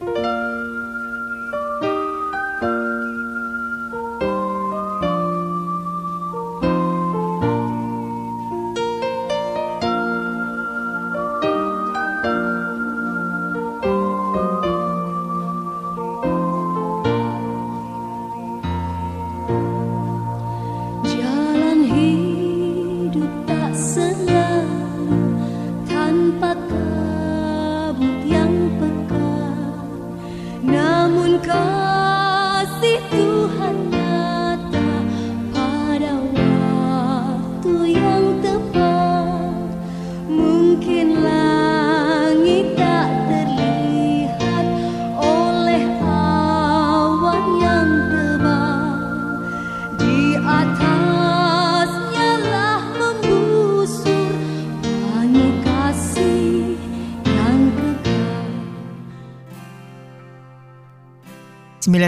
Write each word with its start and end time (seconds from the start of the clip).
Bye. 0.00 0.27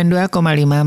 92,5 0.01 0.33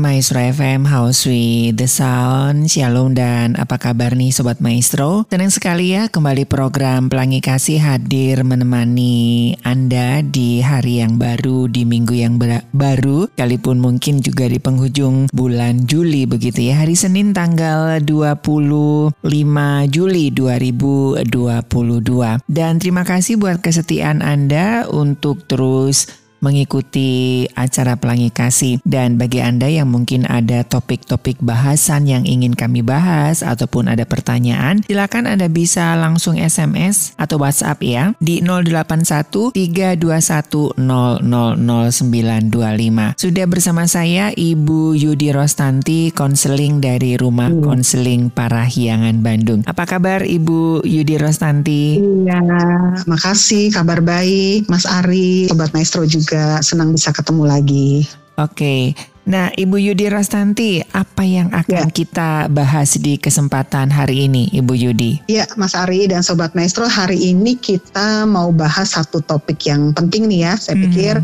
Maestro 0.02 0.42
FM 0.42 0.90
House 0.90 1.22
with 1.22 1.78
the 1.78 1.86
Sound. 1.86 2.66
Shalom 2.66 3.14
dan 3.14 3.54
apa 3.54 3.78
kabar 3.78 4.10
nih 4.10 4.34
Sobat 4.34 4.58
Maestro? 4.58 5.22
Senang 5.30 5.54
sekali 5.54 5.94
ya 5.94 6.10
kembali 6.10 6.42
program 6.50 7.06
Pelangi 7.06 7.38
Kasih 7.38 7.78
hadir 7.78 8.42
menemani 8.42 9.54
Anda 9.62 10.18
di 10.18 10.58
hari 10.58 10.98
yang 10.98 11.14
baru 11.14 11.70
Di 11.70 11.86
minggu 11.86 12.10
yang 12.10 12.42
baru. 12.74 13.30
Kalaupun 13.38 13.78
mungkin 13.78 14.18
juga 14.18 14.50
di 14.50 14.58
penghujung 14.58 15.30
bulan 15.30 15.86
Juli 15.86 16.26
begitu 16.26 16.74
ya. 16.74 16.82
Hari 16.82 16.98
Senin 16.98 17.30
tanggal 17.30 18.02
25 18.02 19.14
Juli 19.94 20.34
2022 20.34 21.22
Dan 22.50 22.82
terima 22.82 23.06
kasih 23.06 23.38
buat 23.38 23.62
kesetiaan 23.62 24.26
Anda 24.26 24.90
untuk 24.90 25.46
terus 25.46 26.23
mengikuti 26.44 27.48
acara 27.56 27.96
Pelangi 27.96 28.28
Kasih. 28.28 28.84
Dan 28.84 29.16
bagi 29.16 29.40
Anda 29.40 29.72
yang 29.72 29.88
mungkin 29.88 30.28
ada 30.28 30.60
topik-topik 30.60 31.40
bahasan 31.40 32.04
yang 32.04 32.28
ingin 32.28 32.52
kami 32.52 32.84
bahas 32.84 33.40
ataupun 33.40 33.88
ada 33.88 34.04
pertanyaan, 34.04 34.84
silakan 34.84 35.24
Anda 35.24 35.48
bisa 35.48 35.96
langsung 35.96 36.36
SMS 36.36 37.16
atau 37.16 37.40
WhatsApp 37.40 37.80
ya 37.80 38.12
di 38.20 38.44
081 38.44 39.56
321 39.56 40.76
000925. 40.76 43.16
Sudah 43.16 43.46
bersama 43.48 43.88
saya 43.88 44.34
Ibu 44.34 44.98
Yudi 44.98 45.30
Rostanti, 45.30 46.10
konseling 46.10 46.82
dari 46.82 47.14
Rumah 47.16 47.54
hmm. 47.54 47.62
Konseling 47.62 48.34
Parahyangan 48.34 49.22
Bandung. 49.22 49.62
Apa 49.64 49.86
kabar 49.86 50.26
Ibu 50.26 50.82
Yudi 50.82 51.16
Rostanti? 51.16 52.02
Iya, 52.02 52.42
makasih 53.06 53.70
kabar 53.70 54.02
baik 54.02 54.66
Mas 54.66 54.84
Ari, 54.84 55.46
Sobat 55.46 55.70
Maestro 55.70 56.02
juga 56.02 56.33
juga 56.34 56.58
senang 56.66 56.90
bisa 56.90 57.14
ketemu 57.14 57.46
lagi. 57.46 58.10
Oke, 58.34 58.90
Nah, 59.24 59.48
Ibu 59.56 59.80
Yudi 59.80 60.12
Rastanti, 60.12 60.84
apa 60.92 61.24
yang 61.24 61.48
akan 61.48 61.88
ya. 61.88 61.92
kita 61.92 62.52
bahas 62.52 63.00
di 63.00 63.16
kesempatan 63.16 63.88
hari 63.88 64.28
ini, 64.28 64.52
Ibu 64.52 64.76
Yudi? 64.76 65.24
Ya, 65.32 65.48
Mas 65.56 65.72
Ari 65.72 66.04
dan 66.12 66.20
Sobat 66.20 66.52
Maestro, 66.52 66.84
hari 66.84 67.32
ini 67.32 67.56
kita 67.56 68.28
mau 68.28 68.52
bahas 68.52 68.92
satu 68.92 69.24
topik 69.24 69.64
yang 69.64 69.96
penting 69.96 70.28
nih 70.28 70.52
ya. 70.52 70.52
Saya 70.60 70.76
hmm. 70.76 70.84
pikir 70.84 71.14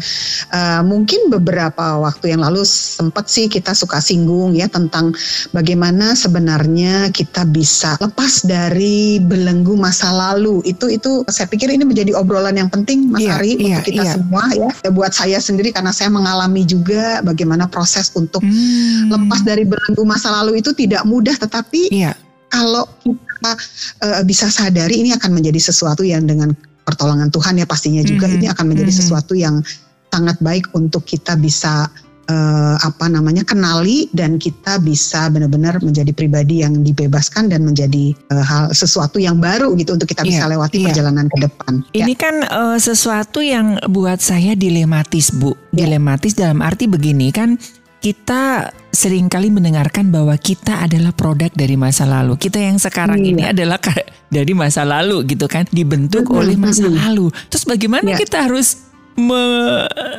uh, 0.48 0.80
mungkin 0.80 1.28
beberapa 1.28 2.00
waktu 2.00 2.32
yang 2.32 2.40
lalu 2.40 2.64
sempat 2.64 3.28
sih 3.28 3.52
kita 3.52 3.76
suka 3.76 4.00
singgung 4.00 4.56
ya 4.56 4.64
tentang 4.72 5.12
bagaimana 5.52 6.16
sebenarnya 6.16 7.12
kita 7.12 7.44
bisa 7.44 8.00
lepas 8.00 8.48
dari 8.48 9.20
belenggu 9.20 9.76
masa 9.76 10.08
lalu. 10.08 10.64
Itu 10.64 10.88
itu 10.88 11.28
saya 11.28 11.44
pikir 11.52 11.68
ini 11.68 11.84
menjadi 11.84 12.16
obrolan 12.16 12.56
yang 12.56 12.72
penting, 12.72 13.12
Mas 13.12 13.28
ya, 13.28 13.36
Ari, 13.36 13.60
ya, 13.60 13.76
untuk 13.76 13.84
kita 13.92 14.04
ya. 14.08 14.12
semua 14.16 14.44
ya. 14.56 14.72
Buat 14.88 15.12
saya 15.12 15.36
sendiri 15.36 15.68
karena 15.68 15.92
saya 15.92 16.08
mengalami 16.08 16.64
juga 16.64 17.20
bagaimana 17.20 17.68
proses 17.68 17.89
proses 17.90 18.14
untuk 18.14 18.38
hmm. 18.38 19.10
lepas 19.10 19.42
dari 19.42 19.66
belenggu 19.66 20.06
masa 20.06 20.30
lalu 20.30 20.62
itu 20.62 20.70
tidak 20.70 21.02
mudah 21.02 21.34
tetapi 21.34 21.90
yeah. 21.90 22.14
kalau 22.46 22.86
kita 23.02 23.50
uh, 24.06 24.22
bisa 24.22 24.46
sadari 24.46 25.02
ini 25.02 25.10
akan 25.10 25.34
menjadi 25.34 25.58
sesuatu 25.58 26.06
yang 26.06 26.22
dengan 26.22 26.54
pertolongan 26.86 27.34
Tuhan 27.34 27.58
ya 27.58 27.66
pastinya 27.66 28.06
juga 28.06 28.30
hmm. 28.30 28.36
ini 28.38 28.46
akan 28.46 28.64
menjadi 28.70 28.94
hmm. 28.94 29.00
sesuatu 29.02 29.34
yang 29.34 29.58
sangat 30.14 30.38
baik 30.38 30.70
untuk 30.70 31.02
kita 31.02 31.34
bisa 31.34 31.90
uh, 32.30 32.76
apa 32.80 33.10
namanya 33.10 33.42
kenali 33.42 34.06
dan 34.14 34.38
kita 34.38 34.78
bisa 34.78 35.26
benar-benar 35.28 35.82
menjadi 35.82 36.14
pribadi 36.14 36.62
yang 36.62 36.80
dibebaskan 36.80 37.50
dan 37.50 37.66
menjadi 37.66 38.14
uh, 38.30 38.44
hal 38.44 38.64
sesuatu 38.70 39.18
yang 39.18 39.42
baru 39.42 39.74
gitu 39.74 39.98
untuk 39.98 40.06
kita 40.06 40.22
bisa 40.22 40.46
yeah, 40.46 40.52
lewati 40.54 40.76
yeah. 40.80 40.86
perjalanan 40.90 41.26
ke 41.26 41.36
depan. 41.42 41.72
Ini 41.92 42.14
ya. 42.14 42.18
kan 42.18 42.34
uh, 42.46 42.78
sesuatu 42.78 43.42
yang 43.42 43.78
buat 43.90 44.22
saya 44.22 44.54
dilematis 44.54 45.34
Bu. 45.34 45.54
Yeah. 45.74 45.86
Dilematis 45.86 46.38
dalam 46.38 46.62
arti 46.62 46.86
begini 46.86 47.34
kan 47.34 47.58
kita 48.00 48.72
sering 48.90 49.28
kali 49.28 49.52
mendengarkan 49.52 50.08
bahwa 50.08 50.32
kita 50.40 50.88
adalah 50.88 51.12
produk 51.12 51.52
dari 51.52 51.76
masa 51.76 52.08
lalu. 52.08 52.40
Kita 52.40 52.56
yang 52.56 52.80
sekarang 52.80 53.20
iya. 53.20 53.30
ini 53.30 53.42
adalah 53.52 53.76
dari 54.34 54.52
masa 54.56 54.82
lalu 54.88 55.22
gitu 55.28 55.46
kan, 55.46 55.68
dibentuk 55.68 56.26
betul, 56.26 56.40
oleh 56.40 56.56
masa 56.56 56.88
betul. 56.88 56.96
lalu. 56.96 57.26
Terus 57.52 57.64
bagaimana 57.68 58.16
ya. 58.16 58.18
kita 58.18 58.48
harus 58.48 58.88
me 59.20 59.42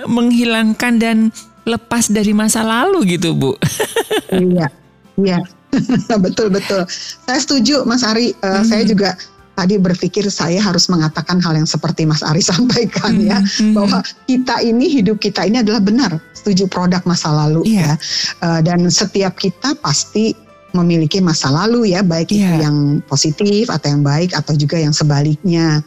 menghilangkan 0.06 0.94
dan 1.02 1.18
lepas 1.66 2.14
dari 2.14 2.38
masa 2.38 2.62
lalu 2.62 3.18
gitu, 3.18 3.34
Bu? 3.34 3.58
iya. 4.38 4.70
Iya. 5.18 5.40
betul 6.26 6.52
betul. 6.54 6.86
Saya 7.26 7.40
setuju 7.42 7.88
Mas 7.88 8.06
Ari, 8.06 8.36
uh, 8.44 8.62
hmm. 8.62 8.66
saya 8.68 8.84
juga 8.86 9.16
tadi 9.56 9.76
berpikir 9.78 10.26
saya 10.32 10.64
harus 10.64 10.88
mengatakan 10.88 11.44
hal 11.44 11.54
yang 11.54 11.68
seperti 11.68 12.08
Mas 12.08 12.24
Ari 12.24 12.42
sampaikan 12.52 13.14
mm 13.16 13.22
-hmm. 13.22 13.32
ya 13.32 13.40
mm-hmm. 13.40 13.74
bahwa 13.76 14.00
kita 14.26 14.56
ini 14.64 14.86
hidup 14.90 15.18
kita 15.20 15.46
ini 15.46 15.62
adalah 15.62 15.82
benar 15.84 16.12
setuju 16.34 16.66
produk 16.72 17.04
masa 17.06 17.30
lalu 17.30 17.68
yeah. 17.68 17.94
ya 17.94 17.94
uh, 18.42 18.60
dan 18.64 18.88
setiap 18.90 19.38
kita 19.38 19.78
pasti 19.80 20.34
memiliki 20.72 21.20
masa 21.20 21.52
lalu 21.52 21.92
ya 21.92 22.02
baik 22.02 22.32
yeah. 22.32 22.40
itu 22.40 22.52
iya. 22.56 22.64
yang 22.66 22.78
positif 23.06 23.68
atau 23.68 23.92
yang 23.92 24.04
baik 24.04 24.32
atau 24.32 24.56
juga 24.56 24.80
yang 24.80 24.96
sebaliknya 24.96 25.84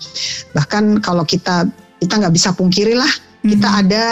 bahkan 0.52 1.00
kalau 1.00 1.24
kita 1.24 1.64
kita 1.98 2.20
nggak 2.20 2.34
bisa 2.36 2.52
pungkiri 2.52 2.92
lah 2.92 3.08
mm 3.08 3.18
-hmm. 3.42 3.50
kita 3.56 3.68
ada 3.80 4.04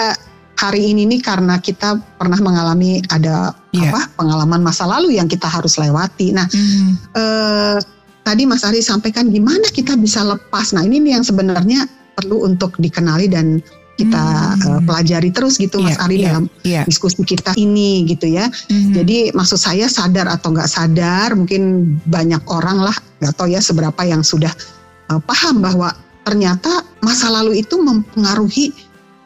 hari 0.56 0.94
ini 0.94 1.08
nih 1.10 1.20
karena 1.20 1.58
kita 1.58 1.98
pernah 2.16 2.38
mengalami 2.40 3.04
ada 3.12 3.52
yeah. 3.76 3.92
apa 3.92 4.08
pengalaman 4.16 4.64
masa 4.64 4.88
lalu 4.88 5.20
yang 5.20 5.28
kita 5.28 5.44
harus 5.44 5.76
lewati 5.76 6.32
nah 6.32 6.48
mm 6.48 6.64
-hmm. 6.64 6.90
Tadi 8.22 8.42
Mas 8.46 8.62
Ari 8.62 8.82
sampaikan 8.82 9.30
gimana 9.30 9.66
kita 9.70 9.94
bisa 9.98 10.22
lepas. 10.22 10.74
Nah 10.74 10.82
ini 10.86 11.02
nih 11.02 11.20
yang 11.20 11.24
sebenarnya 11.26 11.86
perlu 12.18 12.46
untuk 12.46 12.76
dikenali 12.78 13.26
dan 13.30 13.62
kita 14.00 14.24
hmm. 14.56 14.66
uh, 14.66 14.80
pelajari 14.88 15.28
terus 15.30 15.60
gitu 15.60 15.78
Mas 15.84 15.94
yeah, 15.94 16.04
Ari 16.08 16.16
yeah, 16.16 16.24
dalam 16.26 16.44
yeah. 16.64 16.84
diskusi 16.88 17.20
kita 17.22 17.52
ini 17.60 18.08
gitu 18.08 18.26
ya. 18.30 18.48
Hmm. 18.48 18.94
Jadi 18.96 19.30
maksud 19.36 19.60
saya 19.60 19.86
sadar 19.86 20.26
atau 20.30 20.54
nggak 20.54 20.70
sadar 20.70 21.36
mungkin 21.36 21.94
banyak 22.08 22.40
orang 22.48 22.82
lah 22.88 22.96
nggak 23.20 23.34
tahu 23.36 23.52
ya 23.52 23.60
seberapa 23.60 24.00
yang 24.02 24.24
sudah 24.24 24.50
uh, 25.12 25.20
paham 25.20 25.60
bahwa 25.60 25.92
ternyata 26.22 26.86
masa 27.02 27.28
lalu 27.28 27.60
itu 27.60 27.78
mempengaruhi 27.82 28.72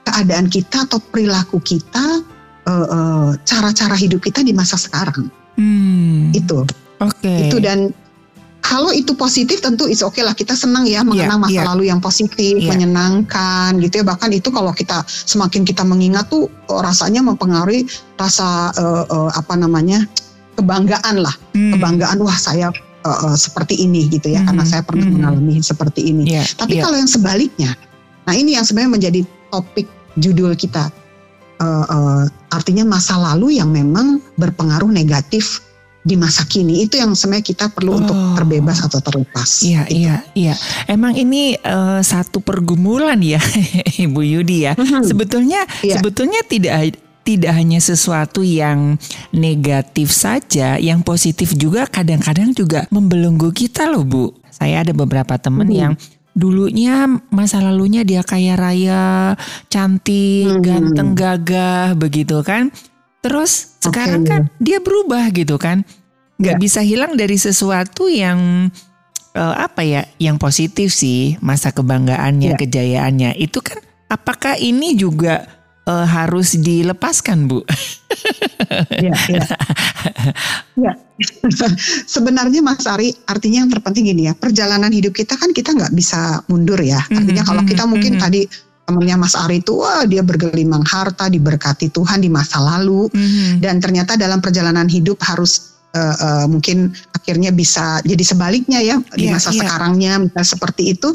keadaan 0.07 0.47
kita 0.47 0.87
atau 0.87 1.03
perilaku 1.03 1.59
kita, 1.59 2.23
uh, 2.67 2.87
uh, 2.87 3.29
cara-cara 3.43 3.99
hidup 3.99 4.23
kita 4.23 4.41
di 4.41 4.55
masa 4.55 4.79
sekarang. 4.79 5.29
Hmm. 5.59 6.31
Itu. 6.31 6.63
Oke. 7.03 7.21
Okay. 7.21 7.51
Itu 7.51 7.59
dan 7.61 7.91
kalau 8.67 8.91
itu 8.91 9.15
positif 9.15 9.63
tentu 9.63 9.87
oke 9.87 10.11
okay 10.11 10.23
lah 10.27 10.35
kita 10.35 10.59
senang 10.59 10.91
ya 10.91 11.07
mengenang 11.07 11.39
yeah, 11.39 11.47
masa 11.47 11.61
yeah. 11.63 11.67
lalu 11.71 11.83
yang 11.87 12.03
positif, 12.03 12.59
yeah. 12.59 12.75
menyenangkan 12.75 13.79
gitu 13.79 14.03
ya. 14.03 14.05
Bahkan 14.05 14.31
itu 14.35 14.51
kalau 14.51 14.75
kita 14.75 15.07
semakin 15.07 15.63
kita 15.63 15.87
mengingat 15.87 16.27
tuh 16.27 16.51
oh, 16.67 16.81
rasanya 16.83 17.23
mempengaruhi 17.23 17.87
rasa 18.19 18.75
uh, 18.75 19.05
uh, 19.07 19.31
apa 19.39 19.55
namanya 19.55 20.03
kebanggaan 20.59 21.23
lah, 21.23 21.35
hmm. 21.55 21.79
kebanggaan 21.79 22.19
wah 22.27 22.35
saya 22.35 22.75
uh, 23.07 23.31
uh, 23.31 23.37
seperti 23.39 23.79
ini 23.87 24.11
gitu 24.11 24.35
ya 24.35 24.43
hmm. 24.43 24.49
karena 24.51 24.65
saya 24.67 24.83
pernah 24.83 25.07
hmm. 25.07 25.15
mengalami 25.15 25.63
seperti 25.63 26.01
ini. 26.11 26.27
Yeah, 26.27 26.47
Tapi 26.59 26.83
yeah. 26.83 26.85
kalau 26.91 26.97
yang 26.99 27.11
sebaliknya, 27.11 27.71
nah 28.27 28.35
ini 28.35 28.59
yang 28.59 28.67
sebenarnya 28.67 28.93
menjadi 28.99 29.21
topik 29.55 29.87
judul 30.19 30.59
kita. 30.59 30.91
Uh, 31.57 31.89
uh, 31.89 32.23
artinya 32.53 32.85
masa 32.85 33.17
lalu 33.17 33.57
yang 33.57 33.73
memang 33.73 34.21
berpengaruh 34.37 34.93
negatif 34.93 35.65
di 36.07 36.15
masa 36.15 36.47
kini 36.47 36.87
itu 36.87 37.03
yang 37.03 37.19
sebenarnya 37.19 37.47
kita 37.51 37.67
perlu 37.75 37.99
oh. 37.99 37.99
untuk 37.99 38.17
terbebas 38.39 38.79
atau 38.87 39.03
terlepas. 39.03 39.67
Iya 39.67 39.83
gitu. 39.91 39.99
iya 39.99 40.17
iya. 40.39 40.55
Emang 40.87 41.19
ini 41.19 41.59
uh, 41.59 41.99
satu 41.99 42.39
pergumulan 42.39 43.19
ya 43.19 43.43
Ibu 44.07 44.23
Yudi 44.23 44.71
ya. 44.71 44.79
Mm-hmm. 44.79 45.03
Sebetulnya 45.03 45.67
yeah. 45.83 45.99
sebetulnya 45.99 46.47
tidak 46.47 46.95
tidak 47.27 47.53
hanya 47.59 47.83
sesuatu 47.83 48.47
yang 48.47 49.03
negatif 49.35 50.15
saja, 50.15 50.79
yang 50.79 51.03
positif 51.03 51.59
juga 51.59 51.91
kadang-kadang 51.91 52.55
juga 52.55 52.87
membelenggu 52.95 53.51
kita 53.51 53.91
loh 53.91 54.07
Bu. 54.07 54.31
Saya 54.55 54.87
ada 54.87 54.95
beberapa 54.95 55.35
teman 55.35 55.67
hmm. 55.67 55.75
yang 55.75 55.93
dulunya 56.39 57.11
masa 57.35 57.59
lalunya 57.59 58.07
dia 58.07 58.23
kaya 58.23 58.55
raya, 58.55 59.35
cantik, 59.67 60.55
hmm. 60.55 60.63
ganteng, 60.63 61.19
gagah 61.19 61.99
begitu 61.99 62.47
kan. 62.47 62.71
Terus 63.27 63.75
okay. 63.83 63.91
sekarang 63.91 64.23
kan 64.23 64.43
dia 64.63 64.79
berubah 64.79 65.27
gitu 65.35 65.59
kan. 65.59 65.83
Gak 66.37 66.57
ya. 66.57 66.63
bisa 66.63 66.81
hilang 66.85 67.17
dari 67.19 67.41
sesuatu 67.41 68.07
yang 68.13 68.71
uh, 69.35 69.55
apa 69.59 69.83
ya, 69.83 70.07
yang 70.23 70.39
positif 70.39 70.95
sih, 70.95 71.35
masa 71.43 71.75
kebanggaannya, 71.75 72.55
ya. 72.55 72.59
kejayaannya. 72.61 73.31
Itu 73.41 73.65
kan 73.65 73.83
apakah 74.07 74.55
ini 74.61 74.95
juga 74.95 75.49
uh, 75.89 76.07
harus 76.07 76.55
dilepaskan, 76.61 77.49
Bu. 77.49 77.65
ya, 79.05 79.17
ya. 79.33 79.49
ya. 80.77 80.93
Sebenarnya 82.15 82.61
Mas 82.61 82.85
Ari, 82.85 83.17
artinya 83.25 83.65
yang 83.65 83.71
terpenting 83.73 84.13
gini 84.13 84.29
ya, 84.29 84.37
perjalanan 84.37 84.93
hidup 84.93 85.17
kita 85.17 85.41
kan 85.41 85.57
kita 85.57 85.73
nggak 85.73 85.97
bisa 85.97 86.45
mundur 86.53 86.77
ya. 86.85 87.01
Artinya 87.01 87.43
kalau 87.49 87.65
mm-hmm, 87.65 87.73
kita 87.73 87.85
mungkin 87.89 88.13
mm 88.17 88.21
-hmm. 88.21 88.27
tadi 88.29 88.41
temannya 88.87 89.19
Mas 89.19 89.35
Ari 89.35 89.61
itu 89.61 89.83
wah 89.83 90.07
dia 90.07 90.23
bergelimang 90.23 90.87
harta, 90.87 91.27
diberkati 91.27 91.91
Tuhan 91.91 92.23
di 92.23 92.31
masa 92.31 92.63
lalu, 92.63 93.11
mm-hmm. 93.11 93.59
dan 93.59 93.83
ternyata 93.83 94.15
dalam 94.15 94.39
perjalanan 94.39 94.87
hidup 94.87 95.19
harus 95.27 95.75
uh, 95.93 96.15
uh, 96.17 96.47
mungkin 96.47 96.95
akhirnya 97.11 97.51
bisa 97.51 97.99
jadi 98.07 98.23
sebaliknya 98.23 98.79
ya 98.79 98.97
yeah, 99.03 99.17
di 99.19 99.27
iya, 99.27 99.35
masa 99.35 99.51
yeah. 99.51 99.67
sekarangnya, 99.67 100.13
misalnya 100.23 100.47
seperti 100.47 100.95
itu, 100.95 101.09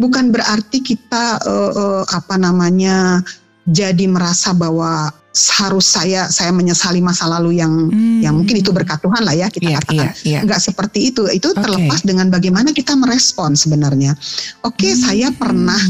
bukan 0.00 0.32
berarti 0.32 0.80
kita 0.80 1.36
uh, 1.44 1.72
uh, 1.76 2.02
apa 2.08 2.40
namanya 2.40 3.20
jadi 3.68 4.08
merasa 4.10 4.56
bahwa 4.56 5.12
harus 5.32 5.86
saya 5.88 6.28
saya 6.28 6.52
menyesali 6.52 7.00
masa 7.00 7.24
lalu 7.24 7.56
yang 7.56 7.88
hmm. 7.88 8.20
yang 8.20 8.36
mungkin 8.36 8.60
itu 8.60 8.68
berkat 8.68 9.00
Tuhan 9.00 9.24
lah 9.24 9.32
ya 9.32 9.48
kita 9.48 9.64
yeah, 9.64 9.80
katakan 9.80 9.96
yeah, 9.96 10.12
yeah. 10.28 10.42
nggak 10.44 10.60
seperti 10.60 11.08
itu 11.08 11.24
itu 11.32 11.48
okay. 11.56 11.62
terlepas 11.64 12.04
dengan 12.04 12.28
bagaimana 12.28 12.76
kita 12.76 12.92
merespon 12.92 13.56
sebenarnya 13.56 14.12
oke 14.60 14.76
okay, 14.76 14.92
hmm. 14.92 15.00
saya 15.00 15.28
pernah 15.32 15.80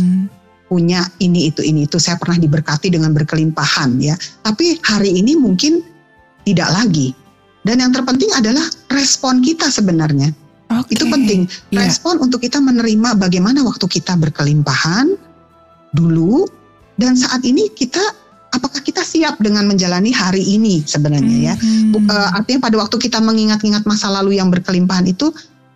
punya 0.72 1.04
ini 1.20 1.52
itu 1.52 1.60
ini 1.60 1.84
itu. 1.84 2.00
Saya 2.00 2.16
pernah 2.16 2.40
diberkati 2.40 2.88
dengan 2.88 3.12
berkelimpahan 3.12 4.00
ya. 4.00 4.16
Tapi 4.40 4.80
hari 4.80 5.20
ini 5.20 5.36
mungkin 5.36 5.84
tidak 6.48 6.72
lagi. 6.72 7.12
Dan 7.68 7.84
yang 7.84 7.92
terpenting 7.92 8.32
adalah 8.32 8.64
respon 8.88 9.44
kita 9.44 9.68
sebenarnya. 9.68 10.32
Okay. 10.72 10.96
itu 10.96 11.04
penting. 11.12 11.44
Yeah. 11.68 11.84
respon 11.84 12.16
untuk 12.24 12.40
kita 12.40 12.56
menerima 12.56 13.20
bagaimana 13.20 13.60
waktu 13.60 13.84
kita 13.84 14.16
berkelimpahan 14.16 15.12
dulu. 15.92 16.48
Dan 16.96 17.12
saat 17.20 17.44
ini 17.44 17.68
kita 17.68 18.00
apakah 18.56 18.80
kita 18.80 19.04
siap 19.04 19.36
dengan 19.44 19.68
menjalani 19.68 20.08
hari 20.16 20.40
ini 20.40 20.80
sebenarnya 20.80 21.52
ya? 21.52 21.54
Hmm. 21.60 22.08
uh, 22.08 22.40
artinya 22.40 22.68
pada 22.68 22.76
waktu 22.80 22.96
kita 22.96 23.20
mengingat-ingat 23.20 23.84
masa 23.84 24.08
lalu 24.08 24.40
yang 24.40 24.48
berkelimpahan 24.48 25.04
itu 25.08 25.28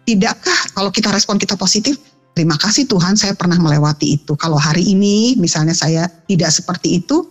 tidakkah 0.08 0.72
kalau 0.72 0.88
kita 0.88 1.12
respon 1.12 1.36
kita 1.36 1.58
positif 1.60 2.00
terima 2.36 2.60
kasih 2.60 2.84
Tuhan 2.84 3.16
saya 3.16 3.32
pernah 3.32 3.56
melewati 3.56 4.20
itu 4.20 4.36
kalau 4.36 4.60
hari 4.60 4.84
ini 4.84 5.40
misalnya 5.40 5.72
saya 5.72 6.04
tidak 6.28 6.52
seperti 6.52 7.00
itu 7.00 7.24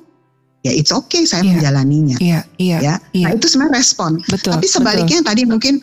ya 0.66 0.74
it's 0.74 0.90
okay 0.90 1.30
saya 1.30 1.46
yeah. 1.46 1.54
menjalaninya 1.54 2.18
yeah, 2.18 2.44
yeah, 2.57 2.80
ya 2.81 2.96
yeah. 3.13 3.30
nah 3.30 3.38
itu 3.38 3.46
sebenarnya 3.46 3.86
respon 3.86 4.18
betul, 4.25 4.57
tapi 4.57 4.66
sebaliknya 4.66 5.22
betul. 5.22 5.30
tadi 5.30 5.42
mungkin 5.46 5.74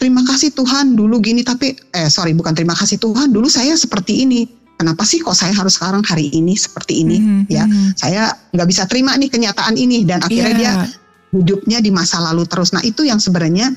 terima 0.00 0.24
kasih 0.24 0.56
Tuhan 0.56 0.96
dulu 0.96 1.20
gini 1.20 1.44
tapi 1.44 1.76
eh 1.92 2.08
sorry 2.08 2.32
bukan 2.32 2.56
terima 2.56 2.72
kasih 2.72 2.96
Tuhan 2.96 3.28
dulu 3.28 3.44
saya 3.52 3.76
seperti 3.76 4.24
ini 4.24 4.48
kenapa 4.80 5.04
sih 5.04 5.20
kok 5.20 5.36
saya 5.36 5.52
harus 5.52 5.76
sekarang 5.76 6.00
hari 6.00 6.32
ini 6.32 6.56
seperti 6.56 7.04
ini 7.04 7.20
mm-hmm. 7.20 7.42
ya 7.52 7.68
mm-hmm. 7.68 7.88
saya 8.00 8.22
nggak 8.56 8.68
bisa 8.72 8.88
terima 8.88 9.12
nih 9.20 9.28
kenyataan 9.28 9.76
ini 9.76 10.08
dan 10.08 10.24
akhirnya 10.24 10.56
yeah. 10.56 10.88
dia 10.88 10.96
hidupnya 11.36 11.78
di 11.84 11.92
masa 11.92 12.24
lalu 12.24 12.48
terus 12.48 12.72
nah 12.72 12.80
itu 12.80 13.04
yang 13.04 13.20
sebenarnya 13.20 13.76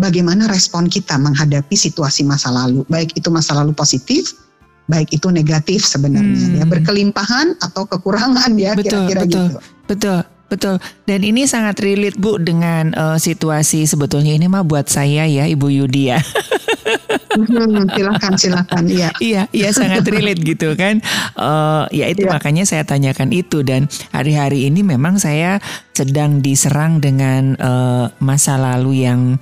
bagaimana 0.00 0.48
respon 0.48 0.88
kita 0.88 1.16
menghadapi 1.20 1.76
situasi 1.76 2.24
masa 2.24 2.48
lalu 2.52 2.84
baik 2.88 3.12
itu 3.16 3.28
masa 3.28 3.56
lalu 3.56 3.76
positif 3.76 4.32
baik 4.90 5.14
itu 5.14 5.30
negatif 5.30 5.86
sebenarnya 5.86 6.46
hmm. 6.48 6.56
ya 6.58 6.64
berkelimpahan 6.66 7.54
atau 7.62 7.86
kekurangan 7.86 8.50
ya 8.58 8.74
kira-kira 8.74 9.22
betul, 9.24 9.46
gitu 9.48 9.58
betul 9.86 10.20
Betul. 10.52 10.76
Dan 11.08 11.24
ini 11.24 11.48
sangat 11.48 11.80
relate 11.80 12.20
Bu 12.20 12.36
dengan 12.36 12.92
uh, 12.92 13.16
situasi 13.16 13.88
sebetulnya 13.88 14.36
ini 14.36 14.52
mah 14.52 14.60
buat 14.60 14.84
saya 14.84 15.24
ya 15.24 15.48
Ibu 15.48 15.72
Yudi 15.72 16.12
ya. 16.12 16.20
hmm, 17.40 17.88
silakan 17.96 18.34
silakan 18.36 18.84
iya. 18.84 19.08
Iya, 19.16 19.42
iya 19.48 19.72
sangat 19.72 20.04
relate 20.04 20.44
gitu 20.44 20.76
kan. 20.76 21.00
Uh, 21.40 21.88
ya 21.88 22.04
itu 22.12 22.28
ya. 22.28 22.36
makanya 22.36 22.68
saya 22.68 22.84
tanyakan 22.84 23.32
itu 23.32 23.64
dan 23.64 23.88
hari-hari 24.12 24.68
ini 24.68 24.84
memang 24.84 25.16
saya 25.16 25.56
sedang 25.96 26.44
diserang 26.44 27.00
dengan 27.00 27.56
uh, 27.56 28.12
masa 28.20 28.60
lalu 28.60 29.08
yang 29.08 29.40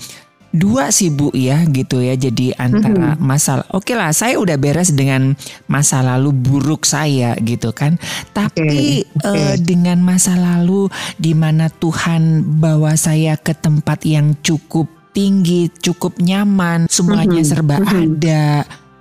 dua 0.50 0.90
sih 0.90 1.10
Bu 1.14 1.30
ya 1.34 1.62
gitu 1.66 2.02
ya. 2.02 2.14
Jadi 2.18 2.54
antara 2.58 3.14
mm-hmm. 3.14 3.22
masalah 3.22 3.66
oke 3.70 3.86
okay 3.86 3.94
lah 3.94 4.10
saya 4.10 4.36
udah 4.38 4.56
beres 4.58 4.90
dengan 4.94 5.34
masa 5.70 6.02
lalu 6.02 6.34
buruk 6.34 6.84
saya 6.86 7.38
gitu 7.40 7.70
kan. 7.70 7.96
Tapi 8.34 9.06
okay. 9.06 9.22
Okay. 9.22 9.26
Uh, 9.26 9.56
dengan 9.58 10.02
masa 10.02 10.34
lalu 10.34 10.90
di 11.16 11.32
mana 11.34 11.70
Tuhan 11.70 12.44
bawa 12.58 12.94
saya 12.98 13.38
ke 13.38 13.54
tempat 13.54 14.02
yang 14.06 14.34
cukup 14.42 14.90
tinggi, 15.10 15.70
cukup 15.82 16.18
nyaman, 16.22 16.86
semuanya 16.86 17.42
mm-hmm. 17.42 17.50
serba 17.50 17.76
mm-hmm. 17.78 18.00
ada. 18.06 18.46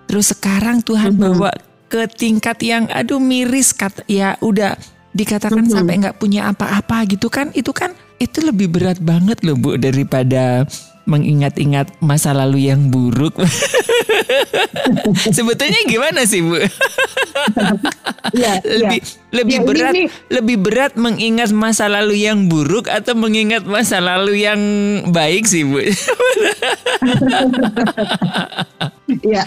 Terus 0.10 0.34
sekarang 0.34 0.81
Tuhan 0.81 1.13
mm-hmm. 1.18 1.25
bawa 1.38 1.52
ke 1.90 2.06
tingkat 2.06 2.62
yang 2.62 2.86
aduh 2.94 3.18
miris 3.18 3.74
kata 3.74 4.06
ya 4.06 4.38
udah 4.45 4.78
dikatakan 5.10 5.66
mm-hmm. 5.66 5.74
sampai 5.74 5.94
nggak 6.06 6.18
punya 6.22 6.54
apa-apa 6.54 7.02
gitu 7.10 7.34
kan 7.34 7.50
itu 7.57 7.74
kan 7.74 7.98
itu 8.22 8.45
lebih 8.45 8.69
berat 8.69 9.02
banget 9.02 9.42
loh 9.42 9.57
Bu 9.57 9.74
daripada 9.80 10.69
mengingat-ingat 11.09 11.97
masa 12.00 12.31
lalu 12.38 12.69
yang 12.69 12.94
buruk. 12.94 13.33
Sebetulnya 15.35 15.81
gimana 15.89 16.29
sih 16.29 16.45
Bu? 16.45 16.61
ya, 18.38 18.61
lebih 18.61 19.01
ya. 19.01 19.41
lebih 19.41 19.57
ya, 19.57 19.65
berat 19.65 19.94
ini, 19.97 20.06
lebih 20.29 20.61
berat 20.61 20.94
mengingat 20.94 21.50
masa 21.50 21.89
lalu 21.89 22.29
yang 22.29 22.45
buruk 22.45 22.85
atau 22.85 23.17
mengingat 23.17 23.65
masa 23.65 23.97
lalu 23.97 24.45
yang 24.45 24.61
baik 25.09 25.50
sih 25.50 25.65
Bu? 25.65 25.81
ya 29.25 29.44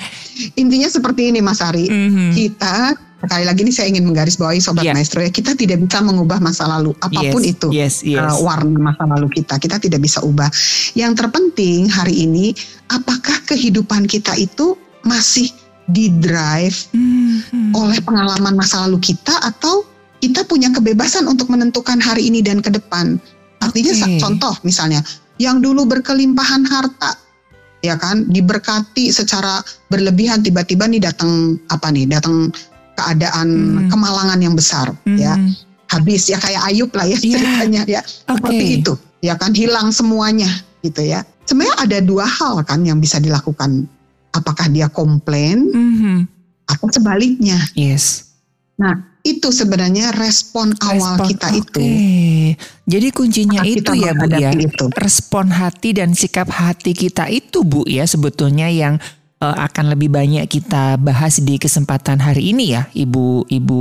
intinya 0.59 0.89
seperti 0.91 1.31
ini 1.31 1.41
Mas 1.45 1.63
Ari. 1.63 1.87
Mm 1.87 2.09
-hmm. 2.11 2.29
Kita 2.35 2.97
sekali 3.23 3.45
lagi 3.47 3.61
ini 3.63 3.73
saya 3.73 3.87
ingin 3.87 4.05
menggarisbawahi 4.11 4.59
sobat 4.59 4.83
yeah. 4.83 4.95
maestro 4.99 5.23
ya 5.23 5.31
kita 5.31 5.55
tidak 5.55 5.79
bisa 5.79 6.03
mengubah 6.03 6.43
masa 6.43 6.67
lalu 6.67 6.91
apa 6.99 7.23
pun 7.31 7.43
yes, 7.47 7.53
itu 7.55 7.69
yes, 7.71 7.95
yes. 8.03 8.19
Uh, 8.19 8.43
warna 8.43 8.91
masa 8.91 9.07
lalu 9.07 9.31
kita 9.31 9.63
kita 9.63 9.79
tidak 9.79 10.03
bisa 10.03 10.19
ubah 10.27 10.51
yang 10.99 11.15
terpenting 11.15 11.87
hari 11.87 12.27
ini 12.27 12.51
apakah 12.91 13.39
kehidupan 13.47 14.11
kita 14.11 14.35
itu 14.35 14.75
masih 15.07 15.55
di 15.87 16.11
drive 16.19 16.91
mm-hmm. 16.91 17.79
oleh 17.79 17.99
pengalaman 18.03 18.59
masa 18.59 18.91
lalu 18.91 18.99
kita 19.15 19.39
atau 19.39 19.87
kita 20.19 20.43
punya 20.47 20.75
kebebasan 20.75 21.27
untuk 21.31 21.47
menentukan 21.47 22.03
hari 22.03 22.27
ini 22.27 22.43
dan 22.43 22.59
ke 22.59 22.75
depan 22.75 23.23
artinya 23.63 23.95
okay. 23.95 24.19
contoh 24.19 24.55
misalnya 24.67 24.99
yang 25.39 25.63
dulu 25.63 25.87
berkelimpahan 25.87 26.67
harta 26.67 27.22
ya 27.83 27.99
kan 27.99 28.31
diberkati 28.31 29.11
secara 29.11 29.61
berlebihan 29.91 30.41
tiba-tiba 30.41 30.87
nih 30.87 31.03
datang 31.03 31.59
apa 31.69 31.91
nih 31.91 32.07
datang 32.07 32.55
keadaan 32.95 33.49
hmm. 33.51 33.89
kemalangan 33.91 34.39
yang 34.39 34.55
besar 34.55 34.95
hmm. 35.05 35.19
ya 35.19 35.35
habis 35.93 36.31
ya 36.31 36.41
kayak 36.41 36.63
Ayub 36.73 36.91
lah 36.97 37.05
ya 37.05 37.19
yeah. 37.21 37.37
ceritanya 37.37 37.83
ya 37.85 38.01
okay. 38.01 38.33
seperti 38.33 38.65
itu 38.81 38.93
ya 39.21 39.35
kan 39.37 39.53
hilang 39.53 39.93
semuanya 39.93 40.49
gitu 40.81 41.05
ya 41.05 41.27
sebenarnya 41.45 41.77
ada 41.79 41.99
dua 42.01 42.25
hal 42.25 42.65
kan 42.65 42.81
yang 42.83 42.97
bisa 42.99 43.21
dilakukan 43.21 43.85
apakah 44.33 44.67
dia 44.73 44.89
komplain 44.89 45.69
mm-hmm. 45.69 46.19
atau 46.73 46.89
sebaliknya 46.89 47.61
yes 47.77 48.32
nah 48.77 48.95
itu 49.23 49.55
sebenarnya 49.55 50.11
respon, 50.17 50.75
respon 50.75 50.99
awal 50.99 51.15
kita 51.29 51.49
okay. 51.53 51.61
itu 51.63 51.87
jadi 52.89 53.09
kuncinya 53.15 53.63
itu 53.63 53.93
ya 53.95 54.13
Bu 54.17 54.27
ya 54.33 54.51
itu. 54.51 54.91
respon 54.99 55.55
hati 55.55 55.95
dan 55.95 56.17
sikap 56.17 56.51
hati 56.51 56.97
kita 56.97 57.31
itu 57.31 57.63
Bu 57.63 57.87
ya 57.87 58.03
sebetulnya 58.09 58.67
yang 58.73 58.99
uh, 59.43 59.57
akan 59.67 59.99
lebih 59.99 60.15
banyak 60.15 60.47
kita 60.47 60.95
bahas 61.03 61.43
di 61.43 61.59
kesempatan 61.59 62.23
hari 62.23 62.55
ini 62.55 62.79
ya, 62.79 62.87
Ibu 62.95 63.51
Ibu 63.51 63.81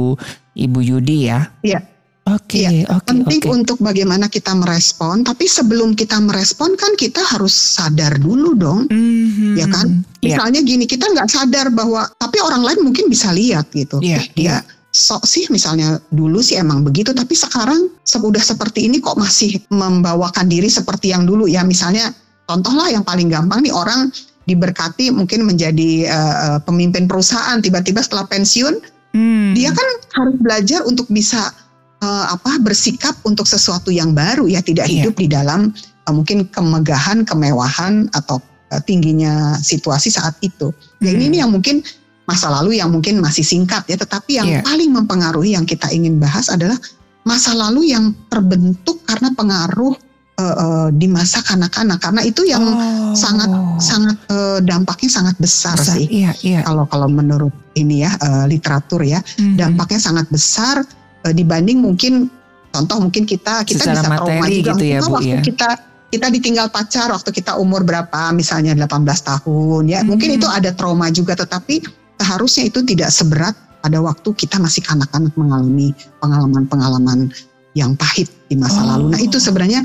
Ibu 0.57 0.79
Yudi 0.81 1.29
ya. 1.29 1.53
Iya. 1.62 1.81
Oke, 2.21 2.62
okay, 2.62 2.86
ya, 2.86 3.01
okay, 3.01 3.17
penting 3.17 3.41
okay. 3.41 3.50
untuk 3.50 3.81
bagaimana 3.81 4.29
kita 4.29 4.53
merespon. 4.53 5.25
Tapi 5.25 5.50
sebelum 5.50 5.98
kita 5.98 6.21
merespon 6.21 6.77
kan 6.77 6.93
kita 6.93 7.17
harus 7.17 7.50
sadar 7.50 8.21
dulu 8.21 8.53
dong, 8.53 8.86
mm-hmm. 8.86 9.57
ya 9.57 9.65
kan? 9.65 10.05
Iya. 10.21 10.38
Misalnya 10.38 10.62
yeah. 10.62 10.69
gini, 10.69 10.86
kita 10.86 11.10
nggak 11.10 11.27
sadar 11.33 11.74
bahwa, 11.74 12.05
tapi 12.21 12.38
orang 12.45 12.62
lain 12.62 12.86
mungkin 12.86 13.10
bisa 13.10 13.33
lihat 13.33 13.74
gitu. 13.74 13.98
Yeah, 14.05 14.21
eh, 14.21 14.25
dia 14.38 14.45
yeah. 14.45 14.62
Sok 15.01 15.25
sih 15.25 15.50
misalnya 15.50 15.98
dulu 16.13 16.46
sih 16.46 16.62
emang 16.62 16.86
begitu, 16.86 17.10
tapi 17.17 17.34
sekarang 17.34 17.89
sudah 18.05 18.41
seperti 18.41 18.86
ini 18.86 19.01
kok 19.01 19.17
masih 19.17 19.58
membawakan 19.74 20.46
diri 20.46 20.70
seperti 20.70 21.10
yang 21.10 21.25
dulu 21.25 21.50
ya. 21.50 21.65
Misalnya 21.65 22.13
contohlah 22.46 22.93
yang 22.93 23.01
paling 23.01 23.34
gampang 23.34 23.65
nih 23.65 23.74
orang 23.74 24.13
diberkati 24.46 25.13
mungkin 25.13 25.46
menjadi 25.46 26.10
uh, 26.10 26.58
pemimpin 26.65 27.05
perusahaan 27.05 27.62
tiba-tiba 27.62 28.01
setelah 28.01 28.25
pensiun 28.25 28.81
hmm. 29.13 29.53
dia 29.53 29.70
kan 29.70 29.88
harus 30.17 30.36
belajar 30.41 30.81
untuk 30.89 31.05
bisa 31.13 31.53
uh, 32.01 32.25
apa 32.34 32.58
bersikap 32.60 33.13
untuk 33.24 33.46
sesuatu 33.46 33.93
yang 33.93 34.17
baru 34.17 34.50
ya 34.50 34.65
tidak 34.65 34.89
yeah. 34.89 35.05
hidup 35.05 35.15
di 35.15 35.27
dalam 35.29 35.72
uh, 36.10 36.13
mungkin 36.13 36.50
kemegahan 36.50 37.22
kemewahan 37.24 38.10
atau 38.17 38.41
uh, 38.74 38.81
tingginya 38.81 39.55
situasi 39.62 40.10
saat 40.10 40.34
itu 40.41 40.74
ya 41.00 41.13
hmm. 41.13 41.22
ini 41.22 41.36
yang 41.39 41.53
mungkin 41.53 41.86
masa 42.31 42.47
lalu 42.47 42.79
yang 42.79 42.88
mungkin 42.88 43.19
masih 43.19 43.43
singkat 43.43 43.83
ya 43.91 44.00
tetapi 44.00 44.39
yang 44.39 44.47
yeah. 44.47 44.63
paling 44.63 44.88
mempengaruhi 44.88 45.59
yang 45.59 45.67
kita 45.67 45.91
ingin 45.91 46.15
bahas 46.15 46.47
adalah 46.47 46.79
masa 47.27 47.51
lalu 47.51 47.91
yang 47.91 48.15
terbentuk 48.31 49.03
karena 49.03 49.35
pengaruh 49.35 49.91
uh, 50.39 50.55
uh, 50.55 50.88
di 50.95 51.11
masa 51.11 51.43
kanak-kanak 51.43 52.00
karena 52.00 52.21
itu 52.23 52.41
yang 52.47 52.63
oh. 52.63 53.13
sangat 53.13 53.51
sangat 53.77 54.15
uh, 54.31 54.63
dampaknya 54.63 55.09
sangat 55.11 55.35
besar, 55.38 55.75
besar 55.75 56.00
sih 56.00 56.07
iya, 56.07 56.31
iya. 56.41 56.63
kalau 56.63 56.88
kalau 56.88 57.11
menurut 57.11 57.53
ini 57.75 58.07
ya 58.07 58.15
uh, 58.23 58.47
literatur 58.47 59.03
ya 59.03 59.19
mm-hmm. 59.19 59.59
dampaknya 59.59 60.00
sangat 60.00 60.25
besar 60.31 60.81
uh, 61.27 61.33
dibanding 61.35 61.83
mungkin 61.83 62.31
contoh 62.71 62.97
mungkin 63.03 63.27
kita 63.27 63.67
kita 63.67 63.91
Secara 63.91 64.01
bisa 64.01 64.15
trauma 64.15 64.45
juga 64.47 64.71
gitu 64.79 64.85
ya, 64.88 65.00
Bu, 65.03 65.11
waktu 65.19 65.38
ya? 65.38 65.43
kita 65.43 65.69
kita 66.11 66.27
ditinggal 66.27 66.67
pacar 66.71 67.07
waktu 67.11 67.31
kita 67.31 67.55
umur 67.55 67.88
berapa 67.88 68.31
misalnya 68.35 68.75
18 68.75 68.88
tahun 69.03 69.83
ya 69.88 70.01
mm-hmm. 70.01 70.07
mungkin 70.07 70.29
itu 70.39 70.47
ada 70.50 70.71
trauma 70.73 71.11
juga 71.13 71.38
tetapi 71.38 72.00
seharusnya 72.21 72.69
itu 72.69 72.85
tidak 72.85 73.09
seberat 73.09 73.57
pada 73.81 73.97
waktu 73.97 74.29
kita 74.37 74.61
masih 74.61 74.85
kanak-kanak 74.85 75.33
mengalami 75.33 75.91
pengalaman-pengalaman 76.21 77.33
yang 77.73 77.97
pahit 77.97 78.29
di 78.45 78.55
masa 78.55 78.85
oh. 78.85 78.87
lalu. 78.95 79.05
Nah 79.17 79.21
itu 79.21 79.41
sebenarnya 79.41 79.81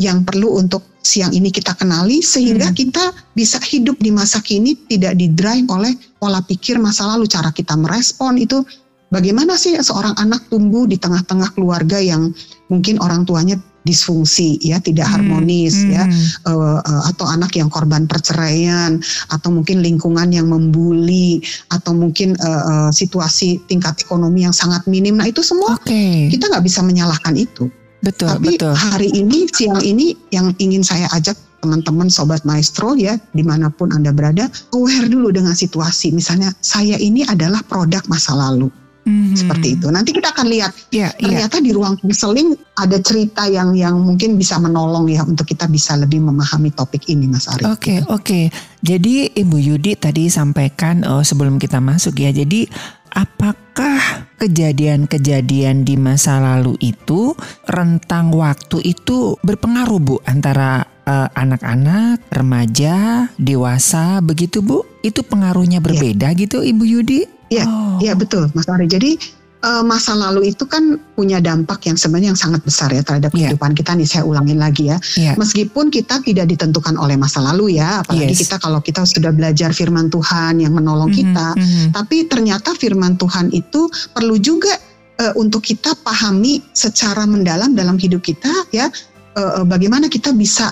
yang 0.00 0.24
perlu 0.24 0.58
untuk 0.58 0.82
siang 1.04 1.30
ini 1.36 1.52
kita 1.52 1.76
kenali 1.76 2.24
sehingga 2.24 2.72
hmm. 2.72 2.76
kita 2.76 3.04
bisa 3.36 3.60
hidup 3.60 4.00
di 4.00 4.08
masa 4.08 4.40
kini 4.40 4.74
tidak 4.88 5.14
didrive 5.20 5.68
oleh 5.68 5.92
pola 6.16 6.40
pikir 6.40 6.80
masa 6.80 7.04
lalu 7.12 7.28
cara 7.28 7.52
kita 7.52 7.76
merespon 7.76 8.40
itu 8.40 8.64
bagaimana 9.12 9.54
sih 9.60 9.76
seorang 9.76 10.16
anak 10.16 10.48
tumbuh 10.48 10.88
di 10.88 10.96
tengah-tengah 10.96 11.52
keluarga 11.52 12.00
yang 12.00 12.32
mungkin 12.72 12.96
orang 13.04 13.28
tuanya 13.28 13.60
disfungsi 13.84 14.56
ya 14.64 14.80
tidak 14.80 15.06
hmm, 15.06 15.14
harmonis 15.14 15.84
hmm. 15.84 15.92
ya 15.92 16.04
uh, 16.48 16.80
uh, 16.80 17.02
atau 17.12 17.28
anak 17.28 17.52
yang 17.54 17.68
korban 17.68 18.08
perceraian 18.08 18.98
atau 19.30 19.48
mungkin 19.52 19.84
lingkungan 19.84 20.32
yang 20.32 20.48
membuli 20.48 21.44
atau 21.68 21.92
mungkin 21.92 22.34
uh, 22.40 22.88
uh, 22.88 22.90
situasi 22.90 23.60
tingkat 23.68 24.00
ekonomi 24.00 24.48
yang 24.48 24.56
sangat 24.56 24.84
minim 24.88 25.20
nah 25.20 25.28
itu 25.28 25.44
semua 25.44 25.76
okay. 25.76 26.32
kita 26.32 26.48
nggak 26.48 26.64
bisa 26.64 26.80
menyalahkan 26.80 27.36
itu 27.36 27.68
Betul, 28.04 28.36
Tapi 28.36 28.60
betul. 28.60 28.76
hari 28.76 29.08
ini, 29.16 29.48
siang 29.48 29.80
ini 29.80 30.12
yang 30.28 30.52
ingin 30.60 30.84
saya 30.84 31.08
ajak 31.16 31.40
teman-teman 31.64 32.12
sobat 32.12 32.44
maestro 32.44 32.92
ya 32.92 33.16
di 33.32 33.40
mana 33.40 33.72
pun 33.72 33.88
anda 33.96 34.12
berada 34.12 34.52
aware 34.76 35.08
dulu 35.08 35.32
dengan 35.32 35.56
situasi 35.56 36.12
misalnya 36.12 36.52
saya 36.60 37.00
ini 37.00 37.24
adalah 37.24 37.64
produk 37.64 38.04
masa 38.04 38.36
lalu 38.36 38.68
mm-hmm. 39.04 39.36
seperti 39.36 39.78
itu 39.78 39.86
nanti 39.88 40.10
kita 40.10 40.32
akan 40.34 40.46
lihat 40.50 40.72
yeah, 40.90 41.12
iya. 41.16 41.46
ternyata 41.46 41.56
yeah. 41.60 41.64
di 41.64 41.70
ruang 41.72 41.94
konseling 42.00 42.56
ada 42.74 42.98
cerita 42.98 43.46
yang 43.46 43.76
yang 43.78 43.94
mungkin 44.00 44.34
bisa 44.34 44.58
menolong 44.58 45.06
ya 45.06 45.22
untuk 45.22 45.46
kita 45.46 45.70
bisa 45.70 45.94
lebih 45.94 46.24
memahami 46.24 46.74
topik 46.74 47.06
ini 47.06 47.30
Mas 47.30 47.46
Ari. 47.46 47.62
Oke 47.64 47.70
okay, 47.70 47.98
oke 48.02 48.08
okay. 48.10 48.44
jadi 48.82 49.30
Ibu 49.30 49.56
Yudi 49.60 49.94
tadi 49.94 50.26
sampaikan 50.26 51.06
oh, 51.06 51.22
sebelum 51.22 51.60
kita 51.62 51.78
masuk 51.78 52.18
ya 52.18 52.34
jadi 52.34 52.66
apakah 53.14 54.26
kejadian-kejadian 54.42 55.86
di 55.86 55.94
masa 55.94 56.42
lalu 56.42 56.74
itu 56.82 57.32
rentang 57.70 58.34
waktu 58.34 58.82
itu 58.82 59.38
berpengaruh 59.40 60.00
Bu 60.02 60.16
antara 60.26 60.84
uh, 61.06 61.28
anak-anak, 61.32 62.26
remaja, 62.28 63.28
dewasa 63.38 64.18
begitu 64.20 64.60
Bu? 64.60 64.82
Itu 65.00 65.22
pengaruhnya 65.22 65.78
iya. 65.80 65.86
berbeda 65.86 66.28
ya. 66.34 66.36
gitu 66.36 66.60
Ibu 66.60 66.84
Yudi? 66.84 67.20
Iya, 67.54 67.64
oh. 67.66 67.98
iya 68.02 68.12
betul 68.18 68.50
Mas 68.52 68.66
Ari. 68.66 68.90
Jadi 68.90 69.16
uh, 69.64 69.82
masa 69.82 70.12
lalu 70.12 70.52
itu 70.52 70.68
kan 70.68 71.00
punya 71.16 71.40
dampak 71.40 71.88
yang 71.88 71.96
sebenarnya 71.96 72.36
yang 72.36 72.40
sangat 72.40 72.60
besar 72.62 72.92
ya 72.92 73.00
terhadap 73.00 73.32
yeah. 73.32 73.48
kehidupan 73.48 73.72
kita 73.72 73.96
nih 73.96 74.08
saya 74.08 74.22
ulangin 74.28 74.60
lagi 74.60 74.92
ya. 74.92 74.98
Yeah. 75.16 75.34
Meskipun 75.40 75.88
kita 75.88 76.20
tidak 76.20 76.46
ditentukan 76.52 77.00
oleh 77.00 77.16
masa 77.16 77.40
lalu 77.40 77.80
ya, 77.80 78.04
apalagi 78.04 78.36
yes. 78.36 78.40
kita 78.44 78.56
kalau 78.60 78.84
kita 78.84 79.02
sudah 79.08 79.32
belajar 79.32 79.72
firman 79.72 80.12
Tuhan 80.12 80.60
yang 80.60 80.76
menolong 80.76 81.10
mm 81.10 81.16
-hmm, 81.16 81.32
kita, 81.32 81.46
mm 81.56 81.64
-hmm. 81.64 81.86
tapi 81.96 82.16
ternyata 82.28 82.70
firman 82.76 83.16
Tuhan 83.16 83.48
itu 83.56 83.88
perlu 84.12 84.36
juga 84.36 84.76
uh, 85.20 85.32
untuk 85.40 85.64
kita 85.64 85.96
pahami 86.04 86.60
secara 86.76 87.24
mendalam 87.24 87.72
dalam 87.72 87.96
hidup 87.96 88.20
kita 88.20 88.50
ya 88.70 88.90
uh, 89.38 89.62
bagaimana 89.66 90.10
kita 90.10 90.34
bisa 90.34 90.70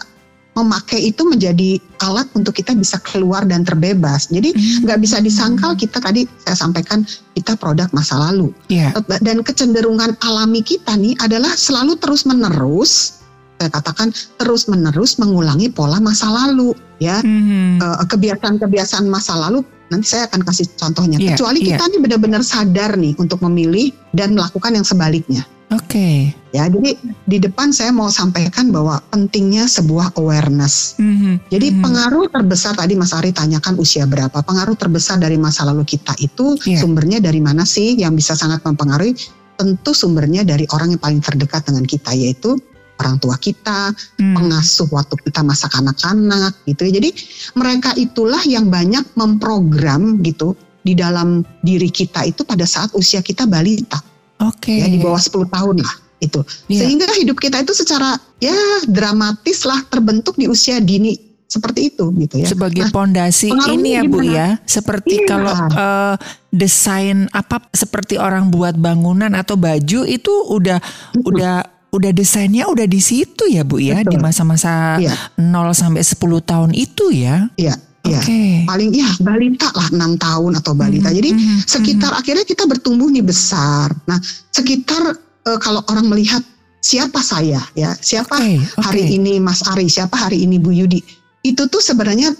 memakai 0.52 1.08
itu 1.08 1.24
menjadi 1.24 1.80
alat 2.04 2.28
untuk 2.36 2.52
kita 2.52 2.76
bisa 2.76 3.00
keluar 3.00 3.48
dan 3.48 3.64
terbebas. 3.64 4.28
Jadi 4.28 4.52
hmm. 4.52 4.84
nggak 4.84 4.98
hmm. 5.00 5.06
bisa 5.08 5.16
disangkal 5.24 5.72
kita 5.72 5.96
tadi 5.98 6.28
saya 6.44 6.56
sampaikan 6.56 7.08
kita 7.32 7.56
produk 7.56 7.88
masa 7.96 8.20
lalu. 8.20 8.52
Yeah. 8.68 8.92
Dan 9.24 9.40
kecenderungan 9.40 10.20
alami 10.20 10.60
kita 10.60 10.92
nih 10.96 11.16
adalah 11.24 11.56
selalu 11.56 11.96
terus 11.96 12.28
menerus 12.28 13.22
saya 13.62 13.78
katakan 13.78 14.10
terus 14.42 14.66
menerus 14.66 15.22
mengulangi 15.22 15.70
pola 15.70 16.02
masa 16.02 16.26
lalu 16.26 16.74
ya 16.98 17.22
hmm. 17.22 17.78
kebiasaan-kebiasaan 18.10 19.06
masa 19.06 19.38
lalu 19.38 19.62
nanti 19.86 20.18
saya 20.18 20.26
akan 20.26 20.42
kasih 20.42 20.66
contohnya 20.74 21.22
yeah, 21.22 21.38
kecuali 21.38 21.62
yeah. 21.62 21.78
kita 21.78 21.84
nih 21.94 22.00
benar-benar 22.02 22.42
sadar 22.42 22.98
nih 22.98 23.14
untuk 23.22 23.38
memilih 23.46 23.94
dan 24.10 24.34
melakukan 24.34 24.74
yang 24.74 24.82
sebaliknya 24.82 25.46
Oke. 25.72 25.88
Okay. 25.88 26.18
Ya, 26.52 26.68
jadi 26.68 27.00
di 27.24 27.38
depan 27.40 27.72
saya 27.72 27.88
mau 27.96 28.12
sampaikan 28.12 28.68
bahwa 28.68 29.00
pentingnya 29.08 29.64
sebuah 29.64 30.12
awareness. 30.20 31.00
Mm-hmm. 31.00 31.48
Jadi 31.48 31.66
mm-hmm. 31.72 31.84
pengaruh 31.84 32.24
terbesar 32.28 32.76
tadi 32.76 32.92
Mas 32.92 33.16
Ari 33.16 33.32
tanyakan 33.32 33.80
usia 33.80 34.04
berapa. 34.04 34.36
Pengaruh 34.44 34.76
terbesar 34.76 35.16
dari 35.16 35.40
masa 35.40 35.64
lalu 35.64 35.88
kita 35.88 36.12
itu 36.20 36.60
yeah. 36.68 36.76
sumbernya 36.76 37.24
dari 37.24 37.40
mana 37.40 37.64
sih 37.64 37.96
yang 37.96 38.12
bisa 38.12 38.36
sangat 38.36 38.60
mempengaruhi? 38.68 39.16
Tentu 39.56 39.96
sumbernya 39.96 40.44
dari 40.44 40.68
orang 40.76 40.92
yang 40.92 41.00
paling 41.00 41.24
terdekat 41.24 41.64
dengan 41.64 41.88
kita 41.88 42.12
yaitu 42.12 42.60
orang 43.00 43.16
tua 43.16 43.40
kita, 43.40 43.96
hmm. 44.20 44.36
pengasuh 44.36 44.86
waktu 44.92 45.16
kita 45.24 45.40
masa 45.40 45.72
kanak-kanak 45.72 46.52
gitu 46.68 46.84
ya. 46.84 47.00
Jadi 47.00 47.10
mereka 47.56 47.96
itulah 47.96 48.44
yang 48.44 48.68
banyak 48.68 49.02
memprogram 49.16 50.20
gitu 50.20 50.52
di 50.84 50.92
dalam 50.92 51.46
diri 51.64 51.88
kita 51.88 52.26
itu 52.28 52.44
pada 52.44 52.68
saat 52.68 52.92
usia 52.92 53.24
kita 53.24 53.48
balita. 53.48 54.11
Oke. 54.48 54.74
Okay. 54.74 54.78
Ya 54.82 54.86
di 54.90 54.98
bawah 54.98 55.20
10 55.20 55.46
tahun 55.48 55.76
lah 55.82 55.94
itu. 56.22 56.40
Yeah. 56.70 56.86
Sehingga 56.86 57.06
hidup 57.18 57.38
kita 57.42 57.62
itu 57.62 57.74
secara 57.74 58.14
ya 58.38 58.54
dramatis 58.86 59.66
lah 59.66 59.82
terbentuk 59.90 60.38
di 60.38 60.46
usia 60.46 60.78
dini 60.78 61.32
seperti 61.52 61.92
itu 61.92 62.08
gitu 62.16 62.34
ya. 62.40 62.48
Sebagai 62.48 62.88
nah, 62.88 62.92
pondasi 62.94 63.52
ini 63.68 64.00
ya 64.00 64.02
Bu 64.08 64.24
ya, 64.24 64.56
seperti 64.64 65.20
iya. 65.20 65.28
kalau 65.28 65.52
uh, 65.52 66.16
desain 66.48 67.28
apa 67.28 67.60
seperti 67.76 68.16
orang 68.16 68.48
buat 68.48 68.72
bangunan 68.72 69.28
atau 69.36 69.60
baju 69.60 70.08
itu 70.08 70.32
udah 70.48 70.80
Betul. 71.12 71.28
udah 71.28 71.54
udah 71.92 72.10
desainnya 72.16 72.64
udah 72.72 72.88
di 72.88 73.04
situ 73.04 73.44
ya 73.52 73.68
Bu 73.68 73.76
ya 73.76 74.00
Betul. 74.00 74.16
di 74.16 74.16
masa-masa 74.16 74.96
iya. 74.96 75.12
0 75.36 75.76
sampai 75.76 76.00
10 76.00 76.16
tahun 76.40 76.70
itu 76.72 77.12
ya. 77.12 77.52
Iya. 77.60 77.76
Ya, 78.02 78.18
okay. 78.18 78.66
paling 78.66 78.90
ya 78.90 79.06
balita 79.22 79.70
lah 79.78 79.86
enam 79.94 80.18
tahun 80.18 80.58
atau 80.58 80.74
balita. 80.74 81.06
Mm 81.06 81.14
-hmm. 81.14 81.18
Jadi 81.22 81.30
mm-hmm. 81.38 81.58
sekitar 81.70 82.10
mm 82.10 82.14
-hmm. 82.18 82.20
akhirnya 82.26 82.44
kita 82.50 82.64
bertumbuh 82.66 83.06
nih 83.06 83.22
besar. 83.22 83.94
Nah, 84.10 84.18
sekitar 84.50 85.14
uh, 85.46 85.58
kalau 85.62 85.86
orang 85.86 86.10
melihat 86.10 86.42
siapa 86.82 87.22
saya 87.22 87.62
ya, 87.78 87.94
siapa 88.02 88.34
okay. 88.42 88.58
Okay. 88.58 88.82
hari 88.82 89.02
ini 89.06 89.38
Mas 89.38 89.62
Ari, 89.70 89.86
siapa 89.86 90.18
hari 90.18 90.42
ini 90.42 90.58
Bu 90.58 90.74
Yudi. 90.74 90.98
Itu 91.46 91.70
tuh 91.70 91.78
sebenarnya 91.78 92.34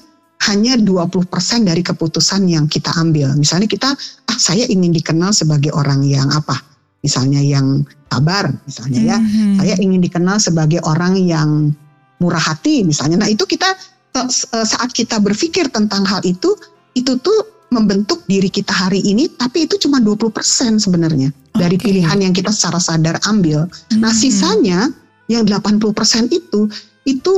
hanya 0.50 0.74
20% 0.74 1.30
dari 1.62 1.82
keputusan 1.86 2.42
yang 2.50 2.66
kita 2.66 2.90
ambil. 2.98 3.30
Misalnya 3.38 3.70
kita 3.70 3.94
ah 4.26 4.38
saya 4.42 4.66
ingin 4.66 4.90
dikenal 4.90 5.30
sebagai 5.30 5.70
orang 5.70 6.02
yang 6.02 6.26
apa? 6.34 6.58
Misalnya 7.06 7.38
yang 7.38 7.86
sabar 8.10 8.50
misalnya 8.66 9.14
ya. 9.14 9.18
Mm 9.22 9.30
-hmm. 9.30 9.54
Saya 9.62 9.74
ingin 9.78 10.00
dikenal 10.02 10.42
sebagai 10.42 10.82
orang 10.82 11.14
yang 11.22 11.70
murah 12.18 12.42
hati 12.42 12.86
misalnya. 12.86 13.18
Nah, 13.18 13.30
itu 13.30 13.42
kita 13.46 13.66
saat 14.62 14.92
kita 14.92 15.18
berpikir 15.18 15.72
tentang 15.72 16.04
hal 16.04 16.20
itu, 16.22 16.52
itu 16.92 17.16
tuh 17.20 17.52
membentuk 17.72 18.20
diri 18.28 18.52
kita 18.52 18.70
hari 18.70 19.00
ini, 19.00 19.32
tapi 19.32 19.64
itu 19.64 19.80
cuma 19.80 19.96
20% 19.98 20.28
sebenarnya 20.76 21.32
okay. 21.32 21.60
dari 21.64 21.76
pilihan 21.80 22.18
yang 22.20 22.36
kita 22.36 22.52
secara 22.52 22.76
sadar 22.76 23.16
ambil. 23.24 23.64
Hmm. 23.66 24.04
Nah, 24.04 24.12
sisanya 24.12 24.92
yang 25.32 25.48
80% 25.48 26.28
itu 26.28 26.68
itu 27.08 27.34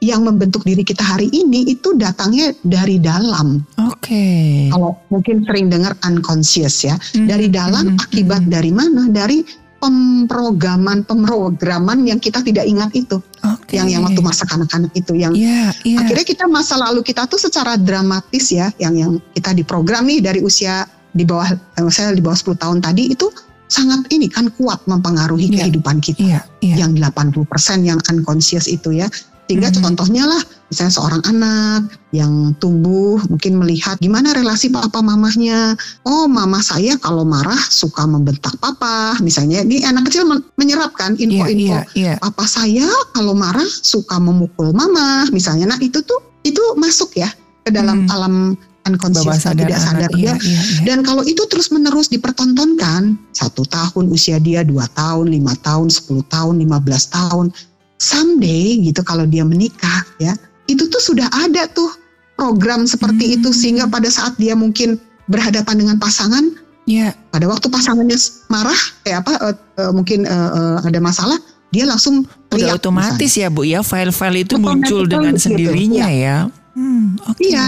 yang 0.00 0.24
membentuk 0.24 0.64
diri 0.64 0.80
kita 0.80 1.04
hari 1.04 1.28
ini 1.28 1.70
itu 1.70 1.92
datangnya 1.94 2.56
dari 2.64 2.96
dalam. 2.98 3.62
Oke. 3.86 4.10
Okay. 4.10 4.50
Kalau 4.72 4.96
mungkin 5.12 5.44
sering 5.44 5.68
dengar 5.70 5.94
unconscious 6.02 6.82
ya, 6.82 6.96
hmm. 6.96 7.28
dari 7.28 7.46
dalam 7.52 7.94
hmm. 7.94 8.04
akibat 8.10 8.42
hmm. 8.48 8.50
dari 8.50 8.72
mana? 8.74 9.02
Dari 9.12 9.38
pemrograman 9.80 11.02
pemrograman 11.08 12.04
yang 12.04 12.20
kita 12.20 12.44
tidak 12.44 12.68
ingat 12.68 12.92
itu 12.92 13.16
okay. 13.40 13.80
yang 13.80 13.88
yang 13.88 14.02
waktu 14.04 14.20
masa 14.20 14.44
kanak-kanak 14.44 14.92
itu 14.92 15.16
yang 15.16 15.32
yeah, 15.32 15.72
yeah. 15.82 16.04
akhirnya 16.04 16.26
kita 16.28 16.44
masa 16.44 16.76
lalu 16.76 17.00
kita 17.00 17.24
tuh 17.24 17.40
secara 17.40 17.80
dramatis 17.80 18.52
ya 18.52 18.68
yang 18.76 18.94
yang 18.94 19.12
kita 19.32 19.56
diprogram 19.56 20.04
nih 20.04 20.20
dari 20.20 20.44
usia 20.44 20.84
di 21.16 21.24
bawah 21.24 21.48
eh, 21.56 21.90
saya 21.90 22.12
di 22.12 22.20
bawah 22.22 22.36
10 22.36 22.60
tahun 22.60 22.78
tadi 22.84 23.16
itu 23.16 23.32
sangat 23.70 24.04
ini 24.12 24.28
kan 24.28 24.52
kuat 24.60 24.84
mempengaruhi 24.84 25.48
yeah. 25.48 25.64
kehidupan 25.64 26.04
kita 26.04 26.20
yeah, 26.20 26.42
yeah. 26.60 26.76
yang 26.84 26.92
80% 26.92 27.40
yang 27.88 27.98
unconscious 28.12 28.68
itu 28.68 29.00
ya 29.00 29.08
Sehingga 29.50 29.74
Mhm. 29.74 29.82
contohnya 29.82 30.30
lah, 30.30 30.38
misalnya 30.70 30.94
seorang 30.94 31.22
anak 31.26 31.90
yang 32.14 32.54
tumbuh 32.62 33.18
mungkin 33.26 33.58
melihat 33.58 33.98
gimana 33.98 34.30
relasi 34.30 34.70
papa 34.70 35.02
mamahnya. 35.02 35.74
Oh, 36.06 36.30
mama 36.30 36.62
saya 36.62 36.94
kalau 37.02 37.26
marah 37.26 37.58
suka 37.58 38.06
membentak 38.06 38.54
papa. 38.62 39.18
Misalnya, 39.18 39.66
ini 39.66 39.82
anak 39.82 40.06
kecil 40.06 40.22
men- 40.22 40.46
menyerapkan 40.54 41.18
Iya, 41.18 41.26
info-info. 41.26 41.74
iya, 41.74 41.80
iya. 41.98 42.14
Papa 42.22 42.46
saya 42.46 42.86
kalau 43.10 43.34
marah 43.34 43.66
suka 43.66 44.22
memukul 44.22 44.70
mama, 44.70 45.26
misalnya. 45.34 45.66
Nah, 45.66 45.82
itu 45.82 45.98
tuh 46.06 46.22
itu 46.46 46.62
masuk 46.78 47.18
ya 47.18 47.26
ke 47.66 47.74
dalam 47.74 48.06
Hmm. 48.06 48.14
alam 48.14 48.34
Bawah 48.80 48.96
unconscious 48.96 49.44
sadar 49.44 49.68
tidak 49.68 49.76
anak. 49.76 49.86
sadar 49.86 50.10
Iya, 50.10 50.16
dia. 50.16 50.34
iya, 50.40 50.60
iya. 50.64 50.82
Dan 50.88 50.98
kalau 51.04 51.20
itu 51.22 51.42
terus 51.46 51.68
menerus 51.68 52.08
dipertontonkan, 52.08 53.18
satu 53.30 53.62
tahun 53.68 54.08
usia 54.08 54.40
dia, 54.40 54.64
dua 54.64 54.88
tahun, 54.96 55.28
lima 55.28 55.52
tahun, 55.60 55.92
sepuluh 55.92 56.24
tahun, 56.26 56.58
lima 56.58 56.80
belas 56.80 57.06
tahun, 57.12 57.52
someday 58.00 58.80
gitu 58.80 59.04
kalau 59.04 59.28
dia 59.28 59.44
menikah 59.44 60.02
ya, 60.16 60.32
itu 60.66 60.88
tuh 60.88 61.02
sudah 61.04 61.28
ada 61.28 61.68
tuh 61.70 61.92
program 62.34 62.88
seperti 62.88 63.28
Hmm. 63.28 63.36
itu 63.36 63.48
sehingga 63.52 63.84
pada 63.84 64.08
saat 64.08 64.32
dia 64.40 64.56
mungkin 64.56 64.96
berhadapan 65.28 65.84
dengan 65.84 65.96
pasangan, 66.00 66.56
Iya, 66.88 67.14
pada 67.30 67.46
waktu 67.46 67.70
pasangannya 67.70 68.18
marah, 68.50 68.80
kayak 69.06 69.22
apa, 69.22 69.32
eh, 69.46 69.56
eh, 69.84 69.92
mungkin 69.94 70.26
eh, 70.26 70.50
eh, 70.58 70.76
ada 70.82 70.98
masalah, 70.98 71.38
dia 71.70 71.86
langsung 71.86 72.26
udah 72.50 72.50
teriak. 72.50 72.80
otomatis 72.82 73.30
ya 73.36 73.46
Bu 73.46 73.62
ya 73.62 73.84
file-file 73.84 74.42
itu 74.42 74.58
Otomatis 74.58 74.90
muncul 74.90 75.00
dengan 75.06 75.36
gitu, 75.38 75.44
sendirinya 75.54 76.08
ya. 76.10 76.36
Hmm, 76.74 77.14
oke. 77.30 77.38
misalnya. 77.38 77.46
Iya, 77.46 77.66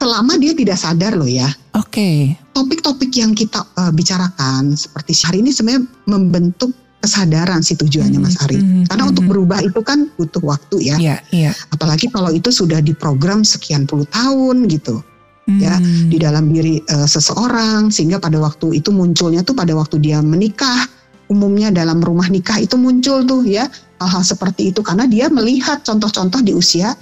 selama 0.00 0.32
dia 0.42 0.52
tidak 0.58 0.78
sadar 0.80 1.12
loh 1.14 1.28
ya. 1.28 1.46
Oke. 1.76 2.34
topik-topik 2.50 3.10
yang 3.14 3.30
kita 3.34 3.62
eh, 3.78 3.92
bicarakan 3.94 4.74
seperti 4.74 5.12
hari 5.22 5.38
ini 5.44 5.50
sebenarnya 5.54 5.84
membentuk 6.06 6.70
kesadaran 7.04 7.60
si 7.60 7.76
tujuannya 7.76 8.16
Mas 8.16 8.40
Ari. 8.40 8.56
Mhm, 8.56 8.88
Karena 8.88 9.04
mhm. 9.04 9.10
untuk 9.12 9.24
berubah 9.28 9.60
itu 9.60 9.80
kan 9.84 10.08
butuh 10.16 10.40
waktu 10.40 10.76
ya. 10.88 10.96
Iya, 10.96 11.16
iya. 11.30 11.52
Apalagi 11.68 12.08
kalau 12.08 12.32
itu 12.32 12.48
sudah 12.48 12.80
diprogram 12.80 13.44
sekian 13.44 13.84
puluh 13.84 14.08
tahun 14.08 14.64
gitu 14.72 15.04
Ya, 15.44 15.76
Hmm. 15.76 16.08
di 16.08 16.16
dalam 16.16 16.48
diri 16.48 16.80
eh, 16.80 17.04
seseorang 17.04 17.92
sehingga 17.92 18.16
pada 18.16 18.40
waktu 18.40 18.80
itu 18.80 18.88
munculnya 18.88 19.44
tuh 19.44 19.52
pada 19.52 19.76
waktu 19.76 20.00
dia 20.00 20.24
menikah. 20.24 20.88
Umumnya 21.28 21.68
dalam 21.68 22.00
rumah 22.00 22.32
nikah 22.32 22.56
itu 22.64 22.80
muncul 22.80 23.20
tuh 23.28 23.44
ya 23.44 23.68
hal-hal 24.00 24.24
seperti 24.24 24.72
itu 24.72 24.80
karena 24.80 25.04
dia 25.04 25.28
melihat 25.28 25.84
contoh-contoh 25.84 26.40
di 26.40 26.56
usia 26.56 26.96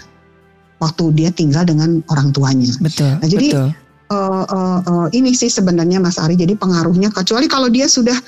waktu 0.82 1.14
dia 1.14 1.30
tinggal 1.30 1.62
dengan 1.62 2.02
orang 2.10 2.34
tuanya. 2.34 2.74
betul, 2.82 3.14
Nah, 3.14 3.28
jadi 3.30 3.48
betul. 3.54 3.68
eh, 4.10 4.44
eh, 4.50 4.78
eh, 4.90 5.06
ini 5.22 5.30
sih 5.38 5.46
sebenarnya 5.46 6.02
Mas 6.02 6.18
Ari. 6.18 6.34
Jadi 6.34 6.58
pengaruhnya 6.58 7.14
kecuali 7.14 7.46
kalau 7.46 7.70
dia 7.70 7.86
sudah 7.86 8.18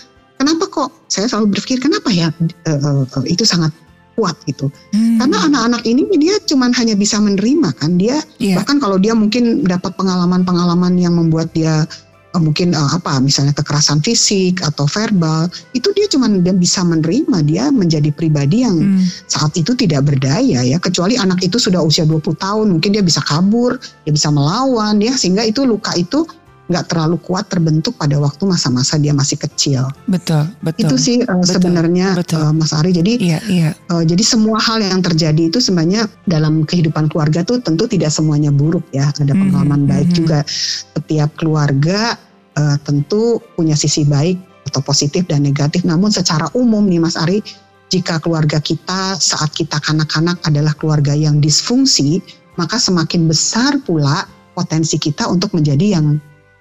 kenapa 0.44 0.68
kok 0.68 0.90
saya 1.08 1.24
selalu 1.24 1.56
berpikir 1.56 1.80
kenapa 1.80 2.12
ya 2.12 2.28
eh, 2.68 2.76
eh, 2.76 3.24
itu 3.32 3.48
sangat 3.48 3.72
kuat 4.14 4.36
gitu. 4.46 4.70
Hmm, 4.94 5.18
Karena 5.18 5.50
anak-anak 5.50 5.82
ini 5.88 6.06
dia 6.20 6.38
cuman 6.46 6.70
hanya 6.78 6.94
bisa 6.94 7.18
menerima 7.18 7.74
kan 7.74 7.98
dia 7.98 8.22
iya. 8.38 8.60
bahkan 8.60 8.78
kalau 8.78 8.94
dia 9.00 9.16
mungkin 9.16 9.66
dapat 9.66 9.96
pengalaman-pengalaman 9.98 10.94
yang 11.00 11.18
membuat 11.18 11.50
dia 11.50 11.82
eh, 12.30 12.42
mungkin 12.42 12.76
eh, 12.76 12.90
apa 12.94 13.18
misalnya 13.18 13.50
kekerasan 13.56 14.04
fisik 14.04 14.62
atau 14.62 14.86
verbal 14.86 15.50
itu 15.74 15.90
dia 15.96 16.06
cuman 16.06 16.46
dia 16.46 16.54
bisa 16.54 16.86
menerima 16.86 17.42
dia 17.42 17.72
menjadi 17.74 18.12
pribadi 18.14 18.62
yang 18.62 18.76
Hmm, 18.78 19.02
saat 19.26 19.50
itu 19.58 19.74
tidak 19.74 20.06
berdaya 20.06 20.60
ya 20.62 20.78
kecuali 20.78 21.18
anak 21.18 21.40
itu 21.42 21.58
sudah 21.58 21.80
usia 21.82 22.06
20 22.06 22.36
tahun 22.36 22.66
mungkin 22.70 22.94
dia 22.94 23.02
bisa 23.02 23.18
kabur 23.24 23.80
dia 24.06 24.12
bisa 24.14 24.30
melawan 24.30 25.00
ya 25.02 25.16
sehingga 25.16 25.42
itu 25.42 25.66
luka 25.66 25.90
itu 25.98 26.22
nggak 26.64 26.88
terlalu 26.88 27.20
kuat 27.20 27.44
terbentuk 27.52 27.92
pada 28.00 28.16
waktu 28.16 28.48
masa-masa 28.48 28.96
dia 28.96 29.12
masih 29.12 29.36
kecil 29.36 29.84
betul, 30.08 30.48
betul. 30.64 30.80
itu 30.88 30.94
sih 30.96 31.16
uh, 31.20 31.44
sebenarnya 31.44 32.16
betul. 32.16 32.40
uh, 32.40 32.56
Mas 32.56 32.72
Ari 32.72 32.96
jadi 32.96 33.12
Iya, 33.20 33.40
iya. 33.52 33.70
uh, 33.92 34.00
jadi 34.00 34.24
semua 34.24 34.56
hal 34.56 34.80
yang 34.80 35.04
terjadi 35.04 35.52
itu 35.52 35.60
sebenarnya 35.60 36.08
dalam 36.24 36.64
kehidupan 36.64 37.12
keluarga 37.12 37.44
tuh 37.44 37.60
tentu 37.60 37.84
tidak 37.84 38.08
semuanya 38.08 38.48
buruk 38.48 38.84
ya 38.96 39.12
ada 39.12 39.36
Mhm, 39.36 39.40
pengalaman 39.44 39.82
baik 39.84 40.08
mhm. 40.08 40.16
juga 40.16 40.38
setiap 40.48 41.30
keluarga 41.36 42.16
uh, 42.56 42.76
tentu 42.80 43.44
punya 43.60 43.76
sisi 43.76 44.08
baik 44.08 44.40
atau 44.64 44.80
positif 44.80 45.28
dan 45.28 45.44
negatif 45.44 45.84
namun 45.84 46.08
secara 46.08 46.48
umum 46.56 46.80
nih 46.88 46.96
Mas 47.04 47.20
Ari 47.20 47.44
jika 47.92 48.16
keluarga 48.24 48.56
kita 48.58 49.20
saat 49.20 49.52
kita 49.52 49.76
kanak-kanak 49.84 50.40
adalah 50.48 50.72
keluarga 50.80 51.12
yang 51.12 51.44
disfungsi 51.44 52.24
maka 52.56 52.80
semakin 52.80 53.28
besar 53.28 53.76
pula 53.84 54.24
potensi 54.56 54.96
kita 54.96 55.28
untuk 55.28 55.52
menjadi 55.52 56.00
yang 56.00 56.16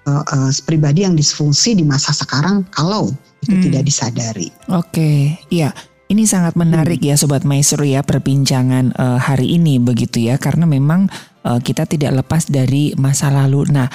uh, 0.06 0.24
uh, 0.24 0.50
pribadi 0.64 1.04
yang 1.04 1.16
disfungsi 1.16 1.76
di 1.76 1.84
masa 1.84 2.12
sekarang 2.12 2.64
kalau 2.72 3.12
itu 3.44 3.54
Hmm. 3.54 3.64
tidak 3.68 3.82
disadari. 3.84 4.48
Oke, 4.72 5.36
iya. 5.52 5.76
Ini 6.04 6.24
sangat 6.28 6.56
menarik 6.56 7.00
Hmm. 7.00 7.12
ya 7.12 7.14
Sobat 7.16 7.44
Maestro 7.44 7.84
ya 7.84 8.04
perbincangan 8.04 8.92
eh, 8.92 9.18
hari 9.20 9.56
ini 9.56 9.80
begitu 9.80 10.20
ya 10.20 10.36
karena 10.40 10.64
memang 10.68 11.08
eh, 11.44 11.60
kita 11.60 11.84
tidak 11.84 12.24
lepas 12.24 12.48
dari 12.48 12.96
masa 12.96 13.28
lalu. 13.28 13.68
Nah, 13.68 13.88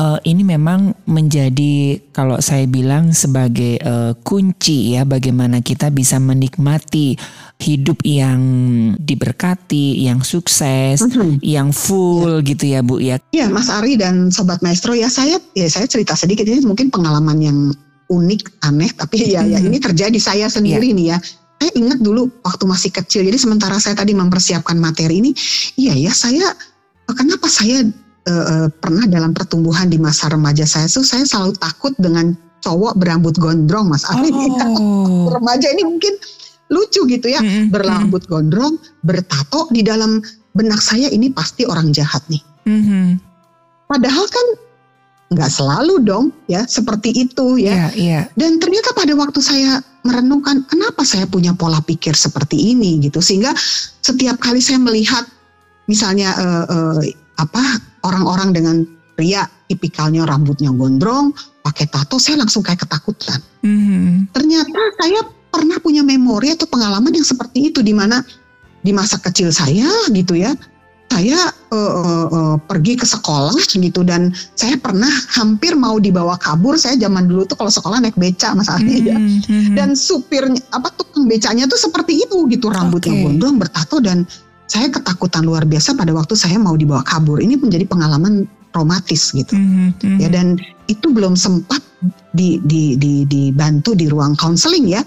eh, 0.00 0.18
ini 0.24 0.42
memang 0.42 0.96
menjadi 1.04 2.00
kalau 2.10 2.40
saya 2.40 2.64
bilang 2.64 3.12
sebagai 3.12 3.76
eh, 3.76 4.12
kunci 4.24 4.96
ya 4.96 5.04
bagaimana 5.04 5.60
kita 5.60 5.92
bisa 5.92 6.16
menikmati 6.16 7.20
hidup 7.60 8.00
yang 8.08 8.40
diberkati, 8.96 10.00
yang 10.00 10.24
sukses, 10.24 11.04
Mhm. 11.04 11.44
yang 11.44 11.68
full 11.76 12.40
gitu 12.40 12.64
ya 12.64 12.80
Bu 12.80 12.96
ya. 13.04 13.20
Iya, 13.36 13.52
Mas 13.52 13.68
Ari 13.68 14.00
dan 14.00 14.32
Sobat 14.32 14.64
Maestro 14.64 14.96
ya 14.96 15.12
saya 15.12 15.36
ya 15.52 15.68
saya 15.68 15.84
cerita 15.84 16.16
sedikit 16.16 16.48
ini 16.48 16.64
mungkin 16.64 16.88
pengalaman 16.88 17.36
yang 17.44 17.58
unik, 18.08 18.64
aneh 18.64 18.90
tapi 18.96 19.36
ya 19.36 19.44
ya 19.44 19.60
Mhm. 19.60 19.68
ini 19.68 19.78
terjadi 19.78 20.18
saya 20.18 20.46
sendiri 20.48 20.96
nih 20.96 21.14
ya. 21.14 21.18
Saya 21.60 21.76
ingat 21.76 22.00
dulu 22.00 22.32
waktu 22.40 22.64
masih 22.64 22.90
kecil. 22.90 23.20
Jadi 23.28 23.36
sementara 23.36 23.76
saya 23.76 23.92
tadi 23.92 24.16
mempersiapkan 24.16 24.80
materi 24.80 25.20
ini, 25.20 25.30
iya 25.76 25.92
ya 25.92 26.08
saya 26.16 26.56
kenapa 27.12 27.52
saya 27.52 27.84
eh, 28.26 28.68
pernah 28.68 29.04
dalam 29.08 29.32
pertumbuhan 29.32 29.88
di 29.88 29.96
masa 29.96 30.28
remaja 30.28 30.64
saya 30.68 30.90
tuh 30.90 31.04
saya 31.06 31.24
selalu 31.24 31.56
takut 31.56 31.92
dengan 31.96 32.36
cowok 32.60 32.92
berambut 33.00 33.34
gondrong, 33.40 33.88
Mas 33.88 34.04
Ari. 34.04 34.30
Oh. 34.30 35.32
Remaja 35.32 35.72
ini 35.72 35.82
mungkin 35.84 36.12
lucu 36.70 37.02
gitu 37.08 37.26
ya, 37.26 37.40
Mm-mm, 37.42 37.72
berambut 37.74 38.22
gondrong, 38.30 38.78
bertato 39.02 39.66
di 39.74 39.82
dalam 39.82 40.22
benak 40.54 40.78
saya 40.78 41.10
ini 41.10 41.32
pasti 41.32 41.66
orang 41.66 41.90
jahat 41.90 42.22
nih. 42.30 42.42
mm-mm. 42.68 43.18
Padahal 43.90 44.26
kan 44.30 44.46
nggak 45.30 45.50
selalu 45.50 46.02
dong 46.02 46.34
ya 46.46 46.66
seperti 46.66 47.26
itu 47.26 47.58
ya. 47.58 47.74
Iya, 47.74 47.88
iya. 47.98 48.20
Dan 48.38 48.62
ternyata 48.62 48.94
pada 48.94 49.14
waktu 49.18 49.38
saya 49.42 49.82
merenungkan 50.06 50.66
kenapa 50.66 51.02
saya 51.02 51.26
punya 51.26 51.54
pola 51.54 51.82
pikir 51.82 52.14
seperti 52.14 52.74
ini 52.74 53.02
gitu 53.02 53.18
sehingga 53.22 53.54
setiap 54.02 54.38
kali 54.42 54.58
saya 54.62 54.78
melihat 54.78 55.26
misalnya 55.86 56.34
eh, 56.34 56.66
eh, 56.66 57.00
apa 57.38 57.62
orang-orang 58.06 58.50
dengan 58.54 58.76
pria 59.14 59.44
tipikalnya 59.68 60.24
rambutnya 60.24 60.72
gondrong, 60.72 61.36
pakai 61.60 61.86
tato, 61.92 62.16
saya 62.16 62.40
langsung 62.40 62.64
kayak 62.64 62.82
ketakutan. 62.88 63.40
Mhm. 63.60 64.32
Ternyata 64.32 64.80
saya 64.96 65.20
pernah 65.50 65.76
punya 65.82 66.00
memori 66.06 66.54
atau 66.54 66.64
pengalaman 66.64 67.12
yang 67.12 67.26
seperti 67.26 67.74
itu 67.74 67.82
di 67.82 67.92
mana 67.92 68.22
di 68.80 68.94
masa 68.96 69.20
kecil 69.20 69.52
saya 69.52 69.90
gitu 70.08 70.38
ya 70.38 70.56
saya 71.10 71.50
eh, 71.74 71.92
eh, 72.00 72.26
eh, 72.30 72.56
pergi 72.70 72.94
ke 72.94 73.04
sekolah 73.04 73.58
gitu 73.76 74.06
dan 74.06 74.30
saya 74.54 74.78
pernah 74.78 75.10
hampir 75.34 75.74
mau 75.74 75.98
dibawa 75.98 76.38
kabur 76.38 76.78
saya 76.78 76.94
zaman 76.96 77.26
dulu 77.26 77.42
tuh 77.50 77.58
kalau 77.58 77.68
sekolah 77.68 77.98
naik 77.98 78.14
beca 78.14 78.54
mas 78.54 78.70
Ari 78.70 79.10
ya 79.10 79.18
Mhm, 79.18 79.42
mhm. 79.42 79.74
dan 79.74 79.98
supirnya 79.98 80.62
apa 80.70 80.94
tukang 80.94 81.26
becanya 81.26 81.66
tuh 81.66 81.76
seperti 81.76 82.22
itu 82.24 82.46
gitu 82.46 82.70
rambutnya 82.70 83.10
Oke. 83.10 83.22
gondrong 83.26 83.58
bertato 83.58 83.98
dan 83.98 84.22
saya 84.70 84.86
ketakutan 84.86 85.42
luar 85.42 85.66
biasa 85.66 85.98
pada 85.98 86.14
waktu 86.14 86.38
saya 86.38 86.54
mau 86.56 86.78
dibawa 86.78 87.02
kabur 87.02 87.42
ini 87.42 87.58
menjadi 87.58 87.90
pengalaman 87.90 88.46
traumatis 88.70 89.34
gitu 89.34 89.58
Mhm, 89.58 89.98
mhm. 89.98 90.18
ya 90.22 90.28
dan 90.30 90.54
itu 90.86 91.10
belum 91.10 91.34
sempat 91.34 91.82
di, 92.30 92.62
di, 92.62 92.94
di, 92.94 93.26
dibantu 93.26 93.98
di 93.98 94.06
ruang 94.06 94.38
konseling 94.38 94.86
ya 94.86 95.02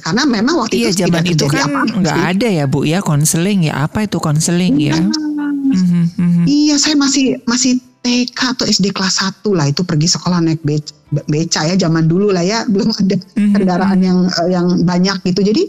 karena 0.00 0.24
memang 0.24 0.64
waktu 0.64 0.80
Iya 0.80 0.88
itu 0.90 1.04
zaman 1.04 1.20
tidak 1.20 1.36
itu 1.36 1.46
kan 1.52 1.68
nggak 2.00 2.16
sih. 2.16 2.24
ada 2.32 2.48
ya 2.48 2.64
bu 2.64 2.88
ya 2.88 3.04
konseling 3.04 3.68
ya 3.68 3.84
apa 3.84 4.08
itu 4.08 4.16
konseling 4.16 4.80
ya? 4.80 4.96
Mhm. 4.96 6.48
Iya, 6.48 6.80
saya 6.80 6.96
masih 6.96 7.36
masih 7.44 7.76
TK 8.00 8.56
atau 8.56 8.64
SD 8.64 8.88
kelas 8.90 9.20
1 9.20 9.52
lah 9.52 9.68
itu 9.68 9.84
pergi 9.84 10.08
sekolah 10.08 10.40
naik 10.40 10.64
beca, 10.64 10.94
beca 11.28 11.60
ya 11.66 11.74
zaman 11.76 12.08
dulu 12.08 12.32
lah 12.32 12.40
ya, 12.40 12.64
belum 12.64 12.88
ada 12.94 13.16
kendaraan 13.36 14.00
yang 14.00 14.18
eh, 14.24 14.48
yang 14.48 14.66
banyak 14.82 15.18
gitu. 15.28 15.44
Jadi 15.44 15.62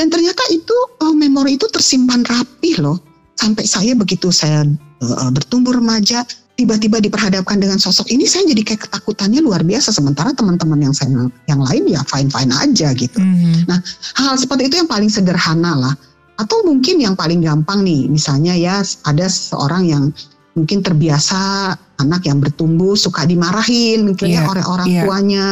dan 0.00 0.08
ternyata 0.08 0.40
itu 0.48 0.72
eh, 1.04 1.12
memori 1.12 1.60
itu 1.60 1.68
tersimpan 1.68 2.24
rapih 2.24 2.80
loh. 2.80 2.96
Sampai 3.36 3.68
saya 3.68 3.92
begitu 3.92 4.32
saya 4.32 4.64
eh, 5.04 5.28
bertumbuh 5.28 5.76
remaja 5.76 6.24
tiba-tiba 6.56 7.00
diperhadapkan 7.00 7.56
dengan 7.56 7.80
sosok 7.80 8.08
ini 8.12 8.28
saya 8.28 8.44
jadi 8.52 8.60
kayak 8.64 8.88
ketakutannya 8.88 9.40
luar 9.40 9.64
biasa 9.64 9.96
sementara 9.96 10.36
teman-teman 10.36 10.76
yang 10.88 10.92
saya 10.92 11.28
yang 11.48 11.60
lain 11.60 11.88
ya 11.88 12.04
fine-fine 12.04 12.52
aja 12.52 12.92
gitu. 12.92 13.16
mhm. 13.16 13.64
hal 14.20 14.36
seperti 14.36 14.68
itu 14.68 14.84
yang 14.84 14.84
paling 14.84 15.08
sederhana 15.08 15.72
lah 15.72 15.94
atau 16.36 16.60
mungkin 16.68 17.00
yang 17.00 17.16
paling 17.16 17.40
gampang 17.40 17.80
nih 17.80 18.12
misalnya 18.12 18.52
ya 18.52 18.84
ada 19.08 19.24
seorang 19.24 19.88
yang 19.88 20.04
mungkin 20.52 20.84
terbiasa 20.84 21.72
anak 21.96 22.28
yang 22.28 22.44
bertumbuh 22.44 22.92
suka 22.92 23.24
dimarahin 23.24 24.12
mungkin 24.12 24.28
Iya, 24.28 24.44
ya 24.44 24.50
oleh 24.52 24.64
orang 24.68 24.88
iya. 24.88 25.02
tuanya 25.08 25.46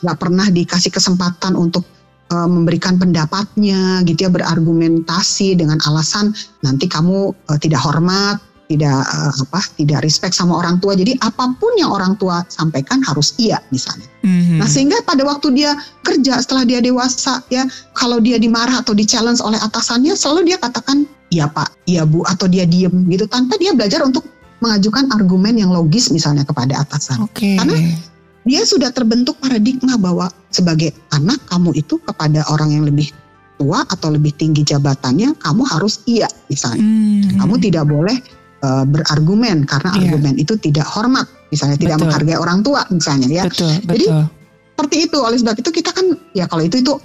nggak 0.00 0.16
pernah 0.16 0.46
dikasih 0.48 0.88
kesempatan 0.88 1.52
untuk 1.60 1.84
uh, 2.32 2.48
memberikan 2.48 2.96
pendapatnya 2.96 4.00
gitu 4.08 4.28
ya 4.28 4.30
berargumentasi 4.32 5.58
dengan 5.58 5.76
alasan 5.84 6.32
nanti 6.64 6.88
kamu 6.88 7.34
uh, 7.50 7.58
tidak 7.60 7.82
hormat 7.82 8.40
tidak 8.64 8.96
uh, 8.96 9.32
apa 9.44 9.60
tidak 9.76 10.00
respect 10.00 10.32
sama 10.32 10.56
orang 10.56 10.80
tua 10.80 10.96
jadi 10.96 11.12
apa 11.20 11.52
pun 11.60 11.72
yang 11.76 11.92
orang 11.92 12.16
tua 12.16 12.40
sampaikan 12.48 13.04
harus 13.04 13.36
iya 13.36 13.60
misalnya 13.68 14.08
mm-hmm. 14.24 14.58
nah 14.60 14.68
sehingga 14.68 14.96
pada 15.04 15.20
waktu 15.28 15.52
dia 15.52 15.76
kerja 16.00 16.40
setelah 16.40 16.64
dia 16.64 16.80
dewasa 16.80 17.44
ya 17.52 17.68
kalau 17.92 18.24
dia 18.24 18.40
dimarah 18.40 18.80
atau 18.80 18.96
di 18.96 19.04
challenge 19.04 19.44
oleh 19.44 19.60
atasannya 19.60 20.16
selalu 20.16 20.54
dia 20.54 20.56
katakan 20.56 21.04
iya 21.28 21.44
pak 21.44 21.68
iya 21.84 22.08
bu 22.08 22.24
atau 22.24 22.48
dia 22.48 22.64
diem 22.64 22.92
gitu 23.12 23.28
tanpa 23.28 23.60
dia 23.60 23.76
belajar 23.76 24.00
untuk 24.00 24.24
mengajukan 24.64 25.12
argumen 25.12 25.60
yang 25.60 25.68
logis 25.68 26.08
misalnya 26.08 26.48
kepada 26.48 26.80
atasan 26.80 27.20
okay. 27.20 27.60
karena 27.60 27.76
dia 28.44 28.62
sudah 28.64 28.92
terbentuk 28.92 29.40
paradigma 29.40 29.96
bahwa 29.96 30.28
sebagai 30.52 30.92
anak 31.16 31.40
kamu 31.48 31.72
itu 31.80 31.96
kepada 32.04 32.44
orang 32.52 32.76
yang 32.76 32.84
lebih 32.84 33.10
tua 33.56 33.86
atau 33.88 34.12
lebih 34.12 34.34
tinggi 34.36 34.66
jabatannya 34.66 35.34
kamu 35.40 35.62
harus 35.64 36.04
iya 36.04 36.28
misalnya 36.52 36.84
hmm. 36.84 37.40
kamu 37.40 37.54
tidak 37.62 37.84
boleh 37.88 38.16
uh, 38.60 38.84
berargumen 38.84 39.64
karena 39.64 39.90
yeah. 39.94 40.00
argumen 40.04 40.34
itu 40.36 40.54
tidak 40.60 40.84
hormat 40.84 41.24
misalnya 41.48 41.78
betul. 41.78 41.84
tidak 41.88 41.98
menghargai 42.04 42.38
orang 42.38 42.60
tua 42.60 42.80
misalnya 42.90 43.28
ya 43.30 43.42
betul, 43.46 43.70
betul. 43.86 43.90
jadi 43.94 44.06
seperti 44.74 44.96
itu 45.06 45.16
oleh 45.22 45.38
sebab 45.38 45.56
itu 45.62 45.70
kita 45.70 45.90
kan 45.94 46.06
ya 46.34 46.44
kalau 46.50 46.66
itu 46.66 46.82
itu 46.82 46.98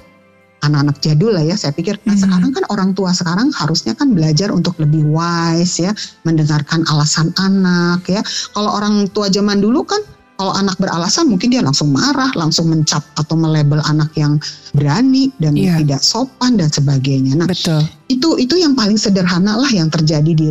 anak-anak 0.60 1.00
jadul 1.00 1.32
lah 1.32 1.46
ya 1.46 1.56
saya 1.56 1.72
pikir 1.72 1.96
nah 2.04 2.18
hmm. 2.18 2.24
sekarang 2.26 2.52
kan 2.52 2.64
orang 2.74 2.92
tua 2.92 3.16
sekarang 3.16 3.54
harusnya 3.56 3.96
kan 3.96 4.12
belajar 4.12 4.52
untuk 4.52 4.76
lebih 4.82 5.08
wise 5.08 5.80
ya 5.80 5.94
mendengarkan 6.28 6.84
alasan 6.92 7.32
anak 7.40 8.04
ya 8.10 8.20
kalau 8.52 8.76
orang 8.76 9.08
tua 9.14 9.32
zaman 9.32 9.64
dulu 9.64 9.86
kan 9.88 10.02
kalau 10.40 10.56
anak 10.56 10.80
beralasan 10.80 11.28
mungkin 11.28 11.52
dia 11.52 11.60
langsung 11.60 11.92
marah, 11.92 12.32
langsung 12.32 12.72
mencap 12.72 13.04
atau 13.20 13.36
melebel 13.36 13.84
anak 13.84 14.08
yang 14.16 14.40
berani 14.72 15.36
dan 15.44 15.52
yeah. 15.52 15.76
tidak 15.84 16.00
sopan 16.00 16.56
dan 16.56 16.72
sebagainya. 16.72 17.36
Nah, 17.36 17.48
Betul. 17.52 17.84
itu 18.08 18.40
itu 18.40 18.56
yang 18.56 18.72
paling 18.72 18.96
sederhana 18.96 19.60
lah 19.60 19.68
yang 19.68 19.92
terjadi 19.92 20.32
di 20.32 20.48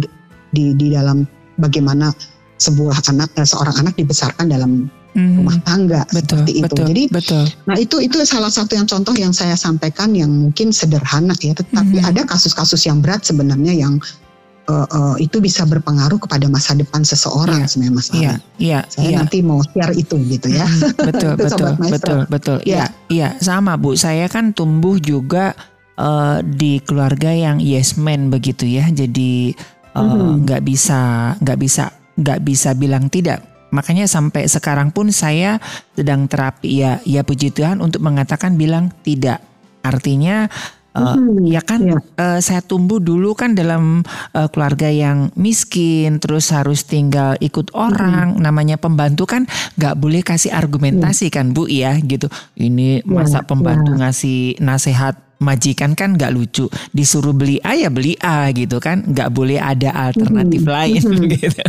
di 0.52 0.76
di 0.76 0.92
dalam 0.92 1.24
bagaimana 1.56 2.12
sebuah 2.60 3.00
anak 3.08 3.32
eh, 3.40 3.48
seorang 3.48 3.80
anak 3.80 3.96
dibesarkan 3.96 4.52
dalam 4.52 4.92
mm-hmm. 5.16 5.36
rumah 5.40 5.56
tangga 5.64 6.04
betul, 6.12 6.44
seperti 6.44 6.52
itu. 6.60 6.64
Betul, 6.68 6.84
Jadi, 6.92 7.02
betul. 7.08 7.44
nah 7.64 7.76
itu 7.80 7.96
itu 8.04 8.16
salah 8.28 8.52
satu 8.52 8.76
yang 8.76 8.84
contoh 8.84 9.16
yang 9.16 9.32
saya 9.32 9.56
sampaikan 9.56 10.12
yang 10.12 10.28
mungkin 10.28 10.68
sederhana 10.68 11.32
ya, 11.40 11.56
tetapi 11.56 11.96
mm-hmm. 11.96 12.10
ada 12.12 12.28
kasus-kasus 12.28 12.84
yang 12.84 13.00
berat 13.00 13.24
sebenarnya 13.24 13.72
yang 13.72 13.96
uh, 14.68 14.86
uh, 14.86 15.14
itu 15.16 15.40
bisa 15.40 15.64
berpengaruh 15.64 16.20
kepada 16.20 16.46
masa 16.46 16.76
depan 16.76 17.02
seseorang 17.02 17.64
yeah. 17.64 17.68
sebenarnya 17.68 17.96
Mas 17.96 18.08
Iya, 18.12 18.34
iya. 18.60 18.80
Saya 18.86 19.08
yeah. 19.08 19.18
nanti 19.24 19.38
mau 19.40 19.60
share 19.64 19.94
itu 19.96 20.16
gitu 20.28 20.48
ya. 20.52 20.68
Mm, 20.68 20.92
betul, 21.08 21.32
betul, 21.34 21.70
betul, 21.80 22.18
betul. 22.28 22.58
Iya, 22.68 22.92
iya, 23.08 23.34
sama 23.40 23.80
Bu. 23.80 23.96
Saya 23.96 24.28
kan 24.28 24.52
tumbuh 24.52 25.00
juga 25.00 25.56
uh, 25.96 26.44
di 26.44 26.78
keluarga 26.84 27.32
yang 27.32 27.58
yes 27.58 27.96
man 27.96 28.28
begitu 28.28 28.68
ya. 28.68 28.86
Jadi 28.92 29.56
nggak 29.96 30.60
uh, 30.60 30.64
mm 30.64 30.68
bisa, 30.68 31.00
nggak 31.40 31.58
bisa, 31.58 31.84
nggak 32.20 32.40
bisa 32.44 32.70
bilang 32.76 33.08
tidak. 33.08 33.42
Makanya 33.68 34.08
sampai 34.08 34.48
sekarang 34.48 34.96
pun 34.96 35.12
saya 35.12 35.60
sedang 35.92 36.24
terapi 36.24 36.80
ya, 36.80 36.92
ya 37.04 37.20
puji 37.20 37.52
Tuhan 37.52 37.84
untuk 37.84 38.00
mengatakan 38.00 38.56
bilang 38.56 38.92
tidak. 39.04 39.44
Artinya 39.84 40.48
Uh, 40.96 41.14
hmm, 41.14 41.44
ya 41.44 41.60
kan 41.60 41.84
ya. 41.84 42.00
Uh, 42.16 42.40
saya 42.40 42.64
tumbuh 42.64 42.98
dulu 42.98 43.36
kan 43.36 43.52
dalam 43.52 44.02
uh, 44.32 44.48
keluarga 44.48 44.88
yang 44.88 45.28
miskin 45.36 46.16
terus 46.16 46.48
harus 46.50 46.88
tinggal 46.88 47.36
ikut 47.44 47.70
orang 47.76 48.34
hmm. 48.34 48.42
namanya 48.42 48.80
pembantu 48.80 49.28
kan 49.28 49.44
nggak 49.76 49.94
boleh 50.00 50.24
kasih 50.24 50.50
argumentasi 50.50 51.28
hmm. 51.28 51.34
kan 51.34 51.46
Bu 51.52 51.68
ya 51.68 51.94
gitu 52.00 52.32
ini 52.56 53.04
ya, 53.04 53.06
masa 53.06 53.44
pembantu 53.44 53.94
ya. 53.94 54.08
ngasih 54.08 54.58
nasihat 54.64 55.14
majikan 55.38 55.94
kan 55.94 56.18
nggak 56.18 56.34
lucu 56.34 56.66
disuruh 56.90 57.36
beli 57.36 57.62
A 57.62 57.78
ya 57.78 57.92
beli 57.92 58.18
A 58.18 58.50
gitu 58.50 58.82
kan 58.82 59.06
nggak 59.06 59.30
boleh 59.30 59.60
ada 59.60 59.94
alternatif 59.94 60.66
hmm. 60.66 60.72
lain 60.72 61.02
hmm. 61.04 61.24
gitu. 61.36 61.62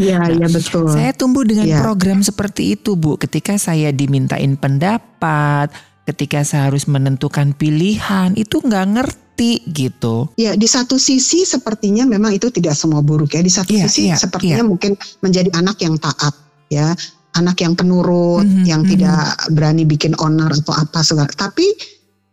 Iya, 0.00 0.24
iya 0.32 0.48
betul. 0.48 0.88
Saya 0.88 1.12
tumbuh 1.12 1.44
dengan 1.44 1.68
ya. 1.68 1.84
program 1.84 2.24
seperti 2.24 2.80
itu, 2.80 2.96
Bu. 2.96 3.20
Ketika 3.20 3.60
saya 3.60 3.92
dimintain 3.92 4.56
pendapat, 4.56 5.68
ketika 6.02 6.42
saya 6.42 6.70
harus 6.70 6.90
menentukan 6.90 7.54
pilihan 7.54 8.34
itu 8.34 8.58
nggak 8.58 8.86
ngerti 8.98 9.62
gitu. 9.70 10.30
Ya 10.34 10.58
di 10.58 10.66
satu 10.66 10.98
sisi 10.98 11.46
sepertinya 11.46 12.06
memang 12.06 12.34
itu 12.34 12.50
tidak 12.50 12.74
semua 12.74 13.00
buruk 13.00 13.32
ya. 13.34 13.42
Di 13.42 13.52
satu 13.52 13.72
ya, 13.72 13.86
sisi 13.86 14.10
ya, 14.10 14.18
sepertinya 14.18 14.62
ya. 14.62 14.66
mungkin 14.66 14.98
menjadi 15.22 15.50
anak 15.54 15.78
yang 15.82 15.94
taat 15.98 16.34
ya, 16.68 16.94
anak 17.38 17.56
yang 17.62 17.78
penurut, 17.78 18.44
mm 18.44 18.62
-hmm, 18.62 18.66
yang 18.66 18.82
mm 18.82 18.88
-hmm. 18.90 18.92
tidak 18.98 19.22
berani 19.54 19.82
bikin 19.86 20.12
owner 20.18 20.50
atau 20.50 20.74
apa 20.74 21.00
segala. 21.06 21.30
Tapi 21.30 21.66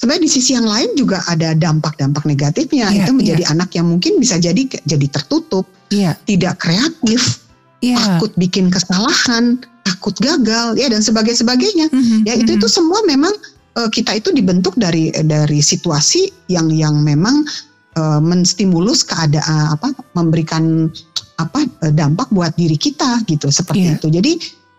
sebenarnya 0.02 0.24
di 0.26 0.32
sisi 0.32 0.52
yang 0.58 0.66
lain 0.66 0.90
juga 0.98 1.22
ada 1.30 1.54
dampak-dampak 1.54 2.26
negatifnya. 2.26 2.90
Ya, 2.90 3.06
itu 3.06 3.12
menjadi 3.14 3.44
ya. 3.46 3.54
anak 3.54 3.70
yang 3.78 3.86
mungkin 3.86 4.18
bisa 4.18 4.42
jadi 4.42 4.66
jadi 4.66 5.08
tertutup, 5.14 5.70
ya. 5.94 6.18
tidak 6.26 6.58
kreatif, 6.58 7.46
ya. 7.86 7.96
takut 7.96 8.34
bikin 8.34 8.74
kesalahan, 8.74 9.62
takut 9.86 10.18
gagal 10.18 10.74
ya 10.74 10.90
dan 10.90 11.06
sebagainya 11.06 11.40
sebagainya. 11.46 11.88
Mm 11.94 12.02
-hmm, 12.02 12.20
ya 12.26 12.34
itu 12.34 12.44
mm 12.44 12.58
-hmm. 12.58 12.58
itu 12.60 12.68
semua 12.68 13.00
memang 13.06 13.32
kita 13.76 14.18
itu 14.18 14.36
dibentuk 14.36 14.76
dari 14.76 15.14
dari 15.24 15.64
situasi 15.64 16.52
yang 16.52 16.68
yang 16.74 17.00
memang 17.00 17.48
uh, 17.96 18.20
menstimulus 18.20 19.08
keadaan 19.08 19.76
apa 19.76 19.96
memberikan 20.16 20.92
apa 21.40 21.64
dampak 21.96 22.28
buat 22.36 22.52
diri 22.60 22.76
kita 22.76 23.24
gitu 23.24 23.48
seperti 23.48 23.88
yeah. 23.88 23.96
itu. 23.96 24.08
Jadi 24.12 24.34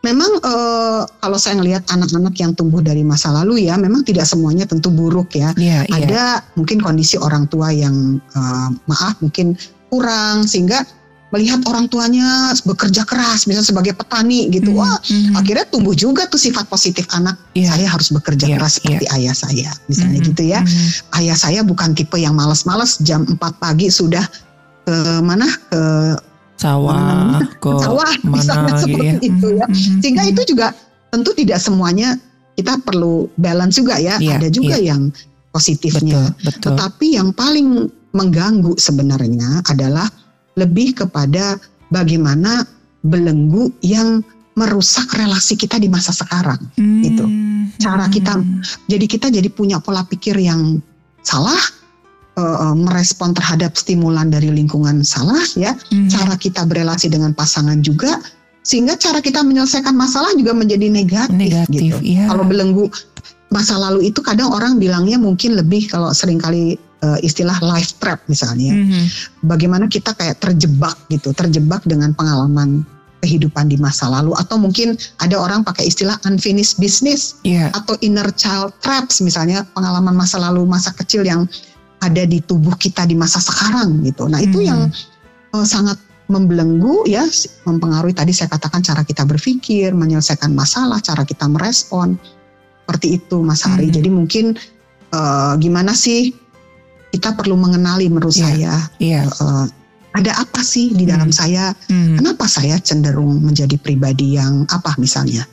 memang 0.04 0.28
uh, 0.44 1.08
kalau 1.20 1.38
saya 1.40 1.60
ngelihat 1.60 1.88
anak-anak 1.88 2.36
yang 2.36 2.52
tumbuh 2.52 2.84
dari 2.84 3.04
masa 3.04 3.32
lalu 3.32 3.68
ya 3.68 3.80
memang 3.80 4.04
tidak 4.04 4.28
semuanya 4.28 4.68
tentu 4.68 4.92
buruk 4.92 5.32
ya. 5.32 5.56
Yeah, 5.56 5.88
yeah. 5.88 5.96
Ada 6.04 6.22
mungkin 6.60 6.84
kondisi 6.84 7.16
orang 7.16 7.48
tua 7.48 7.72
yang 7.72 8.20
uh, 8.36 8.68
maaf 8.88 9.16
mungkin 9.24 9.56
kurang 9.88 10.44
sehingga 10.44 10.84
melihat 11.30 11.62
orang 11.70 11.86
tuanya 11.86 12.50
bekerja 12.66 13.06
keras 13.06 13.46
misalnya 13.46 13.70
sebagai 13.70 13.94
petani 13.94 14.50
gitu 14.50 14.74
mm, 14.74 14.78
wah 14.78 14.98
mm. 14.98 15.38
akhirnya 15.38 15.66
tumbuh 15.70 15.94
juga 15.94 16.26
tuh 16.26 16.42
sifat 16.42 16.66
positif 16.66 17.06
anak 17.14 17.38
yeah. 17.54 17.70
saya 17.70 17.86
harus 17.86 18.10
bekerja 18.10 18.50
yeah, 18.50 18.58
keras 18.58 18.82
seperti 18.82 19.06
yeah. 19.06 19.16
ayah 19.16 19.34
saya 19.34 19.70
misalnya 19.86 20.18
mm, 20.18 20.26
gitu 20.26 20.42
ya 20.42 20.60
mm. 20.66 21.18
ayah 21.22 21.36
saya 21.38 21.60
bukan 21.62 21.94
tipe 21.94 22.18
yang 22.18 22.34
malas-malas 22.34 22.98
jam 23.06 23.22
4 23.22 23.38
pagi 23.62 23.86
sudah 23.94 24.26
ke 24.82 24.96
mana 25.22 25.46
ke 25.70 25.82
sawah 26.58 27.38
ke 27.62 27.70
sawah 27.78 28.12
mana 28.26 28.34
misalnya 28.34 28.74
gitu 28.74 28.82
seperti 28.82 29.06
ya. 29.06 29.20
itu 29.22 29.46
ya 29.54 29.66
mm, 29.70 29.98
sehingga 30.02 30.22
mm. 30.26 30.30
itu 30.34 30.42
juga 30.50 30.66
tentu 31.14 31.30
tidak 31.38 31.58
semuanya 31.62 32.18
kita 32.58 32.74
perlu 32.82 33.30
balance 33.38 33.78
juga 33.78 34.02
ya 34.02 34.18
yeah, 34.18 34.34
ada 34.34 34.50
juga 34.50 34.82
yeah. 34.82 34.92
yang 34.98 35.14
positifnya 35.54 36.34
betul, 36.34 36.42
betul. 36.42 36.62
tetapi 36.74 37.06
yang 37.14 37.30
paling 37.30 37.86
mengganggu 38.10 38.74
sebenarnya 38.74 39.62
adalah 39.70 40.10
lebih 40.60 40.92
kepada 41.04 41.56
bagaimana 41.88 42.68
belenggu 43.00 43.72
yang 43.80 44.20
merusak 44.58 45.08
relasi 45.16 45.56
kita 45.56 45.80
di 45.80 45.88
masa 45.88 46.12
sekarang 46.12 46.60
hmm. 46.76 47.00
gitu. 47.06 47.24
Cara 47.80 48.12
kita 48.12 48.36
jadi 48.90 49.06
kita 49.08 49.26
jadi 49.32 49.48
punya 49.48 49.80
pola 49.80 50.04
pikir 50.04 50.36
yang 50.36 50.84
salah 51.24 51.56
uh, 52.36 52.76
merespon 52.76 53.32
terhadap 53.32 53.72
stimulan 53.78 54.28
dari 54.28 54.52
lingkungan 54.52 55.00
salah 55.00 55.40
ya. 55.56 55.72
Hmm. 55.88 56.12
Cara 56.12 56.36
kita 56.36 56.68
berelasi 56.68 57.08
dengan 57.08 57.32
pasangan 57.32 57.80
juga 57.80 58.20
sehingga 58.60 59.00
cara 59.00 59.24
kita 59.24 59.40
menyelesaikan 59.40 59.96
masalah 59.96 60.36
juga 60.36 60.52
menjadi 60.52 60.92
negatif, 60.92 61.32
negatif 61.32 61.80
gitu. 61.80 61.96
Yeah. 62.04 62.28
Kalau 62.28 62.44
belenggu 62.44 62.92
masa 63.50 63.80
lalu 63.80 64.12
itu 64.12 64.20
kadang 64.20 64.52
orang 64.52 64.76
bilangnya 64.76 65.16
mungkin 65.16 65.56
lebih 65.56 65.88
kalau 65.88 66.12
sering 66.12 66.38
kali 66.38 66.76
uh, 67.04 67.18
istilah 67.20 67.56
life 67.64 67.96
trap 67.98 68.20
misalnya. 68.28 68.72
Mm-hmm. 68.72 69.04
Bagaimana 69.48 69.84
kita 69.88 70.12
kayak 70.16 70.40
terjebak 70.40 70.96
gitu, 71.08 71.32
terjebak 71.32 71.82
dengan 71.84 72.12
pengalaman 72.12 72.84
kehidupan 73.20 73.68
di 73.68 73.76
masa 73.76 74.08
lalu 74.08 74.32
atau 74.32 74.56
mungkin 74.56 74.96
ada 75.20 75.36
orang 75.36 75.60
pakai 75.60 75.84
istilah 75.84 76.16
unfinished 76.24 76.80
business 76.80 77.36
yeah. 77.44 77.68
atau 77.76 77.92
inner 78.00 78.24
child 78.32 78.72
traps 78.80 79.20
misalnya 79.20 79.60
pengalaman 79.76 80.16
masa 80.16 80.40
lalu 80.40 80.64
masa 80.64 80.88
kecil 80.96 81.20
yang 81.20 81.44
ada 82.00 82.24
di 82.24 82.40
tubuh 82.40 82.72
kita 82.80 83.04
di 83.04 83.12
masa 83.12 83.44
sekarang 83.44 84.00
gitu. 84.08 84.24
Nah, 84.24 84.40
itu 84.40 84.64
mm-hmm. 84.64 84.70
yang 84.72 84.80
uh, 85.52 85.66
sangat 85.68 86.00
membelenggu 86.30 87.04
ya 87.10 87.26
mempengaruhi 87.66 88.14
tadi 88.14 88.30
saya 88.30 88.48
katakan 88.48 88.80
cara 88.80 89.02
kita 89.04 89.26
berpikir, 89.28 89.92
menyelesaikan 89.92 90.54
masalah, 90.56 91.02
cara 91.04 91.26
kita 91.28 91.44
merespon. 91.44 92.16
Seperti 92.86 93.20
itu 93.20 93.44
Mas 93.44 93.62
Hari. 93.62 93.92
Mm-hmm. 93.92 93.98
Jadi 94.00 94.08
mungkin 94.08 94.44
uh, 95.12 95.54
gimana 95.60 95.92
sih 95.92 96.32
kita 97.10 97.34
perlu 97.34 97.58
mengenali 97.58 98.06
menurut 98.06 98.34
yeah. 98.34 98.46
saya 98.46 98.72
yeah. 99.02 99.24
Uh, 99.42 99.66
ada 100.14 100.34
apa 100.42 100.60
sih 100.62 100.90
di 100.90 101.06
dalam 101.06 101.30
hmm. 101.30 101.38
saya 101.38 101.70
hmm. 101.86 102.18
kenapa 102.18 102.50
saya 102.50 102.78
cenderung 102.82 103.42
menjadi 103.42 103.78
pribadi 103.78 104.34
yang 104.34 104.66
apa 104.70 104.94
misalnya 104.98 105.46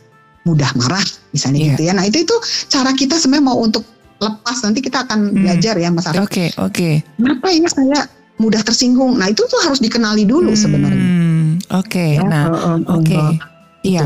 mudah 0.46 0.72
marah 0.80 1.04
misalnya 1.36 1.60
yeah. 1.62 1.70
gitu 1.76 1.82
ya 1.90 1.94
nah 1.94 2.06
itu 2.06 2.26
itu 2.26 2.36
cara 2.72 2.94
kita 2.98 3.20
sebenarnya 3.20 3.46
mau 3.54 3.58
untuk 3.62 3.86
lepas 4.18 4.58
nanti 4.66 4.82
kita 4.82 5.06
akan 5.06 5.30
hmm. 5.34 5.38
belajar 5.46 5.76
ya 5.78 5.90
Mas 5.94 6.10
Oke 6.10 6.18
okay, 6.18 6.50
oke. 6.58 6.74
Okay. 6.74 6.94
Kenapa 7.22 7.48
ini 7.54 7.68
saya 7.70 8.00
mudah 8.42 8.62
tersinggung? 8.66 9.18
Nah 9.18 9.30
itu 9.30 9.46
tuh 9.46 9.62
harus 9.62 9.78
dikenali 9.78 10.26
dulu 10.26 10.54
hmm. 10.54 10.62
sebenarnya. 10.62 11.08
Oke. 11.78 11.94
Okay. 11.94 12.12
Ya, 12.18 12.26
nah 12.26 12.44
uh, 12.50 12.58
uh, 12.58 12.78
oke. 12.98 13.06
Okay. 13.06 13.28
Iya. 13.86 14.04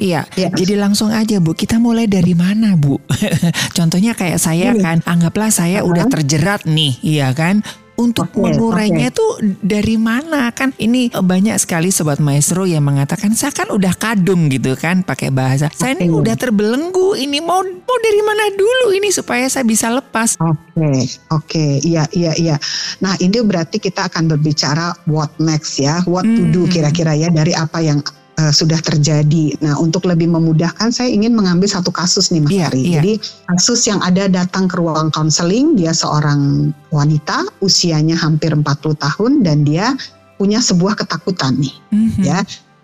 Iya, 0.00 0.26
ya. 0.34 0.48
jadi 0.50 0.80
langsung 0.80 1.12
aja 1.12 1.38
Bu, 1.38 1.52
kita 1.52 1.76
mulai 1.76 2.08
dari 2.08 2.32
mana 2.32 2.74
Bu? 2.74 2.98
Contohnya 3.78 4.16
kayak 4.16 4.40
saya 4.40 4.72
iya. 4.72 4.80
kan, 4.80 4.98
anggaplah 5.04 5.52
saya 5.52 5.80
uh 5.80 5.86
-huh. 5.86 5.90
udah 5.92 6.04
terjerat 6.10 6.64
nih, 6.66 6.98
iya 7.04 7.30
kan? 7.36 7.62
untuk 8.00 8.32
okay, 8.32 8.40
mengurainya 8.40 9.12
okay. 9.12 9.18
tuh 9.18 9.32
dari 9.60 10.00
mana 10.00 10.48
kan 10.50 10.72
ini 10.80 11.12
banyak 11.12 11.54
sekali 11.60 11.92
sobat 11.92 12.18
maestro 12.18 12.64
yang 12.64 12.82
mengatakan 12.82 13.36
saya 13.36 13.52
kan 13.52 13.68
udah 13.68 13.92
kadung 13.94 14.48
gitu 14.48 14.72
kan 14.74 15.04
pakai 15.04 15.28
bahasa 15.28 15.68
saya 15.76 15.94
ini 16.00 16.08
udah 16.08 16.32
terbelenggu 16.34 17.14
ini 17.20 17.44
mau 17.44 17.60
mau 17.62 17.98
dari 18.00 18.22
mana 18.24 18.48
dulu 18.56 18.96
ini 18.96 19.12
supaya 19.12 19.44
saya 19.46 19.68
bisa 19.68 19.92
lepas 19.92 20.40
oke 20.40 20.56
okay, 20.74 21.00
oke 21.30 21.46
okay. 21.46 21.72
iya 21.84 22.04
iya 22.16 22.32
iya 22.34 22.56
nah 23.04 23.12
ini 23.20 23.44
berarti 23.44 23.76
kita 23.76 24.08
akan 24.08 24.32
berbicara 24.32 24.96
what 25.06 25.30
next 25.36 25.76
ya 25.76 26.00
what 26.08 26.24
to 26.24 26.42
do 26.48 26.64
hmm. 26.64 26.72
kira-kira 26.72 27.12
ya 27.12 27.28
dari 27.28 27.52
apa 27.52 27.78
yang 27.84 28.00
uh, 28.38 28.52
sudah 28.52 28.78
terjadi. 28.80 29.56
Nah, 29.60 29.76
untuk 29.76 30.08
lebih 30.08 30.30
memudahkan, 30.30 30.92
saya 30.94 31.10
ingin 31.10 31.36
mengambil 31.36 31.68
satu 31.68 31.92
kasus 31.92 32.32
nih, 32.32 32.40
Mas 32.40 32.52
yeah, 32.52 32.68
Ari. 32.68 32.80
Yeah. 32.82 32.92
Jadi 33.00 33.12
kasus 33.52 33.80
yang 33.88 34.00
ada 34.00 34.24
datang 34.30 34.68
ke 34.70 34.78
ruang 34.80 35.12
konseling, 35.12 35.76
dia 35.76 35.92
seorang 35.92 36.72
wanita, 36.94 37.44
usianya 37.60 38.16
hampir 38.16 38.52
40 38.54 38.64
tahun, 38.96 39.32
dan 39.44 39.64
dia 39.66 39.92
punya 40.40 40.58
sebuah 40.58 40.98
ketakutan 40.98 41.60
nih, 41.60 41.74
mm-hmm. 41.92 42.24
ya. 42.24 42.40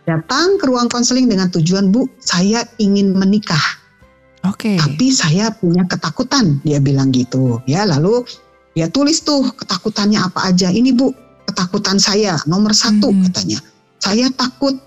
Datang 0.09 0.57
ke 0.57 0.65
ruang 0.65 0.89
konseling 0.89 1.29
dengan 1.29 1.53
tujuan, 1.53 1.93
Bu, 1.93 2.09
saya 2.17 2.65
ingin 2.81 3.13
menikah. 3.13 3.61
Oke. 4.49 4.73
Okay. 4.73 4.77
Tapi 4.81 5.07
saya 5.13 5.53
punya 5.53 5.85
ketakutan, 5.85 6.65
dia 6.65 6.81
bilang 6.81 7.13
gitu. 7.13 7.61
Ya, 7.69 7.85
lalu 7.85 8.25
dia 8.73 8.89
tulis 8.89 9.21
tuh 9.21 9.53
ketakutannya 9.53 10.17
apa 10.17 10.49
aja. 10.49 10.73
Ini 10.73 10.97
Bu, 10.97 11.13
ketakutan 11.45 12.01
saya 12.01 12.41
nomor 12.49 12.73
satu 12.73 13.13
mm-hmm. 13.13 13.25
katanya. 13.29 13.59
Saya 13.99 14.33
takut 14.33 14.79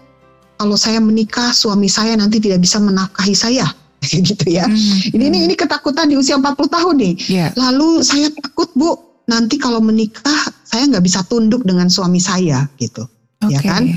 kalau 0.62 0.78
saya 0.78 1.02
menikah 1.02 1.50
suami 1.58 1.90
saya 1.90 2.14
nanti 2.14 2.38
tidak 2.38 2.62
bisa 2.62 2.78
menafkahi 2.78 3.34
saya 3.34 3.66
gitu 4.30 4.46
ya. 4.46 4.70
Hmm. 4.70 5.18
Ini 5.18 5.34
ini 5.34 5.40
ini 5.50 5.56
ketakutan 5.58 6.06
di 6.06 6.22
usia 6.22 6.38
40 6.38 6.54
tahun 6.70 6.96
nih. 7.02 7.14
Yeah. 7.26 7.50
Lalu 7.58 8.06
saya 8.06 8.30
takut 8.30 8.70
Bu, 8.78 8.94
nanti 9.26 9.58
kalau 9.58 9.82
menikah 9.82 10.54
saya 10.62 10.86
nggak 10.86 11.02
bisa 11.02 11.26
tunduk 11.26 11.66
dengan 11.66 11.90
suami 11.90 12.22
saya 12.22 12.70
gitu. 12.78 13.10
Okay. 13.42 13.58
Ya 13.58 13.60
kan? 13.66 13.90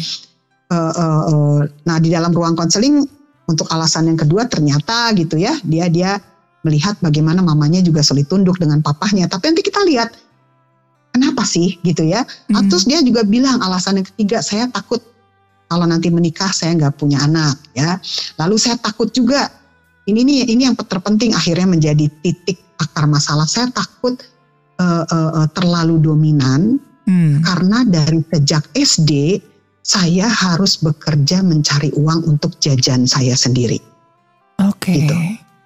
Uh, 0.72 0.92
uh, 0.96 1.22
uh, 1.28 1.58
nah 1.84 2.00
di 2.00 2.08
dalam 2.08 2.32
ruang 2.32 2.56
konseling 2.56 3.04
untuk 3.44 3.68
alasan 3.68 4.08
yang 4.08 4.16
kedua 4.16 4.48
ternyata 4.48 5.12
gitu 5.12 5.36
ya 5.36 5.52
dia 5.60 5.92
dia 5.92 6.16
melihat 6.64 6.96
bagaimana 7.04 7.44
mamanya 7.44 7.84
juga 7.84 8.00
sulit 8.00 8.24
tunduk 8.24 8.56
dengan 8.56 8.80
papahnya. 8.80 9.28
Tapi 9.28 9.52
nanti 9.52 9.60
kita 9.60 9.84
lihat 9.84 10.16
kenapa 11.12 11.44
sih 11.44 11.76
gitu 11.84 12.08
ya. 12.08 12.24
Hmm. 12.48 12.72
Terus 12.72 12.88
dia 12.88 13.04
juga 13.04 13.20
bilang 13.20 13.60
alasan 13.60 14.00
yang 14.00 14.08
ketiga 14.08 14.40
saya 14.40 14.64
takut 14.72 15.04
kalau 15.68 15.84
nanti 15.88 16.12
menikah 16.12 16.52
saya 16.52 16.76
nggak 16.76 16.94
punya 17.00 17.24
anak 17.24 17.56
ya. 17.72 17.98
Lalu 18.38 18.56
saya 18.60 18.76
takut 18.78 19.10
juga 19.10 19.48
ini 20.04 20.20
nih 20.22 20.38
ini 20.52 20.68
yang 20.68 20.76
terpenting 20.76 21.32
akhirnya 21.32 21.68
menjadi 21.68 22.06
titik 22.20 22.60
akar 22.76 23.08
masalah. 23.08 23.48
Saya 23.48 23.72
takut 23.72 24.20
uh, 24.78 25.04
uh, 25.08 25.30
uh, 25.42 25.48
terlalu 25.56 26.00
dominan 26.00 26.76
hmm. 27.08 27.42
karena 27.42 27.78
dari 27.88 28.20
sejak 28.28 28.64
SD 28.76 29.40
saya 29.84 30.28
harus 30.28 30.80
bekerja 30.80 31.44
mencari 31.44 31.92
uang 31.92 32.24
untuk 32.24 32.56
jajan 32.60 33.04
saya 33.04 33.36
sendiri. 33.36 33.76
Oke. 34.64 34.92
Okay. 34.92 34.96
Gitu. 35.04 35.16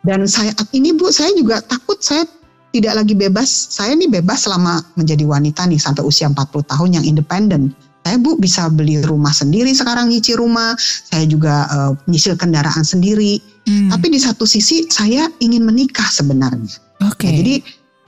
Dan 0.06 0.24
saya 0.30 0.54
ini 0.74 0.94
Bu, 0.94 1.10
saya 1.10 1.34
juga 1.34 1.58
takut 1.62 1.98
saya 2.02 2.26
tidak 2.70 3.02
lagi 3.02 3.14
bebas. 3.14 3.50
Saya 3.50 3.94
nih 3.98 4.10
bebas 4.10 4.46
selama 4.46 4.82
menjadi 4.94 5.26
wanita 5.26 5.66
nih 5.66 5.78
sampai 5.78 6.06
usia 6.06 6.30
40 6.30 6.70
tahun 6.70 6.90
yang 7.00 7.04
independen 7.04 7.74
saya 8.08 8.16
bu 8.16 8.40
bisa 8.40 8.72
beli 8.72 9.04
rumah 9.04 9.36
sendiri 9.36 9.68
sekarang 9.76 10.08
nyicil 10.08 10.40
rumah 10.40 10.72
saya 10.80 11.28
juga 11.28 11.68
uh, 11.68 11.92
nyicil 12.08 12.40
kendaraan 12.40 12.80
sendiri 12.80 13.36
hmm. 13.68 13.92
tapi 13.92 14.08
di 14.08 14.16
satu 14.16 14.48
sisi 14.48 14.88
saya 14.88 15.28
ingin 15.44 15.60
menikah 15.68 16.08
sebenarnya 16.08 16.80
okay. 17.04 17.28
nah, 17.28 17.34
jadi 17.44 17.54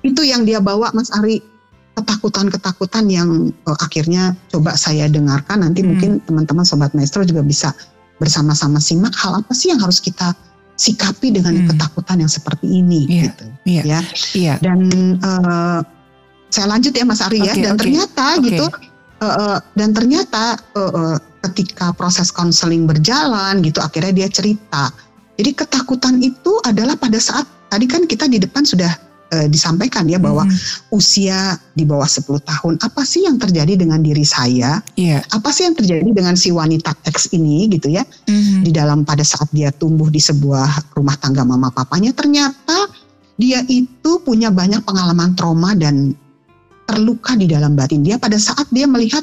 itu 0.00 0.22
yang 0.24 0.48
dia 0.48 0.64
bawa 0.64 0.88
Mas 0.96 1.12
Ari 1.12 1.44
ketakutan-ketakutan 2.00 3.12
yang 3.12 3.52
uh, 3.68 3.76
akhirnya 3.76 4.32
coba 4.48 4.72
saya 4.80 5.04
dengarkan 5.04 5.60
nanti 5.68 5.84
hmm. 5.84 5.88
mungkin 5.92 6.10
teman-teman 6.24 6.64
sobat 6.64 6.96
maestro 6.96 7.20
juga 7.28 7.44
bisa 7.44 7.76
bersama-sama 8.16 8.80
simak 8.80 9.12
hal 9.20 9.36
apa 9.36 9.52
sih 9.52 9.68
yang 9.68 9.84
harus 9.84 10.00
kita 10.00 10.32
sikapi 10.80 11.28
dengan 11.28 11.60
hmm. 11.60 11.76
ketakutan 11.76 12.24
yang 12.24 12.32
seperti 12.32 12.64
ini 12.80 13.04
yeah. 13.04 13.24
gitu 13.28 13.44
yeah. 13.68 13.84
ya 13.84 14.00
yeah. 14.32 14.56
dan 14.64 14.80
uh, 15.20 15.84
saya 16.48 16.66
lanjut 16.72 16.96
ya 16.96 17.04
Mas 17.04 17.20
Ari 17.20 17.44
okay, 17.44 17.48
ya 17.52 17.54
dan 17.68 17.72
okay. 17.76 17.80
ternyata 17.84 18.24
okay. 18.40 18.44
gitu 18.48 18.66
uh, 19.20 19.59
dan 19.76 19.92
ternyata 19.92 20.56
uh, 20.74 20.92
uh, 20.92 21.16
ketika 21.48 21.92
proses 21.96 22.33
konseling 22.33 22.85
berjalan 22.88 23.61
gitu 23.64 23.80
akhirnya 23.80 24.24
dia 24.24 24.28
cerita 24.28 24.92
jadi 25.40 25.56
ketakutan 25.56 26.20
itu 26.20 26.61
adalah 26.68 26.96
pada 26.96 27.16
saat 27.16 27.48
tadi 27.72 27.87
kan 27.88 28.04
kita 28.04 28.28
di 28.28 28.37
depan 28.37 28.64
sudah 28.66 28.92
uh, 29.33 29.46
disampaikan 29.48 30.04
ya 30.11 30.20
bahwa 30.20 30.44
hmm. 30.44 30.92
usia 30.92 31.56
di 31.72 31.88
bawah 31.88 32.04
10 32.04 32.28
tahun 32.44 32.74
apa 32.83 33.02
sih 33.06 33.24
yang 33.24 33.40
terjadi 33.40 33.78
dengan 33.78 34.02
diri 34.02 34.26
saya 34.26 34.83
yeah. 34.98 35.22
apa 35.33 35.48
sih 35.54 35.64
yang 35.64 35.76
terjadi 35.78 36.11
dengan 36.11 36.35
si 36.35 36.52
wanita 36.52 36.92
X 37.09 37.33
ini 37.33 37.70
gitu 37.72 37.88
ya 37.88 38.04
hmm. 38.04 38.66
di 38.66 38.70
dalam 38.74 39.06
pada 39.06 39.24
saat 39.24 39.48
dia 39.54 39.72
tumbuh 39.72 40.11
di 40.12 40.20
sebuah 40.20 40.96
rumah 40.98 41.16
tangga 41.16 41.46
mama 41.46 41.72
papanya 41.72 42.12
ternyata 42.12 42.90
dia 43.40 43.64
itu 43.72 44.20
punya 44.20 44.52
banyak 44.52 44.85
pengalaman 44.85 45.33
trauma 45.33 45.72
dan 45.72 46.12
terluka 46.90 47.38
di 47.38 47.46
dalam 47.46 47.79
batin 47.79 48.03
dia 48.03 48.18
pada 48.18 48.35
saat 48.35 48.66
dia 48.74 48.90
melihat 48.90 49.22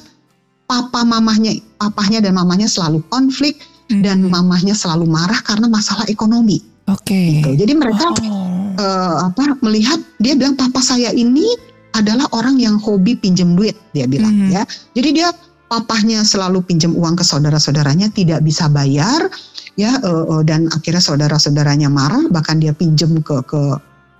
papa 0.68 1.04
mamahnya, 1.04 1.60
papahnya 1.76 2.24
dan 2.24 2.36
mamanya 2.36 2.68
selalu 2.72 3.04
konflik 3.12 3.60
hmm. 3.92 4.04
dan 4.04 4.24
mamahnya 4.24 4.72
selalu 4.72 5.04
marah 5.04 5.40
karena 5.44 5.68
masalah 5.68 6.08
ekonomi. 6.08 6.64
Oke. 6.88 7.12
Okay. 7.12 7.28
Gitu. 7.44 7.68
Jadi 7.68 7.74
mereka 7.76 8.06
oh. 8.24 8.80
uh, 8.80 9.16
apa 9.28 9.60
melihat 9.60 10.00
dia 10.24 10.40
bilang 10.40 10.56
papa 10.56 10.80
saya 10.80 11.12
ini 11.12 11.44
adalah 11.92 12.30
orang 12.32 12.56
yang 12.62 12.80
hobi 12.80 13.20
pinjam 13.20 13.60
duit 13.60 13.76
dia 13.92 14.08
bilang 14.08 14.32
hmm. 14.32 14.52
ya. 14.56 14.64
Jadi 14.96 15.10
dia 15.12 15.28
papahnya 15.68 16.24
selalu 16.24 16.64
pinjam 16.64 16.96
uang 16.96 17.20
ke 17.20 17.24
saudara-saudaranya 17.28 18.08
tidak 18.16 18.40
bisa 18.40 18.72
bayar 18.72 19.28
ya 19.76 20.00
uh, 20.00 20.40
uh, 20.40 20.42
dan 20.48 20.72
akhirnya 20.72 21.04
saudara-saudaranya 21.04 21.92
marah 21.92 22.24
bahkan 22.32 22.58
dia 22.58 22.72
pinjam 22.72 23.20
ke 23.20 23.36
ke 23.44 23.62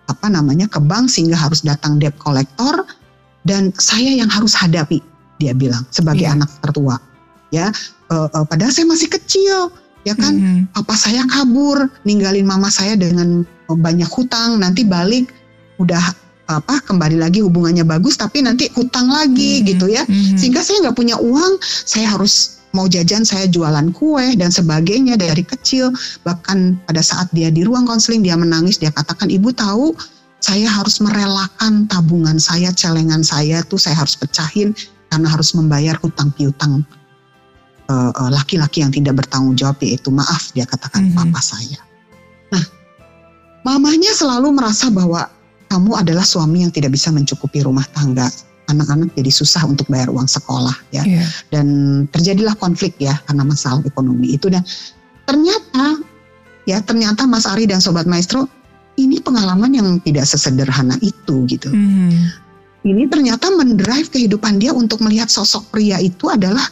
apa 0.08 0.28
namanya 0.32 0.72
ke 0.72 0.80
bank 0.80 1.12
sehingga 1.12 1.36
harus 1.36 1.64
datang 1.64 2.00
debt 2.00 2.16
collector 2.20 2.84
dan 3.48 3.72
saya 3.80 4.12
yang 4.12 4.28
harus 4.28 4.52
hadapi 4.52 5.00
dia 5.40 5.56
bilang 5.56 5.88
sebagai 5.90 6.28
yeah. 6.28 6.36
anak 6.36 6.52
tertua 6.60 7.00
ya 7.50 7.72
uh, 8.12 8.28
uh, 8.28 8.44
padahal 8.44 8.76
saya 8.76 8.86
masih 8.92 9.08
kecil 9.08 9.72
ya 10.04 10.14
kan 10.14 10.36
mm-hmm. 10.36 10.76
papa 10.76 10.96
saya 11.00 11.24
kabur 11.28 11.88
ninggalin 12.04 12.44
mama 12.44 12.68
saya 12.68 13.00
dengan 13.00 13.48
banyak 13.68 14.08
hutang 14.12 14.60
nanti 14.60 14.84
balik 14.84 15.32
udah 15.80 16.00
apa 16.48 16.80
kembali 16.88 17.20
lagi 17.20 17.44
hubungannya 17.44 17.84
bagus 17.84 18.16
tapi 18.16 18.40
nanti 18.40 18.72
hutang 18.76 19.12
lagi 19.12 19.64
mm-hmm. 19.64 19.70
gitu 19.72 19.86
ya 19.92 20.04
mm-hmm. 20.04 20.38
sehingga 20.40 20.62
saya 20.64 20.88
nggak 20.88 20.98
punya 20.98 21.16
uang 21.20 21.60
saya 21.64 22.08
harus 22.08 22.58
mau 22.76 22.88
jajan 22.88 23.24
saya 23.24 23.48
jualan 23.48 23.92
kue 23.96 24.36
dan 24.36 24.52
sebagainya 24.52 25.16
dari 25.16 25.44
kecil 25.44 25.92
bahkan 26.28 26.76
pada 26.88 27.00
saat 27.00 27.32
dia 27.32 27.48
di 27.48 27.64
ruang 27.64 27.88
konseling 27.88 28.24
dia 28.24 28.36
menangis 28.36 28.80
dia 28.80 28.92
katakan 28.92 29.32
ibu 29.32 29.52
tahu 29.56 29.96
saya 30.38 30.70
harus 30.70 31.02
merelakan 31.02 31.90
tabungan 31.90 32.38
saya, 32.38 32.70
celengan 32.70 33.26
saya 33.26 33.66
tuh 33.66 33.82
saya 33.82 33.98
harus 33.98 34.14
pecahin 34.14 34.72
karena 35.10 35.28
harus 35.32 35.56
membayar 35.58 35.98
hutang 35.98 36.30
piutang 36.36 36.86
uh, 37.90 38.12
uh, 38.14 38.30
laki-laki 38.30 38.84
yang 38.86 38.94
tidak 38.94 39.18
bertanggung 39.18 39.58
jawab 39.58 39.80
yaitu 39.82 40.14
maaf 40.14 40.54
dia 40.54 40.68
katakan 40.68 41.10
mm 41.10 41.12
-hmm. 41.16 41.32
papa 41.32 41.42
saya. 41.42 41.80
Nah, 42.54 42.64
mamahnya 43.66 44.14
selalu 44.14 44.54
merasa 44.54 44.92
bahwa 44.94 45.26
kamu 45.68 45.92
adalah 46.00 46.24
suami 46.24 46.64
yang 46.64 46.72
tidak 46.72 46.96
bisa 46.96 47.12
mencukupi 47.12 47.64
rumah 47.64 47.84
tangga. 47.92 48.28
Anak-anak 48.68 49.16
jadi 49.16 49.32
susah 49.32 49.64
untuk 49.64 49.88
bayar 49.88 50.12
uang 50.12 50.28
sekolah 50.28 50.76
ya. 50.92 51.04
Yeah. 51.08 51.28
Dan 51.48 51.68
terjadilah 52.12 52.60
konflik 52.60 53.00
ya 53.00 53.16
karena 53.24 53.48
masalah 53.48 53.80
ekonomi 53.88 54.36
itu 54.36 54.52
dan 54.52 54.60
ternyata 55.24 56.04
ya 56.68 56.84
ternyata 56.84 57.24
Mas 57.24 57.48
Ari 57.48 57.64
dan 57.64 57.80
sobat 57.80 58.04
maestro 58.04 58.52
pengalaman 59.38 59.70
yang 59.70 59.88
tidak 60.02 60.26
sesederhana 60.26 60.98
itu 61.06 61.46
gitu. 61.46 61.70
Hmm. 61.70 62.34
Ini 62.82 63.06
ternyata 63.06 63.54
mendrive 63.54 64.10
kehidupan 64.10 64.58
dia 64.58 64.74
untuk 64.74 64.98
melihat 65.06 65.30
sosok 65.30 65.70
pria 65.70 66.02
itu 66.02 66.26
adalah 66.34 66.66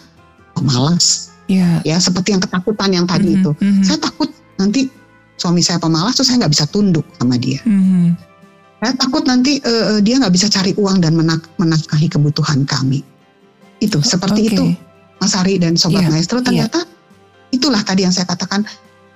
pemalas. 0.58 1.30
Yeah. 1.46 1.86
Ya 1.86 2.02
seperti 2.02 2.34
yang 2.34 2.42
ketakutan 2.42 2.90
yang 2.90 3.06
tadi 3.06 3.30
hmm. 3.30 3.38
itu. 3.38 3.52
Hmm. 3.62 3.84
Saya 3.86 4.02
takut 4.02 4.34
nanti 4.58 4.90
suami 5.38 5.62
saya 5.62 5.78
pemalas 5.78 6.18
terus 6.18 6.34
saya 6.34 6.42
nggak 6.42 6.54
bisa 6.58 6.66
tunduk 6.74 7.06
sama 7.22 7.38
dia. 7.38 7.62
Hmm. 7.62 8.18
Saya 8.82 8.98
takut 8.98 9.30
nanti 9.30 9.62
uh, 9.62 10.02
dia 10.02 10.18
nggak 10.18 10.34
bisa 10.34 10.50
cari 10.50 10.74
uang 10.74 11.06
dan 11.06 11.14
menak 11.14 11.46
menafkahi 11.62 12.10
kebutuhan 12.10 12.66
kami. 12.66 13.06
Itu 13.78 14.02
seperti 14.02 14.50
okay. 14.50 14.54
itu, 14.58 14.66
Mas 15.22 15.38
Ari 15.38 15.62
dan 15.62 15.78
Sobat 15.78 16.02
yeah. 16.02 16.10
Maestro 16.10 16.42
ternyata 16.42 16.82
yeah. 16.82 17.54
itulah 17.62 17.86
tadi 17.86 18.10
yang 18.10 18.14
saya 18.16 18.26
katakan 18.26 18.66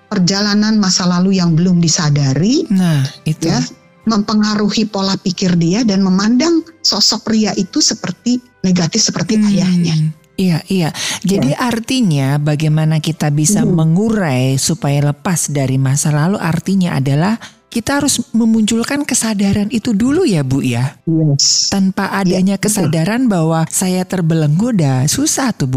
perjalanan 0.09 0.81
masa 0.81 1.05
lalu 1.05 1.37
yang 1.37 1.53
belum 1.53 1.79
disadari. 1.79 2.65
Nah, 2.73 3.05
itu 3.23 3.47
ya 3.47 3.61
mempengaruhi 4.09 4.89
pola 4.89 5.13
pikir 5.21 5.53
dia 5.61 5.85
dan 5.85 6.01
memandang 6.01 6.65
sosok 6.81 7.29
pria 7.29 7.53
itu 7.53 7.77
seperti 7.77 8.41
negatif 8.65 9.05
seperti 9.05 9.37
hmm, 9.37 9.45
ayahnya. 9.53 9.95
Iya, 10.39 10.59
iya. 10.71 10.89
Jadi 11.21 11.53
ya. 11.53 11.61
artinya 11.61 12.27
bagaimana 12.41 13.03
kita 13.03 13.29
bisa 13.29 13.61
hmm. 13.61 13.75
mengurai 13.75 14.57
supaya 14.57 15.13
lepas 15.13 15.53
dari 15.53 15.77
masa 15.77 16.09
lalu 16.09 16.39
artinya 16.41 16.97
adalah 16.97 17.37
kita 17.69 18.01
harus 18.01 18.33
memunculkan 18.33 19.05
kesadaran 19.05 19.69
itu 19.69 19.93
dulu 19.93 20.25
ya 20.25 20.41
Bu 20.41 20.65
ya. 20.65 20.97
Yes. 21.05 21.69
Tanpa 21.69 22.09
adanya 22.17 22.57
ya, 22.57 22.63
kesadaran 22.63 23.29
bahwa 23.29 23.69
saya 23.69 24.07
terbelenggu 24.07 24.73
dah 24.73 25.05
susah 25.05 25.53
tuh. 25.53 25.69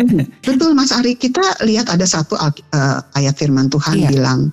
Hmm. 0.00 0.24
Betul 0.40 0.72
Mas 0.72 0.96
Ari, 0.96 1.12
kita 1.12 1.44
lihat 1.68 1.92
ada 1.92 2.08
satu 2.08 2.32
uh, 2.40 2.50
ayat 3.12 3.36
firman 3.36 3.68
Tuhan 3.68 4.00
ya. 4.00 4.08
bilang 4.08 4.48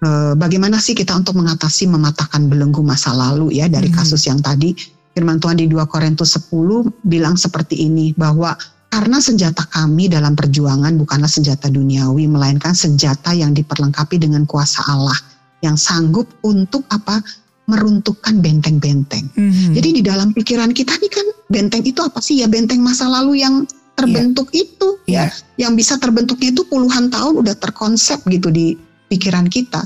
uh, 0.00 0.32
bagaimana 0.32 0.80
sih 0.80 0.96
kita 0.96 1.12
untuk 1.12 1.36
mengatasi 1.36 1.84
mematahkan 1.84 2.48
belenggu 2.48 2.80
masa 2.80 3.12
lalu 3.12 3.60
ya 3.60 3.68
dari 3.68 3.92
hmm. 3.92 3.96
kasus 4.00 4.24
yang 4.24 4.40
tadi 4.40 4.72
firman 5.12 5.36
Tuhan 5.36 5.60
di 5.60 5.68
2 5.68 5.84
Korintus 5.88 6.36
10 6.36 7.04
bilang 7.04 7.36
seperti 7.36 7.84
ini 7.84 8.16
bahwa 8.16 8.56
karena 8.88 9.20
senjata 9.20 9.68
kami 9.68 10.08
dalam 10.08 10.32
perjuangan 10.32 10.96
bukanlah 10.96 11.28
senjata 11.28 11.68
duniawi, 11.68 12.24
melainkan 12.30 12.72
senjata 12.72 13.36
yang 13.36 13.52
diperlengkapi 13.52 14.16
dengan 14.16 14.48
kuasa 14.48 14.80
Allah 14.88 15.16
yang 15.60 15.76
sanggup 15.76 16.24
untuk 16.40 16.88
apa? 16.88 17.20
meruntuhkan 17.66 18.38
benteng-benteng. 18.38 19.26
Mm-hmm. 19.34 19.74
Jadi 19.74 19.88
di 19.98 20.02
dalam 20.06 20.30
pikiran 20.30 20.70
kita 20.70 21.02
nih 21.02 21.10
kan 21.10 21.26
benteng 21.50 21.82
itu 21.82 21.98
apa 21.98 22.22
sih 22.22 22.38
ya 22.38 22.46
benteng 22.46 22.78
masa 22.78 23.10
lalu 23.10 23.42
yang 23.42 23.66
terbentuk 23.96 24.52
yeah. 24.52 24.62
itu 24.62 24.88
yeah. 25.08 25.28
ya, 25.56 25.66
yang 25.66 25.72
bisa 25.74 25.96
terbentuknya 25.96 26.52
itu 26.52 26.62
puluhan 26.68 27.08
tahun 27.08 27.40
udah 27.40 27.56
terkonsep 27.56 28.20
gitu 28.28 28.52
di 28.52 28.76
pikiran 29.08 29.48
kita. 29.48 29.82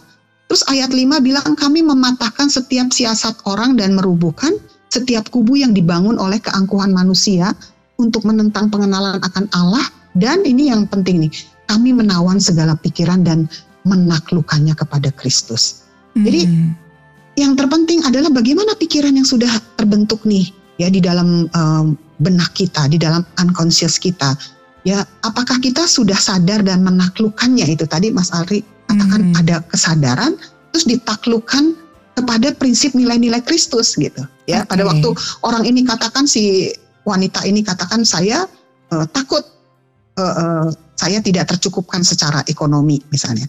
Terus 0.51 0.67
ayat 0.67 0.91
5 0.91 1.23
bilang 1.23 1.55
kami 1.55 1.87
mematahkan 1.87 2.51
setiap 2.51 2.91
siasat 2.91 3.39
orang 3.47 3.79
dan 3.79 3.95
merubuhkan 3.95 4.59
setiap 4.91 5.31
kubu 5.31 5.55
yang 5.63 5.71
dibangun 5.71 6.19
oleh 6.19 6.43
keangkuhan 6.43 6.91
manusia 6.91 7.55
untuk 8.03 8.27
menentang 8.27 8.67
pengenalan 8.67 9.23
akan 9.23 9.47
Allah 9.55 9.87
dan 10.19 10.43
ini 10.43 10.75
yang 10.75 10.91
penting 10.91 11.23
nih, 11.23 11.33
kami 11.71 11.95
menawan 11.95 12.43
segala 12.43 12.75
pikiran 12.75 13.23
dan 13.23 13.47
menaklukkannya 13.87 14.75
kepada 14.75 15.15
Kristus. 15.15 15.87
Hmm. 16.19 16.27
Jadi 16.27 16.41
yang 17.39 17.55
terpenting 17.55 18.03
adalah 18.03 18.29
bagaimana 18.35 18.75
pikiran 18.75 19.15
yang 19.15 19.27
sudah 19.27 19.49
terbentuk 19.79 20.27
nih 20.27 20.51
ya 20.81 20.89
di 20.89 21.05
dalam 21.05 21.45
um, 21.53 21.93
benak 22.25 22.57
kita, 22.57 22.89
di 22.89 22.97
dalam 22.97 23.21
unconscious 23.37 24.01
kita. 24.01 24.33
Ya, 24.89 25.05
apakah 25.29 25.61
kita 25.61 25.85
sudah 25.85 26.17
sadar 26.17 26.65
dan 26.65 26.81
menaklukkannya 26.81 27.69
itu 27.69 27.85
tadi 27.85 28.09
Mas 28.09 28.33
Ari 28.33 28.65
katakan 28.89 29.29
hmm. 29.29 29.41
ada 29.45 29.61
kesadaran 29.69 30.41
terus 30.73 30.89
ditaklukkan 30.89 31.77
kepada 32.17 32.57
prinsip 32.57 32.97
nilai-nilai 32.97 33.45
Kristus 33.45 34.01
gitu. 34.01 34.25
Ya, 34.49 34.65
okay. 34.65 34.73
pada 34.73 34.89
waktu 34.89 35.13
orang 35.45 35.69
ini 35.69 35.85
katakan 35.85 36.25
si 36.25 36.73
wanita 37.05 37.45
ini 37.45 37.61
katakan 37.61 38.09
saya 38.09 38.49
uh, 38.89 39.05
takut 39.13 39.45
uh, 40.17 40.25
uh, 40.25 40.67
saya 40.97 41.21
tidak 41.21 41.53
tercukupkan 41.53 42.01
secara 42.01 42.41
ekonomi 42.49 43.05
misalnya. 43.13 43.49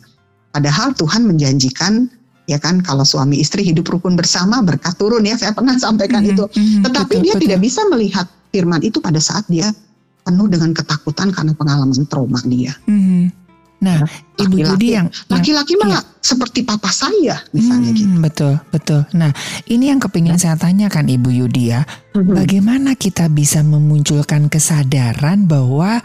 Padahal 0.51 0.91
Tuhan 0.99 1.23
menjanjikan 1.23 2.11
ya 2.49 2.57
kan 2.57 2.81
kalau 2.81 3.05
suami 3.05 3.39
istri 3.39 3.61
hidup 3.61 3.87
rukun 3.89 4.17
bersama 4.17 4.59
berkat 4.65 4.97
turun 4.97 5.23
ya 5.25 5.37
saya 5.37 5.53
pernah 5.53 5.77
sampaikan 5.77 6.25
mm-hmm, 6.25 6.37
itu. 6.37 6.45
Mm-hmm, 6.47 6.83
Tetapi 6.89 7.13
betul, 7.17 7.23
dia 7.23 7.33
betul. 7.33 7.43
tidak 7.47 7.59
bisa 7.61 7.81
melihat 7.89 8.25
firman 8.51 8.81
itu 8.83 8.97
pada 8.99 9.19
saat 9.21 9.45
dia 9.47 9.69
penuh 10.21 10.47
dengan 10.49 10.71
ketakutan 10.75 11.33
karena 11.33 11.53
pengalaman 11.57 12.03
trauma 12.05 12.39
dia. 12.45 12.73
Mm-hmm. 12.85 13.41
Nah, 13.81 13.97
laki-laki, 14.37 14.45
Ibu 14.45 14.57
Judi 14.61 14.87
yang 14.93 15.07
laki-laki 15.25 15.73
mah 15.81 15.89
iya. 15.97 16.01
seperti 16.21 16.61
papa 16.61 16.93
saya 16.93 17.41
misalnya 17.49 17.89
hmm, 17.89 17.97
gitu. 17.97 18.15
Betul, 18.21 18.53
betul. 18.69 19.01
Nah, 19.17 19.33
ini 19.65 19.89
yang 19.89 19.97
kepingin 19.97 20.37
saya 20.37 20.53
tanyakan 20.53 21.09
Ibu 21.09 21.33
Yudi 21.33 21.73
ya. 21.73 21.81
Hmm. 22.13 22.29
Bagaimana 22.29 22.93
kita 22.93 23.25
bisa 23.33 23.65
memunculkan 23.65 24.53
kesadaran 24.53 25.49
bahwa 25.49 25.97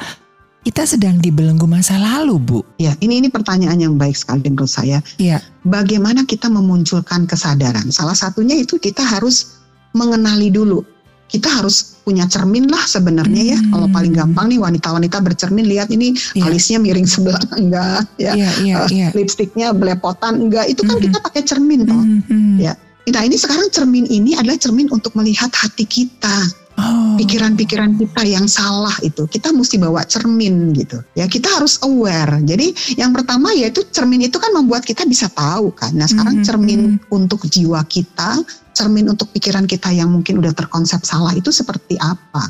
kita 0.66 0.82
sedang 0.82 1.22
dibelenggu 1.22 1.62
masa 1.70 1.94
lalu, 1.94 2.42
Bu? 2.42 2.58
Ya, 2.82 2.98
ini 2.98 3.22
ini 3.22 3.30
pertanyaan 3.30 3.78
yang 3.78 3.94
baik 3.94 4.18
sekali 4.18 4.50
menurut 4.50 4.66
saya. 4.66 4.98
Ya. 5.14 5.38
Bagaimana 5.62 6.26
kita 6.26 6.50
memunculkan 6.50 7.30
kesadaran? 7.30 7.94
Salah 7.94 8.18
satunya 8.18 8.58
itu 8.58 8.74
kita 8.74 8.98
harus 9.06 9.62
mengenali 9.94 10.50
dulu 10.50 10.82
kita 11.26 11.50
harus 11.50 11.98
punya 12.06 12.22
cermin 12.30 12.70
lah 12.70 12.86
sebenarnya 12.86 13.42
ya. 13.54 13.58
hmm. 13.58 13.66
ya. 13.66 13.72
Kalau 13.74 13.88
paling 13.90 14.14
gampang 14.14 14.46
nih 14.46 14.62
wanita-wanita 14.62 15.18
bercermin 15.26 15.66
lihat 15.66 15.90
ini 15.90 16.14
yeah. 16.38 16.46
alisnya 16.46 16.78
miring 16.78 17.06
sebelah 17.06 17.42
enggak 17.60 18.06
ya. 18.14 18.32
Yeah, 18.38 18.52
yeah, 18.62 18.76
uh, 18.78 18.88
yeah. 18.90 19.10
Lipstiknya 19.10 19.74
belepotan 19.74 20.38
enggak. 20.38 20.70
Itu 20.70 20.86
kan 20.86 21.02
hmm. 21.02 21.04
kita 21.10 21.18
pakai 21.18 21.42
cermin 21.42 21.82
toh. 21.82 21.98
Hmm. 21.98 22.62
Ya. 22.62 22.78
Nah, 23.06 23.22
ini 23.22 23.38
sekarang 23.38 23.70
cermin 23.70 24.06
ini 24.06 24.34
adalah 24.34 24.58
cermin 24.58 24.86
untuk 24.90 25.14
melihat 25.18 25.50
hati 25.50 25.86
kita. 25.86 26.65
Oh. 26.76 27.16
Pikiran-pikiran 27.16 27.96
kita 27.96 28.28
yang 28.28 28.44
salah 28.44 28.92
itu 29.00 29.24
kita 29.24 29.48
mesti 29.48 29.80
bawa 29.80 30.04
cermin 30.04 30.76
gitu 30.76 31.00
ya 31.16 31.24
kita 31.24 31.48
harus 31.48 31.80
aware 31.80 32.36
jadi 32.44 32.68
yang 33.00 33.16
pertama 33.16 33.48
yaitu 33.56 33.80
cermin 33.88 34.28
itu 34.28 34.36
kan 34.36 34.52
membuat 34.52 34.84
kita 34.84 35.08
bisa 35.08 35.32
tahu 35.32 35.72
kan 35.72 35.96
nah 35.96 36.04
sekarang 36.04 36.36
mm 36.36 36.44
-hmm. 36.44 36.48
cermin 36.52 36.80
untuk 37.08 37.48
jiwa 37.48 37.80
kita 37.88 38.44
cermin 38.76 39.08
untuk 39.08 39.32
pikiran 39.32 39.64
kita 39.64 39.88
yang 39.88 40.12
mungkin 40.12 40.36
udah 40.36 40.52
terkonsep 40.52 41.00
salah 41.00 41.32
itu 41.32 41.48
seperti 41.48 41.96
apa. 41.96 42.44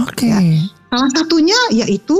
Oke. 0.00 0.24
Okay. 0.24 0.32
Ya. 0.32 0.40
Salah 0.88 1.10
satunya 1.12 1.60
yaitu 1.68 2.16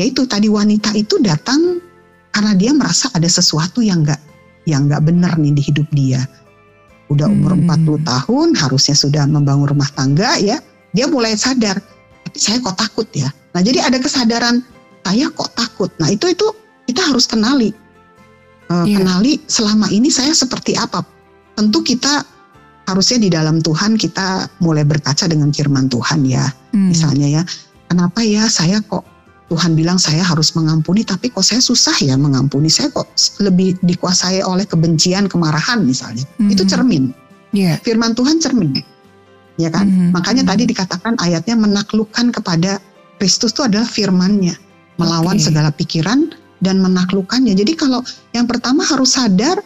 yaitu 0.00 0.24
tadi 0.24 0.48
wanita 0.48 0.96
itu 0.96 1.20
datang 1.20 1.84
karena 2.32 2.56
dia 2.56 2.72
merasa 2.72 3.12
ada 3.12 3.28
sesuatu 3.28 3.84
yang 3.84 4.08
enggak 4.08 4.22
yang 4.64 4.88
enggak 4.88 5.04
benar 5.04 5.36
nih 5.36 5.52
di 5.52 5.62
hidup 5.68 5.84
dia. 5.92 6.24
Udah 7.12 7.28
umur 7.28 7.52
hmm. 7.52 7.68
40 7.68 8.08
tahun 8.08 8.48
harusnya 8.56 8.96
sudah 8.96 9.24
membangun 9.28 9.68
rumah 9.68 9.88
tangga 9.92 10.40
ya. 10.40 10.56
Dia 10.96 11.06
mulai 11.08 11.36
sadar, 11.36 11.78
tapi 12.24 12.38
saya 12.40 12.58
kok 12.60 12.76
takut 12.76 13.08
ya. 13.12 13.28
Nah, 13.52 13.60
jadi 13.60 13.84
ada 13.84 13.98
kesadaran 14.00 14.64
saya 15.08 15.26
kok 15.32 15.50
takut. 15.56 15.90
Nah, 15.96 16.12
itu 16.12 16.28
itu 16.28 16.46
kita 16.84 17.00
harus 17.08 17.24
kenali. 17.24 17.72
Uh, 18.68 18.84
yeah. 18.84 19.00
Kenali 19.00 19.40
selama 19.48 19.88
ini 19.88 20.12
saya 20.12 20.36
seperti 20.36 20.76
apa. 20.76 21.00
Tentu 21.56 21.80
kita 21.80 22.24
harusnya 22.84 23.18
di 23.20 23.28
dalam 23.32 23.60
Tuhan 23.64 23.96
kita 23.96 24.48
mulai 24.60 24.84
berkaca 24.84 25.24
dengan 25.24 25.48
firman 25.48 25.88
Tuhan 25.88 26.28
ya. 26.28 26.44
Hmm. 26.76 26.92
Misalnya 26.92 27.40
ya, 27.40 27.42
kenapa 27.88 28.20
ya 28.20 28.48
saya 28.52 28.84
kok 28.84 29.04
Tuhan 29.48 29.72
bilang 29.72 29.96
saya 29.96 30.20
harus 30.20 30.52
mengampuni 30.52 31.08
tapi 31.08 31.32
kok 31.32 31.40
saya 31.40 31.64
susah 31.64 31.96
ya 32.04 32.20
mengampuni. 32.20 32.68
Saya 32.68 32.92
kok 32.92 33.08
lebih 33.40 33.80
dikuasai 33.80 34.44
oleh 34.44 34.68
kebencian, 34.68 35.24
kemarahan 35.32 35.84
misalnya. 35.84 36.24
Hmm. 36.36 36.52
Itu 36.52 36.68
cermin. 36.68 37.16
Yeah. 37.56 37.80
Firman 37.80 38.12
Tuhan 38.12 38.44
cermin. 38.44 38.84
Ya 39.58 39.68
kan? 39.74 39.90
Hmm. 39.90 40.10
Makanya 40.14 40.46
tadi 40.46 40.70
dikatakan 40.70 41.18
ayatnya 41.18 41.58
menaklukkan 41.58 42.30
kepada 42.30 42.78
Kristus 43.18 43.50
itu 43.50 43.66
adalah 43.66 43.90
firmannya. 43.90 44.54
Melawan 44.98 45.38
okay. 45.38 45.50
segala 45.50 45.70
pikiran 45.74 46.30
dan 46.62 46.78
menaklukkannya. 46.82 47.54
Jadi 47.54 47.74
kalau 47.74 48.02
yang 48.34 48.46
pertama 48.46 48.82
harus 48.86 49.18
sadar 49.18 49.58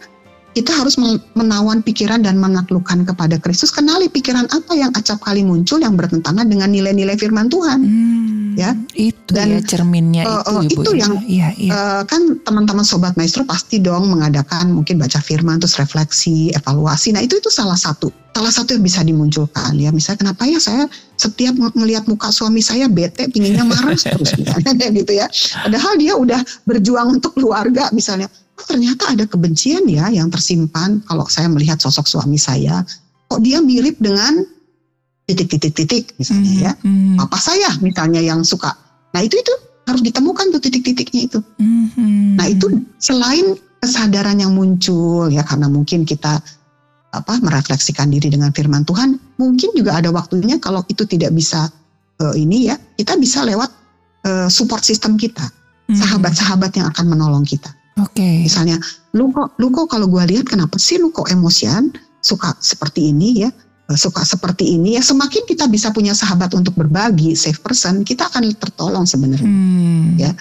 kita 0.53 0.69
harus 0.69 0.95
menawan 1.33 1.81
pikiran 1.81 2.21
dan 2.21 2.37
menaklukkan 2.37 3.09
kepada 3.09 3.41
Kristus. 3.41 3.73
Kenali 3.73 4.07
pikiran 4.07 4.45
apa 4.53 4.73
yang 4.77 4.93
acap 4.93 5.19
kali 5.25 5.41
muncul 5.41 5.81
yang 5.81 5.97
bertentangan 5.97 6.45
dengan 6.45 6.69
nilai-nilai 6.69 7.17
firman 7.17 7.49
Tuhan. 7.49 7.79
Hmm, 7.81 8.53
ya, 8.53 8.77
itu 8.93 9.33
dan, 9.33 9.57
ya 9.57 9.59
cerminnya 9.65 10.23
uh, 10.29 10.45
itu, 10.45 10.53
uh, 10.53 10.61
Ibu. 10.61 10.81
Itu 10.85 10.91
ya. 10.93 11.01
yang 11.01 11.13
ya, 11.25 11.49
ya. 11.57 11.71
Uh, 11.73 12.01
kan 12.05 12.37
teman-teman 12.45 12.85
sobat 12.85 13.17
maestro 13.17 13.41
pasti 13.49 13.81
dong 13.81 14.13
mengadakan 14.13 14.69
mungkin 14.77 15.01
baca 15.01 15.17
firman 15.17 15.57
terus 15.57 15.81
refleksi, 15.81 16.53
evaluasi. 16.53 17.17
Nah, 17.17 17.25
itu 17.25 17.41
itu 17.41 17.49
salah 17.49 17.77
satu 17.77 18.13
salah 18.33 18.49
satu 18.49 18.73
yang 18.73 18.81
bisa 18.81 19.05
dimunculkan 19.05 19.77
ya 19.77 19.93
misalnya 19.93 20.25
kenapa 20.25 20.49
ya 20.49 20.57
saya 20.57 20.89
setiap 21.21 21.53
melihat 21.77 22.09
muka 22.09 22.33
suami 22.33 22.65
saya 22.65 22.89
bete 22.89 23.29
pinginnya 23.29 23.61
marah 23.61 23.93
terus 24.17 24.33
misalnya 24.41 24.89
gitu 24.89 25.13
ya 25.13 25.29
padahal 25.61 25.93
dia 26.01 26.17
udah 26.17 26.41
berjuang 26.65 27.21
untuk 27.21 27.37
keluarga 27.37 27.93
misalnya 27.93 28.25
oh, 28.59 28.65
ternyata 28.65 29.13
ada 29.13 29.25
kebencian 29.25 29.85
ya 29.89 30.09
yang 30.13 30.29
tersimpan 30.29 31.01
kalau 31.09 31.25
saya 31.29 31.49
melihat 31.49 31.79
sosok 31.81 32.05
suami 32.05 32.37
saya 32.37 32.85
kok 33.29 33.41
dia 33.41 33.57
mirip 33.59 33.97
dengan 33.97 34.45
titik-titik-titik 35.25 36.13
misalnya 36.19 36.51
mm 36.51 36.57
-hmm. 36.59 36.65
ya 36.65 36.71
mm-hmm. 36.83 37.17
apa 37.23 37.37
saya 37.39 37.69
misalnya 37.79 38.21
yang 38.21 38.43
suka 38.43 38.75
nah 39.15 39.21
itu 39.23 39.39
itu 39.39 39.53
harus 39.83 40.01
ditemukan 40.03 40.51
tuh 40.53 40.61
titik-titiknya 40.61 41.21
itu 41.31 41.39
mm 41.57 41.85
-hmm. 41.95 42.23
nah 42.37 42.45
itu 42.45 42.67
selain 42.99 43.57
kesadaran 43.83 44.39
yang 44.39 44.55
muncul 44.55 45.27
ya 45.27 45.43
karena 45.43 45.67
mungkin 45.67 46.07
kita 46.07 46.39
apa 47.13 47.33
merefleksikan 47.45 48.09
diri 48.09 48.33
dengan 48.33 48.49
firman 48.49 48.83
Tuhan 48.87 49.21
mungkin 49.37 49.69
juga 49.77 50.01
ada 50.01 50.09
waktunya 50.09 50.57
kalau 50.57 50.81
itu 50.89 51.05
tidak 51.05 51.29
bisa 51.35 51.69
uh, 52.19 52.35
ini 52.35 52.73
ya 52.73 52.75
kita 52.97 53.15
bisa 53.19 53.45
lewat 53.45 53.69
uh, 54.25 54.47
support 54.49 54.81
system 54.81 55.15
kita 55.15 55.45
mm-hmm. 55.45 55.99
sahabat-sahabat 55.99 56.71
yang 56.73 56.87
akan 56.89 57.05
menolong 57.11 57.45
kita 57.45 57.69
Oke. 58.01 58.17
Okay. 58.17 58.35
Misalnya, 58.45 58.77
lu 59.13 59.29
kok, 59.29 59.57
lu 59.61 59.69
kok 59.69 59.91
kalau 59.91 60.09
gue 60.09 60.23
lihat 60.33 60.49
kenapa 60.49 60.79
sih 60.81 60.97
lu 60.97 61.13
kok 61.13 61.29
emosian, 61.29 61.93
suka 62.23 62.57
seperti 62.57 63.13
ini 63.13 63.45
ya, 63.45 63.49
eh, 63.89 63.97
suka 63.97 64.25
seperti 64.25 64.73
ini 64.73 64.97
ya. 64.97 65.01
Semakin 65.05 65.45
kita 65.45 65.69
bisa 65.69 65.93
punya 65.93 66.17
sahabat 66.17 66.53
untuk 66.57 66.73
berbagi, 66.73 67.37
safe 67.37 67.61
person, 67.61 68.01
kita 68.01 68.29
akan 68.29 68.49
tertolong 68.57 69.05
sebenarnya. 69.05 69.45
Hmm. 69.45 70.17
Ya, 70.17 70.31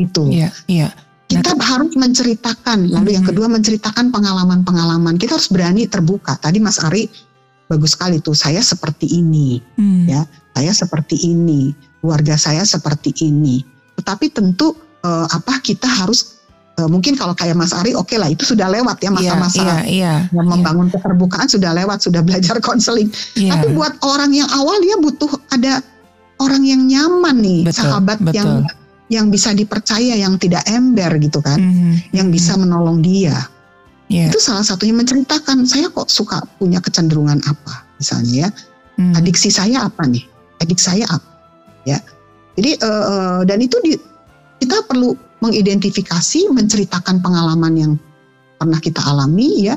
itu. 0.00 0.24
Iya, 0.32 0.50
iya. 0.70 0.88
Kita 1.26 1.58
nah, 1.58 1.66
harus 1.74 1.90
menceritakan. 1.98 2.86
Lalu 2.86 3.10
hmm. 3.10 3.16
yang 3.18 3.26
kedua 3.26 3.46
menceritakan 3.50 4.14
pengalaman-pengalaman. 4.14 5.18
Kita 5.18 5.34
harus 5.34 5.50
berani 5.50 5.90
terbuka. 5.90 6.38
Tadi 6.38 6.62
Mas 6.62 6.78
Ari 6.78 7.10
bagus 7.66 7.98
sekali 7.98 8.22
tuh 8.22 8.34
saya 8.34 8.62
seperti 8.62 9.10
ini 9.10 9.58
hmm. 9.58 10.04
ya 10.06 10.22
saya 10.54 10.72
seperti 10.72 11.18
ini 11.26 11.74
keluarga 11.98 12.38
saya 12.38 12.62
seperti 12.62 13.10
ini 13.26 13.62
tetapi 13.98 14.30
tentu 14.30 14.74
uh, 15.02 15.26
apa 15.26 15.58
kita 15.60 15.86
harus 15.86 16.35
uh, 16.80 16.88
mungkin 16.88 17.16
kalau 17.16 17.32
kayak 17.32 17.56
Mas 17.56 17.72
Ari 17.72 17.96
oke 17.96 18.08
okay 18.12 18.16
lah 18.20 18.28
itu 18.30 18.44
sudah 18.44 18.68
lewat 18.68 19.00
ya 19.00 19.10
masa-masa 19.12 19.62
yeah, 19.62 19.80
yeah, 19.84 20.18
yeah, 20.30 20.44
membangun 20.44 20.88
yeah. 20.88 20.94
keterbukaan 20.96 21.46
sudah 21.48 21.70
lewat 21.72 21.98
sudah 22.04 22.20
belajar 22.22 22.56
konseling 22.66 23.08
yeah. 23.36 23.56
tapi 23.56 23.72
buat 23.72 23.96
orang 24.04 24.32
yang 24.32 24.48
awal 24.52 24.78
ya 24.84 24.96
butuh 25.00 25.30
ada 25.52 25.80
orang 26.40 26.62
yang 26.64 26.84
nyaman 26.84 27.36
nih 27.40 27.60
betul, 27.64 27.80
sahabat 27.84 28.18
betul. 28.20 28.36
yang 28.36 28.50
yang 29.06 29.26
bisa 29.30 29.54
dipercaya 29.54 30.18
yang 30.18 30.34
tidak 30.36 30.66
ember 30.66 31.14
gitu 31.22 31.38
kan 31.38 31.62
mm 31.62 31.72
-hmm. 31.72 31.92
yang 32.10 32.28
bisa 32.28 32.58
hmm. 32.58 32.66
menolong 32.66 32.98
dia 33.00 33.38
Yeah. 34.06 34.30
Itu 34.30 34.38
salah 34.38 34.62
satunya 34.62 34.94
menceritakan 34.94 35.66
saya 35.66 35.90
kok 35.90 36.06
suka 36.06 36.38
punya 36.62 36.78
kecenderungan 36.78 37.42
apa 37.42 37.82
misalnya 37.98 38.46
ya. 38.46 38.48
Hmm. 38.96 39.18
Adiksi 39.18 39.50
saya 39.50 39.90
apa 39.90 40.06
nih? 40.06 40.22
Adik 40.62 40.78
saya 40.78 41.04
apa? 41.10 41.30
Ya. 41.84 41.98
Jadi 42.56 42.80
uh, 42.80 43.42
dan 43.44 43.58
itu 43.60 43.76
di, 43.82 43.98
kita 44.62 44.86
perlu 44.86 45.18
mengidentifikasi, 45.40 46.48
menceritakan 46.52 47.20
pengalaman 47.20 47.74
yang 47.76 47.92
pernah 48.56 48.80
kita 48.80 49.04
alami 49.04 49.68
ya. 49.68 49.76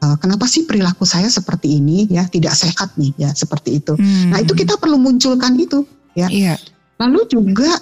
Uh, 0.00 0.16
kenapa 0.16 0.48
sih 0.48 0.64
perilaku 0.64 1.04
saya 1.04 1.28
seperti 1.28 1.76
ini 1.76 2.08
ya? 2.08 2.24
Tidak 2.24 2.52
sehat 2.52 2.96
nih 2.96 3.12
ya 3.20 3.30
seperti 3.36 3.84
itu. 3.84 3.92
Hmm. 3.96 4.32
Nah, 4.32 4.40
itu 4.40 4.56
kita 4.56 4.80
perlu 4.80 4.96
munculkan 4.96 5.56
itu 5.60 5.84
ya. 6.16 6.28
Yeah. 6.32 6.56
Lalu 7.00 7.28
juga 7.28 7.80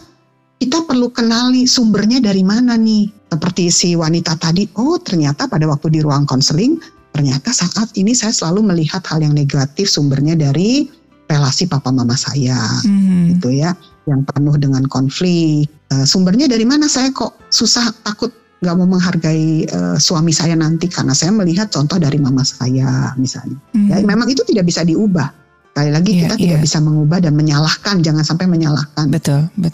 kita 0.58 0.82
perlu 0.86 1.14
kenali 1.14 1.70
sumbernya 1.70 2.18
dari 2.18 2.42
mana 2.42 2.74
nih 2.74 3.06
seperti 3.30 3.70
si 3.70 3.88
wanita 3.94 4.34
tadi, 4.34 4.66
oh 4.74 4.98
ternyata 4.98 5.46
pada 5.46 5.68
waktu 5.70 5.94
di 5.94 6.00
ruang 6.02 6.26
konseling, 6.26 6.82
ternyata 7.14 7.54
saat 7.54 7.94
ini 7.94 8.10
saya 8.10 8.34
selalu 8.34 8.74
melihat 8.74 9.06
hal 9.06 9.22
yang 9.22 9.36
negatif 9.36 9.86
sumbernya 9.86 10.34
dari 10.34 10.90
relasi 11.28 11.68
papa 11.68 11.92
mama 11.92 12.16
saya, 12.16 12.56
hmm. 12.82 13.36
gitu 13.36 13.52
ya, 13.52 13.76
yang 14.08 14.24
penuh 14.24 14.56
dengan 14.56 14.82
konflik. 14.88 15.68
Uh, 15.92 16.04
sumbernya 16.04 16.48
dari 16.48 16.64
mana 16.64 16.88
saya 16.88 17.12
kok 17.12 17.36
susah 17.48 17.92
takut 18.04 18.32
nggak 18.58 18.74
mau 18.74 18.88
menghargai 18.90 19.70
uh, 19.70 19.96
suami 19.96 20.34
saya 20.34 20.58
nanti 20.58 20.90
karena 20.90 21.14
saya 21.14 21.30
melihat 21.30 21.70
contoh 21.70 22.00
dari 22.00 22.18
mama 22.18 22.42
saya 22.42 23.14
misalnya. 23.14 23.60
Hmm. 23.76 23.88
Ya, 23.92 24.02
memang 24.02 24.26
itu 24.26 24.42
tidak 24.48 24.66
bisa 24.66 24.82
diubah. 24.82 25.30
Sekali 25.70 25.94
lagi 25.94 26.10
yeah, 26.10 26.20
kita 26.26 26.34
yeah. 26.34 26.42
tidak 26.42 26.60
bisa 26.66 26.78
mengubah 26.82 27.18
dan 27.22 27.38
menyalahkan, 27.38 28.02
jangan 28.02 28.26
sampai 28.26 28.50
menyalahkan 28.50 29.14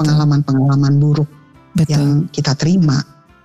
pengalaman-pengalaman 0.05 1.01
buruk 1.01 1.31
betul. 1.73 1.97
yang 1.97 2.29
kita 2.29 2.53
terima 2.53 3.01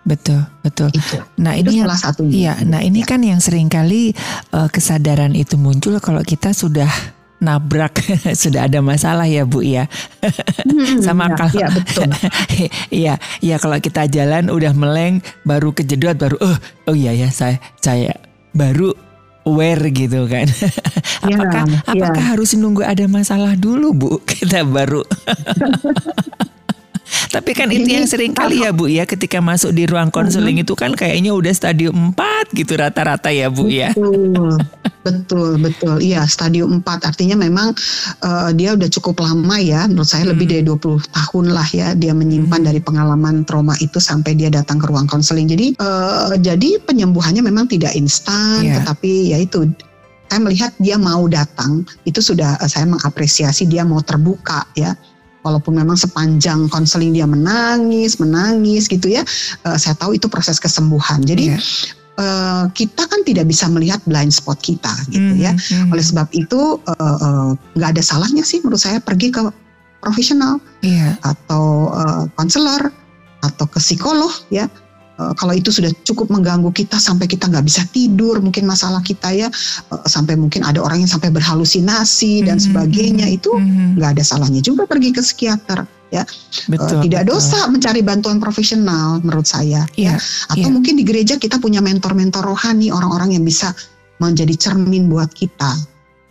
Betul, 0.10 0.41
betul. 0.66 0.89
Itu. 0.89 1.22
Nah 1.38 1.53
itu 1.53 1.70
ini 1.70 1.86
salah 1.86 1.99
satu. 1.99 2.26
Iya, 2.26 2.66
nah 2.66 2.82
ini 2.82 3.05
ya. 3.05 3.07
kan 3.14 3.22
yang 3.22 3.38
sering 3.38 3.70
kali 3.70 4.16
uh, 4.55 4.66
kesadaran 4.72 5.38
itu 5.38 5.53
muncul 5.60 6.01
kalau 6.01 6.26
kita 6.26 6.49
sudah 6.55 6.89
nabrak 7.39 8.03
sudah 8.41 8.67
ada 8.67 8.83
masalah 8.83 9.25
ya 9.25 9.47
Bu 9.47 9.63
ya. 9.63 9.87
Hmm, 10.67 10.99
Sama 10.99 11.31
ya, 11.31 11.35
kalau 11.35 11.55
ya, 11.55 11.67
betul. 11.71 12.09
Iya, 12.99 13.13
iya 13.39 13.55
kalau 13.57 13.79
kita 13.79 14.05
jalan 14.11 14.51
udah 14.51 14.75
meleng 14.75 15.23
baru 15.47 15.71
kejedot 15.71 16.19
baru 16.19 16.35
oh 16.43 16.57
oh 16.91 16.95
iya 16.95 17.15
ya 17.15 17.31
saya 17.31 17.57
saya 17.79 18.15
baru 18.51 18.91
aware 19.47 19.89
gitu 19.91 20.27
kan. 20.27 20.47
Ya, 21.19 21.35
apakah 21.35 21.67
ya. 21.67 21.79
apakah 21.83 22.23
harus 22.31 22.55
nunggu 22.55 22.79
ada 22.79 23.03
masalah 23.11 23.51
dulu 23.59 23.91
Bu 23.91 24.11
kita 24.23 24.63
baru 24.63 25.03
Tapi 27.30 27.51
kan 27.53 27.70
itu 27.70 27.86
yang 27.86 28.05
sering 28.10 28.34
kali 28.34 28.66
ya 28.66 28.74
Bu 28.74 28.89
ya 28.89 29.05
ketika 29.05 29.41
masuk 29.41 29.74
di 29.74 29.86
ruang 29.86 30.10
konseling 30.10 30.62
itu 30.62 30.74
kan 30.74 30.93
kayaknya 30.93 31.34
udah 31.34 31.53
stadium 31.53 32.14
4 32.18 32.57
gitu 32.57 32.74
rata-rata 32.78 33.30
ya 33.30 33.49
Bu 33.49 33.70
ya. 33.70 33.93
Betul. 33.93 34.57
Betul, 34.99 35.55
betul. 35.64 35.95
Iya, 36.03 36.28
stadium 36.28 36.84
4 36.84 37.10
artinya 37.10 37.39
memang 37.39 37.72
uh, 38.22 38.51
dia 38.51 38.76
udah 38.76 38.89
cukup 38.91 39.24
lama 39.24 39.55
ya. 39.57 39.88
Menurut 39.88 40.10
saya 40.10 40.28
hmm. 40.28 40.32
lebih 40.36 40.45
dari 40.51 40.64
20 40.68 41.16
tahun 41.16 41.45
lah 41.55 41.68
ya 41.72 41.88
dia 41.95 42.12
menyimpan 42.12 42.62
hmm. 42.62 42.68
dari 42.68 42.80
pengalaman 42.84 43.47
trauma 43.47 43.74
itu 43.80 43.97
sampai 43.97 44.36
dia 44.36 44.51
datang 44.51 44.78
ke 44.78 44.86
ruang 44.91 45.07
konseling. 45.07 45.47
Jadi 45.47 45.80
uh, 45.80 46.36
jadi 46.36 46.84
penyembuhannya 46.84 47.41
memang 47.41 47.72
tidak 47.72 47.95
instan, 47.95 48.62
yeah. 48.62 48.84
tetapi 48.84 49.34
ya 49.34 49.38
itu 49.39 49.72
saya 50.30 50.39
melihat 50.45 50.72
dia 50.78 50.95
mau 50.99 51.26
datang 51.26 51.88
itu 52.05 52.22
sudah 52.22 52.60
uh, 52.62 52.70
saya 52.70 52.86
mengapresiasi 52.86 53.66
dia 53.66 53.82
mau 53.82 54.03
terbuka 54.03 54.68
ya 54.78 54.93
walaupun 55.43 55.77
memang 55.77 55.95
sepanjang 55.95 56.67
konseling 56.67 57.15
dia 57.15 57.27
menangis 57.27 58.19
menangis 58.19 58.91
gitu 58.91 59.11
ya 59.11 59.23
uh, 59.63 59.77
saya 59.79 59.95
tahu 59.95 60.15
itu 60.15 60.27
proses 60.27 60.59
kesembuhan 60.59 61.23
jadi 61.23 61.55
yeah. 61.55 61.59
Iya. 61.59 61.63
uh, 62.19 62.63
kita 62.75 63.03
kan 63.07 63.21
tidak 63.23 63.45
bisa 63.47 63.65
melihat 63.71 63.99
blind 64.03 64.35
spot 64.35 64.59
kita 64.59 64.91
gitu 65.07 65.33
mm, 65.35 65.39
ya 65.39 65.55
mm. 65.55 65.91
oleh 65.95 66.03
sebab 66.03 66.27
itu 66.35 66.79
nggak 67.75 67.89
uh, 67.89 67.89
uh, 67.89 67.93
ada 67.95 68.03
salahnya 68.03 68.43
sih 68.43 68.59
menurut 68.59 68.81
saya 68.81 68.99
pergi 68.99 69.31
ke 69.31 69.41
profesional 69.99 70.59
yeah. 70.83 71.15
atau 71.23 71.91
konselor 72.35 72.91
uh, 72.91 72.91
atau 73.43 73.65
ke 73.67 73.79
psikolog 73.79 74.31
ya 74.51 74.67
Eh, 74.67 74.88
kalau 75.36 75.51
itu 75.51 75.70
sudah 75.70 75.91
cukup 76.07 76.32
mengganggu 76.32 76.72
kita 76.72 76.95
sampai 76.95 77.28
kita 77.28 77.51
nggak 77.51 77.65
bisa 77.67 77.84
tidur 77.91 78.39
mungkin 78.39 78.63
masalah 78.63 79.03
kita 79.03 79.36
ya 79.36 79.47
uh, 79.91 80.05
sampai 80.07 80.39
mungkin 80.39 80.63
ada 80.63 80.80
orang 80.80 81.03
yang 81.03 81.11
sampai 81.11 81.28
berhalusinasi 81.30 82.47
dan 82.47 82.55
mm 82.55 82.59
-hmm. 82.59 82.67
sebagainya 82.72 83.28
itu 83.28 83.51
mm-hmm. 83.51 83.99
nggak 83.99 84.11
mm 84.11 84.15
-hmm. 84.15 84.24
ada 84.24 84.24
salahnya 84.24 84.61
juga 84.63 84.88
pergi 84.88 85.09
ke 85.11 85.22
psikiater 85.22 85.84
ya 86.09 86.26
eh, 86.26 86.26
betul, 86.74 87.05
tidak 87.05 87.24
betul. 87.26 87.38
dosa 87.38 87.59
mencari 87.70 88.01
bantuan 88.01 88.41
profesional 88.41 89.22
menurut 89.22 89.45
saya 89.45 89.86
yeah, 89.93 90.17
ya 90.17 90.55
atau 90.55 90.67
yeah. 90.70 90.74
mungkin 90.74 90.97
di 90.97 91.05
gereja 91.05 91.38
kita 91.38 91.61
punya 91.61 91.84
mentor-mentor 91.86 92.41
rohani 92.41 92.89
orang-orang 92.89 93.38
yang 93.38 93.45
bisa 93.45 93.76
menjadi 94.17 94.55
cermin 94.57 95.07
buat 95.07 95.30
kita 95.32 95.78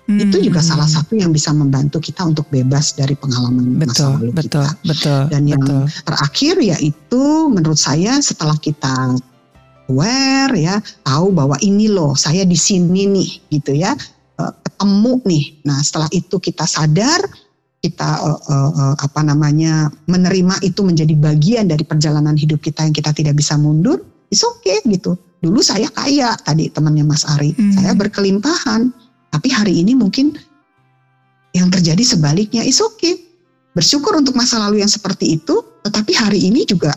Hmm. 0.09 0.25
Itu 0.25 0.41
juga 0.41 0.65
salah 0.65 0.89
satu 0.89 1.21
yang 1.21 1.37
bisa 1.37 1.53
membantu 1.53 2.01
kita 2.01 2.25
untuk 2.25 2.49
bebas 2.49 2.97
dari 2.97 3.13
pengalaman 3.13 3.77
betul, 3.77 3.93
masa 3.93 4.05
lalu 4.17 4.33
betul, 4.33 4.65
kita. 4.65 4.65
Betul, 4.89 5.21
Dan 5.29 5.43
yang 5.45 5.61
betul. 5.61 5.85
terakhir 6.09 6.55
yaitu 6.65 7.25
menurut 7.53 7.77
saya 7.77 8.17
setelah 8.25 8.57
kita 8.57 9.21
aware 9.93 10.57
ya, 10.57 10.81
tahu 11.05 11.29
bahwa 11.37 11.61
ini 11.61 11.93
loh 11.93 12.17
saya 12.17 12.49
di 12.49 12.57
sini 12.57 13.05
nih 13.05 13.31
gitu 13.53 13.77
ya, 13.77 13.93
eh, 14.41 14.53
ketemu 14.65 15.21
nih. 15.29 15.45
Nah 15.69 15.77
setelah 15.85 16.09
itu 16.09 16.41
kita 16.41 16.65
sadar 16.65 17.21
kita 17.79 18.09
uh, 18.19 18.41
uh, 18.49 18.71
uh, 18.75 18.95
apa 18.99 19.23
namanya 19.23 19.87
menerima 20.11 20.59
itu 20.67 20.83
menjadi 20.83 21.15
bagian 21.15 21.71
dari 21.71 21.87
perjalanan 21.87 22.35
hidup 22.35 22.59
kita 22.59 22.83
yang 22.83 22.97
kita 22.97 23.15
tidak 23.15 23.39
bisa 23.39 23.55
mundur, 23.55 24.03
is 24.33 24.43
okay 24.43 24.83
gitu. 24.89 25.15
Dulu 25.39 25.63
saya 25.63 25.87
kaya 25.95 26.35
tadi 26.43 26.67
temannya 26.73 27.07
Mas 27.07 27.23
Ari, 27.23 27.55
hmm. 27.55 27.79
saya 27.79 27.95
berkelimpahan 27.95 28.91
tapi 29.29 29.49
hari 29.53 29.85
ini 29.85 29.93
mungkin 29.95 30.37
yang 31.57 31.69
terjadi 31.73 32.05
sebaliknya 32.05 32.65
is 32.65 32.81
okay. 32.81 33.25
Bersyukur 33.77 34.17
untuk 34.19 34.35
masa 34.35 34.59
lalu 34.59 34.83
yang 34.83 34.91
seperti 34.91 35.39
itu, 35.39 35.63
tetapi 35.87 36.13
hari 36.17 36.51
ini 36.51 36.67
juga 36.67 36.91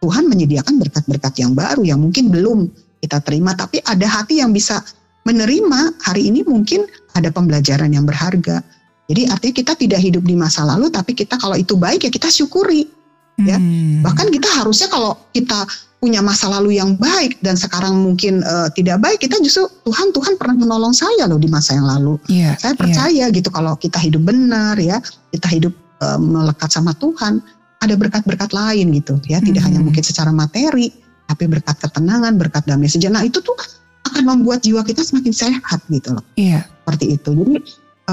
Tuhan 0.00 0.28
menyediakan 0.28 0.80
berkat-berkat 0.80 1.34
yang 1.40 1.52
baru 1.52 1.84
yang 1.84 2.00
mungkin 2.00 2.32
belum 2.32 2.72
kita 3.04 3.20
terima, 3.20 3.52
tapi 3.52 3.84
ada 3.84 4.08
hati 4.08 4.40
yang 4.40 4.52
bisa 4.52 4.80
menerima 5.28 6.00
hari 6.00 6.32
ini 6.32 6.44
mungkin 6.44 6.88
ada 7.12 7.28
pembelajaran 7.28 7.92
yang 7.92 8.08
berharga. 8.08 8.64
Jadi 9.04 9.28
artinya 9.28 9.54
kita 9.60 9.72
tidak 9.76 10.00
hidup 10.00 10.24
di 10.24 10.32
masa 10.32 10.64
lalu, 10.64 10.88
tapi 10.88 11.12
kita 11.12 11.36
kalau 11.36 11.56
itu 11.56 11.76
baik 11.76 12.08
ya 12.08 12.10
kita 12.12 12.32
syukuri. 12.32 12.88
Ya, 13.34 13.58
hmm. 13.58 14.06
bahkan 14.06 14.30
kita 14.30 14.46
harusnya 14.46 14.86
kalau 14.86 15.18
kita 15.34 15.66
punya 16.04 16.20
masa 16.20 16.52
lalu 16.52 16.76
yang 16.76 17.00
baik 17.00 17.40
dan 17.40 17.56
sekarang 17.56 17.96
mungkin 17.96 18.44
uh, 18.44 18.68
tidak 18.76 19.00
baik, 19.00 19.24
kita 19.24 19.40
justru 19.40 19.64
Tuhan 19.88 20.12
Tuhan 20.12 20.36
pernah 20.36 20.52
menolong 20.52 20.92
saya 20.92 21.24
loh 21.24 21.40
di 21.40 21.48
masa 21.48 21.80
yang 21.80 21.88
lalu. 21.88 22.20
Yeah, 22.28 22.60
saya 22.60 22.76
percaya 22.76 23.24
yeah. 23.24 23.32
gitu 23.32 23.48
kalau 23.48 23.72
kita 23.80 23.96
hidup 23.96 24.28
benar 24.28 24.76
ya, 24.76 25.00
kita 25.32 25.48
hidup 25.48 25.72
uh, 26.04 26.20
melekat 26.20 26.68
sama 26.68 26.92
Tuhan, 27.00 27.40
ada 27.80 27.94
berkat-berkat 27.96 28.52
lain 28.52 28.92
gitu 28.92 29.16
ya, 29.24 29.40
tidak 29.40 29.64
hanya 29.64 29.80
hmm. 29.80 29.88
mungkin 29.88 30.04
secara 30.04 30.28
materi, 30.28 30.92
tapi 31.24 31.48
berkat 31.48 31.80
ketenangan, 31.80 32.36
berkat 32.36 32.68
damai 32.68 32.92
sejenak 32.92 33.24
itu 33.24 33.40
tuh 33.40 33.56
akan 34.04 34.28
membuat 34.28 34.60
jiwa 34.60 34.84
kita 34.84 35.00
semakin 35.00 35.32
sehat 35.32 35.80
gitu 35.88 36.12
loh. 36.12 36.24
Iya. 36.36 36.68
Seperti 36.84 37.16
itu. 37.16 37.32
Jadi 37.32 37.56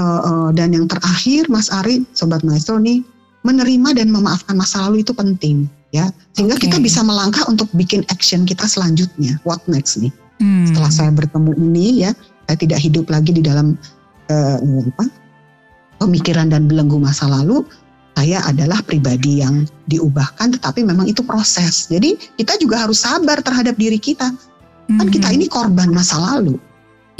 uh, 0.00 0.48
dan 0.56 0.72
yang 0.72 0.88
terakhir 0.88 1.52
Mas 1.52 1.68
Ari, 1.68 2.08
Sobat 2.16 2.40
Maestro 2.40 2.80
nih 2.80 3.04
menerima 3.44 4.00
dan 4.00 4.08
memaafkan 4.08 4.56
masa 4.56 4.88
lalu 4.88 5.04
itu 5.04 5.12
penting 5.12 5.68
ya 5.92 6.08
sehingga 6.32 6.56
okay. 6.56 6.66
kita 6.66 6.80
bisa 6.80 7.04
melangkah 7.04 7.44
untuk 7.46 7.68
bikin 7.76 8.02
action 8.08 8.48
kita 8.48 8.64
selanjutnya 8.64 9.36
what 9.44 9.60
next 9.68 10.00
nih 10.00 10.10
hmm. 10.40 10.72
setelah 10.72 10.90
saya 10.90 11.10
bertemu 11.12 11.52
ini 11.60 12.08
ya 12.08 12.10
saya 12.48 12.56
tidak 12.56 12.80
hidup 12.80 13.06
lagi 13.12 13.30
di 13.36 13.44
dalam 13.44 13.76
uh, 14.32 14.58
apa 14.58 15.04
pemikiran 16.00 16.48
dan 16.48 16.66
belenggu 16.66 16.96
masa 16.96 17.28
lalu 17.28 17.62
saya 18.16 18.44
adalah 18.44 18.80
pribadi 18.84 19.40
yang 19.44 19.68
diubahkan 19.88 20.56
tetapi 20.56 20.80
memang 20.80 21.12
itu 21.12 21.20
proses 21.20 21.92
jadi 21.92 22.16
kita 22.40 22.56
juga 22.56 22.88
harus 22.88 23.04
sabar 23.04 23.44
terhadap 23.44 23.76
diri 23.76 24.00
kita 24.00 24.32
hmm. 24.32 24.96
kan 24.96 25.06
kita 25.12 25.28
hmm. 25.28 25.36
ini 25.36 25.46
korban 25.52 25.92
masa 25.92 26.16
lalu 26.16 26.56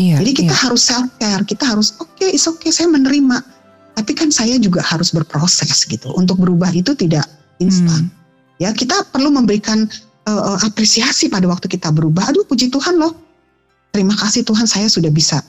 iya, 0.01 0.17
jadi 0.17 0.33
kita 0.49 0.55
iya. 0.57 0.63
harus 0.65 0.81
self 0.81 1.13
care 1.21 1.45
kita 1.45 1.69
harus 1.69 1.93
oke 2.01 2.09
okay, 2.17 2.33
is 2.33 2.49
okay 2.49 2.73
saya 2.73 2.89
menerima 2.89 3.45
tapi 3.93 4.17
kan 4.17 4.33
saya 4.33 4.57
juga 4.57 4.81
harus 4.81 5.13
berproses 5.13 5.85
gitu 5.85 6.09
untuk 6.17 6.41
berubah 6.41 6.73
itu 6.73 6.97
tidak 6.97 7.29
instan 7.61 8.09
hmm 8.09 8.22
Ya, 8.63 8.71
kita 8.71 9.11
perlu 9.11 9.35
memberikan 9.35 9.91
uh, 10.31 10.57
apresiasi 10.63 11.27
pada 11.27 11.51
waktu 11.51 11.67
kita 11.67 11.91
berubah. 11.91 12.31
Aduh, 12.31 12.47
puji 12.47 12.71
Tuhan 12.71 12.95
loh. 12.97 13.13
Terima 13.91 14.15
kasih 14.17 14.47
Tuhan 14.47 14.65
saya 14.65 14.87
sudah 14.89 15.11
bisa 15.13 15.43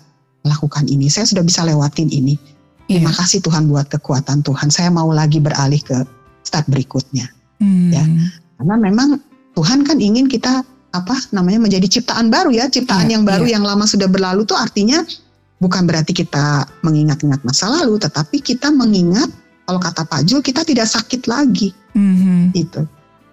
melakukan 0.43 0.84
ini, 0.91 1.07
saya 1.07 1.24
sudah 1.24 1.45
bisa 1.45 1.64
lewatin 1.64 2.11
ini. 2.11 2.36
Terima 2.84 3.16
Iya. 3.16 3.20
kasih 3.24 3.39
Tuhan 3.39 3.72
buat 3.72 3.88
kekuatan 3.88 4.43
Tuhan. 4.43 4.68
Saya 4.68 4.91
mau 4.91 5.07
lagi 5.16 5.39
beralih 5.39 5.80
ke 5.80 6.03
step 6.43 6.68
berikutnya. 6.68 7.32
Hmm. 7.64 7.95
Ya. 7.95 8.03
Karena 8.59 8.76
memang 8.76 9.24
Tuhan 9.55 9.88
kan 9.88 10.03
ingin 10.03 10.28
kita 10.28 10.68
apa 10.91 11.16
namanya 11.32 11.64
menjadi 11.64 11.88
ciptaan 11.88 12.28
baru 12.28 12.51
ya, 12.51 12.68
ciptaan 12.68 13.07
Iya, 13.07 13.18
yang 13.18 13.24
baru 13.24 13.45
iya. 13.47 13.55
yang 13.57 13.64
lama 13.64 13.88
sudah 13.88 14.05
berlalu 14.11 14.43
tuh 14.43 14.59
artinya 14.59 14.99
bukan 15.64 15.88
berarti 15.88 16.11
kita 16.11 16.68
mengingat-ingat 16.84 17.39
masa 17.47 17.72
lalu, 17.72 17.95
tetapi 17.97 18.43
kita 18.43 18.68
mengingat 18.70 19.32
kalau 19.64 19.80
kata 19.80 20.03
Pak 20.03 20.28
Jul 20.28 20.43
kita 20.43 20.68
tidak 20.68 20.91
sakit 20.91 21.24
lagi 21.32 21.72
Mhm. 21.95 22.51
gitu. 22.51 22.84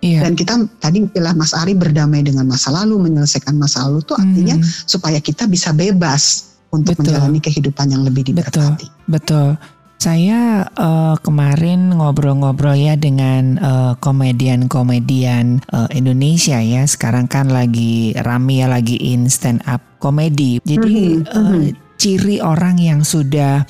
Iya. 0.01 0.25
Dan 0.25 0.33
kita 0.33 0.57
tadi 0.81 1.05
istilah 1.05 1.37
Mas 1.37 1.53
Ari 1.53 1.77
berdamai 1.77 2.25
dengan 2.25 2.49
masa 2.49 2.73
lalu, 2.73 2.97
menyelesaikan 3.05 3.53
masa 3.57 3.85
lalu 3.85 4.01
tuh 4.03 4.17
artinya 4.17 4.57
Mhm. 4.57 4.89
supaya 4.89 5.21
kita 5.21 5.45
bisa 5.45 5.77
bebas 5.77 6.57
untuk 6.73 6.97
Betul. 6.97 7.13
menjalani 7.13 7.41
kehidupan 7.41 7.87
yang 7.93 8.03
lebih 8.03 8.25
diberkati. 8.25 8.89
Betul. 9.05 9.61
Saya 10.01 10.65
eh, 10.65 11.17
kemarin 11.21 11.93
ngobrol-ngobrol 11.93 12.73
ya 12.73 12.97
dengan 12.97 13.61
eh, 13.61 13.93
komedian-komedian 14.01 15.61
eh, 15.61 15.89
Indonesia 15.93 16.57
ya. 16.57 16.89
Sekarang 16.89 17.29
kan 17.29 17.53
lagi 17.53 18.17
rame 18.17 18.65
ya 18.65 18.69
lagi 18.73 18.97
in 18.97 19.29
stand 19.29 19.61
up 19.69 19.85
komedi. 20.01 20.57
Jadi 20.65 21.21
Mhm, 21.21 21.29
eh, 21.29 21.37
mhm. 21.37 21.63
ciri 22.01 22.41
orang 22.41 22.81
yang 22.81 23.05
sudah 23.05 23.69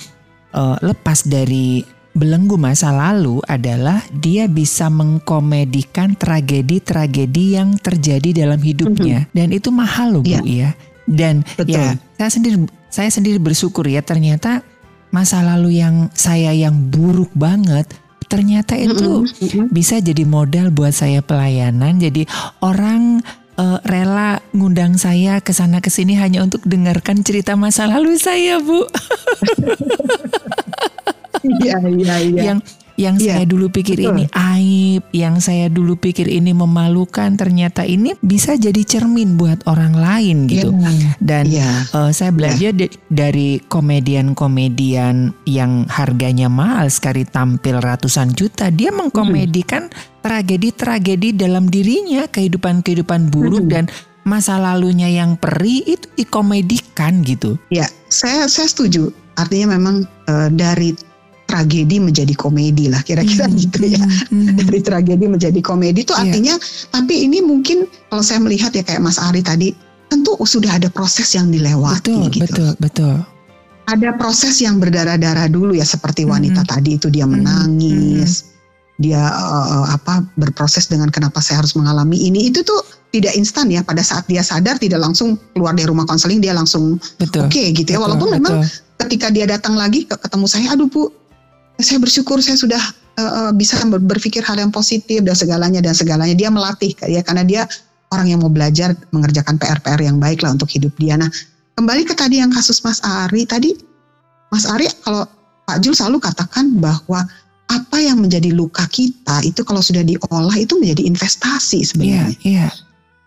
eh, 0.51 0.76
lepas 0.83 1.26
dari 1.26 1.83
belenggu 2.11 2.58
masa 2.58 2.90
lalu 2.90 3.38
adalah 3.46 4.02
dia 4.11 4.50
bisa 4.50 4.90
mengkomedikan 4.90 6.18
tragedi-tragedi 6.18 7.54
yang 7.54 7.78
terjadi 7.78 8.44
dalam 8.46 8.58
hidupnya 8.58 9.30
dan 9.30 9.54
itu 9.54 9.70
mahal 9.70 10.18
loh 10.18 10.22
Bu 10.22 10.42
ya. 10.42 10.74
Dan 11.06 11.42
Betul. 11.54 11.74
ya 11.78 11.94
saya 12.18 12.30
sendiri 12.30 12.56
saya 12.90 13.11
sendiri 13.11 13.38
bersyukur 13.38 13.86
ya 13.86 14.02
ternyata 14.02 14.62
masa 15.11 15.42
lalu 15.42 15.82
yang 15.82 16.11
saya 16.14 16.54
yang 16.54 16.90
buruk 16.90 17.30
banget 17.34 17.86
ternyata 18.30 18.78
itu 18.78 19.26
Mhm, 19.26 19.66
mhm. 19.66 19.66
bisa 19.74 19.98
jadi 19.98 20.22
modal 20.22 20.70
buat 20.70 20.94
saya 20.94 21.18
pelayanan. 21.18 21.98
Jadi 21.98 22.30
orang 22.62 23.18
eh, 23.58 23.78
rela 23.82 24.38
ngundang 24.54 24.94
saya 24.96 25.42
ke 25.42 25.50
sana 25.50 25.82
ke 25.82 25.90
sini 25.90 26.14
hanya 26.14 26.46
untuk 26.46 26.62
dengarkan 26.62 27.26
cerita 27.26 27.58
masa 27.58 27.90
lalu 27.90 28.14
saya, 28.16 28.62
Bu. 28.62 28.86
Iya, 31.61 31.76
iya, 31.86 32.16
iya. 32.20 32.43
Yang 32.53 32.61
yang 33.01 33.16
Iya, 33.16 33.32
saya 33.32 33.45
dulu 33.49 33.72
pikir 33.72 33.97
betul. 33.97 34.12
ini 34.12 34.24
aib, 34.28 35.03
yang 35.11 35.41
saya 35.41 35.72
dulu 35.72 35.97
pikir 35.97 36.28
ini 36.28 36.53
memalukan, 36.53 37.32
ternyata 37.32 37.80
ini 37.80 38.12
bisa 38.20 38.61
jadi 38.61 38.76
cermin 38.84 39.41
buat 39.41 39.64
orang 39.64 39.97
lain 39.97 40.45
gitu. 40.45 40.68
Iya, 40.68 41.16
Dan 41.16 41.45
Iya. 41.49 41.70
Eh, 41.97 42.11
saya 42.12 42.28
belajar 42.28 42.76
da- 42.76 42.93
dari 43.09 43.57
komedian-komedian 43.64 45.32
yang 45.45 45.88
harganya 45.88 46.47
mahal 46.47 46.86
sekali 46.88 47.24
tampil 47.24 47.80
ratusan 47.80 48.32
juta. 48.32 48.68
Dia 48.68 48.93
mengkomedikan 48.93 49.88
tragedi-tragedi 50.20 51.32
dalam 51.32 51.66
dirinya, 51.66 52.28
kehidupan-kehidupan 52.28 53.32
buruk 53.32 53.64
Hmm. 53.64 53.72
dan 53.72 53.84
masa 54.22 54.61
lalunya 54.61 55.09
yang 55.09 55.41
perih 55.41 55.88
itu 55.88 56.05
dikomedikan 56.14 57.24
gitu. 57.24 57.57
Ya, 57.68 57.88
saya 58.09 58.45
saya 58.45 58.68
setuju. 58.68 59.09
Artinya 59.34 59.72
memang 59.72 60.05
eh, 60.28 60.49
dari 60.53 60.93
tragedi 61.51 61.98
menjadi 61.98 62.30
komedi 62.32 62.86
lah 62.86 63.03
kira-kira 63.03 63.51
Hmm, 63.51 63.59
gitu 63.59 63.82
ya. 63.82 63.98
hmm, 63.98 64.30
hmm. 64.30 64.57
Dari 64.62 64.80
tragedi 64.80 65.26
menjadi 65.26 65.59
komedi 65.61 66.07
itu 66.07 66.14
Iya. 66.14 66.22
artinya 66.22 66.55
tapi 66.88 67.26
ini 67.26 67.42
mungkin 67.42 67.84
kalau 68.07 68.22
saya 68.22 68.38
melihat 68.38 68.70
ya 68.70 68.86
kayak 68.86 69.03
Mas 69.03 69.18
Ari 69.18 69.42
tadi 69.42 69.74
tentu 70.07 70.38
sudah 70.40 70.78
ada 70.78 70.86
proses 70.86 71.34
yang 71.34 71.51
dilewati 71.51 72.14
Betul, 72.14 72.30
gitu. 72.30 72.42
betul, 72.46 72.70
betul. 72.78 73.14
Ada 73.86 74.14
proses 74.14 74.62
yang 74.62 74.78
berdarah-darah 74.78 75.51
dulu 75.51 75.74
ya 75.74 75.82
seperti 75.82 76.22
wanita 76.22 76.62
Hmm. 76.62 76.70
tadi 76.70 76.90
itu 76.94 77.11
dia 77.11 77.26
Hmm, 77.26 77.34
menangis. 77.34 78.46
Dia 78.96 79.18
eh, 79.18 79.86
apa 79.90 80.22
berproses 80.36 80.86
dengan 80.86 81.09
kenapa 81.09 81.40
saya 81.40 81.59
harus 81.59 81.74
mengalami 81.74 82.20
ini 82.20 82.46
itu 82.46 82.62
tuh 82.62 82.78
tidak 83.11 83.34
instan 83.34 83.66
ya 83.66 83.82
pada 83.82 83.98
saat 84.01 84.22
dia 84.26 84.38
sadar 84.40 84.78
tidak 84.78 85.03
langsung 85.03 85.34
keluar 85.51 85.74
dari 85.74 85.90
rumah 85.90 86.07
konseling 86.07 86.38
dia 86.38 86.55
langsung 86.55 86.94
oke 87.18 87.51
gitu 87.74 87.82
ya 87.82 87.98
betul, 87.98 88.05
walaupun 88.07 88.28
memang 88.30 88.62
betul. 88.62 88.70
ketika 89.01 89.26
dia 89.28 89.48
datang 89.48 89.74
lagi 89.74 90.07
ke- 90.07 90.14
ketemu 90.14 90.46
saya, 90.46 90.66
aduh 90.70 90.86
bu, 90.86 91.11
saya 91.83 91.99
bersyukur 92.01 92.39
saya 92.41 92.57
sudah 92.57 92.83
eh, 93.18 93.53
bisa 93.57 93.81
ber- 93.89 94.03
berpikir 94.05 94.45
hal 94.45 94.57
yang 94.61 94.72
positif 94.72 95.20
dan 95.24 95.37
segalanya 95.37 95.81
dan 95.81 95.95
segalanya. 95.97 96.35
Dia 96.37 96.49
melatih 96.53 96.95
ya 97.07 97.20
karena 97.24 97.45
dia 97.45 97.62
orang 98.11 98.26
yang 98.26 98.41
mau 98.43 98.51
belajar 98.51 98.95
mengerjakan 99.14 99.57
PR-PR 99.57 100.01
yang 100.03 100.18
baik 100.18 100.43
lah 100.43 100.55
untuk 100.55 100.70
hidup 100.70 100.93
dia. 100.99 101.14
Nah 101.16 101.31
kembali 101.78 102.05
ke 102.05 102.14
tadi 102.14 102.43
yang 102.43 102.51
kasus 102.51 102.83
Mas 102.83 103.01
Ari 103.03 103.47
tadi, 103.47 103.72
Mas 104.51 104.66
Ari 104.66 104.91
kalau 105.03 105.24
Pak 105.64 105.78
Jul 105.87 105.95
selalu 105.95 106.18
katakan 106.18 106.76
bahwa 106.83 107.22
apa 107.70 107.97
yang 108.03 108.18
menjadi 108.18 108.51
luka 108.51 108.83
kita 108.91 109.47
itu 109.47 109.62
kalau 109.62 109.78
sudah 109.78 110.03
diolah 110.03 110.59
itu 110.59 110.74
menjadi 110.74 111.07
investasi 111.07 111.87
sebenarnya 111.87 112.35
iya, 112.43 112.66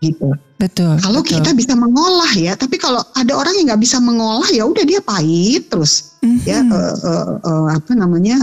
gitu. 0.04 0.28
betul. 0.60 0.94
Kalau 1.00 1.20
betul. 1.20 1.40
kita 1.40 1.50
bisa 1.52 1.72
mengolah 1.72 2.32
ya, 2.36 2.52
tapi 2.54 2.76
kalau 2.76 3.00
ada 3.16 3.32
orang 3.32 3.56
yang 3.56 3.72
nggak 3.72 3.82
bisa 3.82 3.96
mengolah 3.98 4.46
ya 4.52 4.64
udah 4.64 4.84
dia 4.84 5.00
pahit 5.00 5.68
terus 5.68 6.16
ya 6.44 6.60
Mhm. 6.60 6.72
eh, 6.72 6.94
eh, 7.04 7.26
eh, 7.40 7.66
apa 7.74 7.92
namanya 7.92 8.36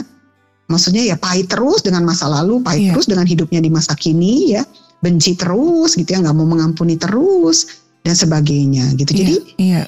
maksudnya 0.65 1.03
ya 1.03 1.15
pahit 1.15 1.49
terus 1.49 1.81
dengan 1.81 2.05
masa 2.05 2.29
lalu 2.29 2.61
pahit 2.61 2.89
Iya. 2.89 2.91
terus 2.95 3.07
dengan 3.07 3.25
hidupnya 3.25 3.59
di 3.59 3.69
masa 3.69 3.91
kini 3.93 4.53
ya 4.53 4.63
benci 5.01 5.33
terus 5.35 5.97
gitu 5.97 6.09
ya 6.09 6.21
nggak 6.21 6.35
mau 6.37 6.45
mengampuni 6.45 6.95
terus 6.95 7.67
dan 8.01 8.13
sebagainya 8.13 8.93
gitu 8.95 9.11
jadi 9.11 9.35
Iya, 9.35 9.57
iya. 9.57 9.81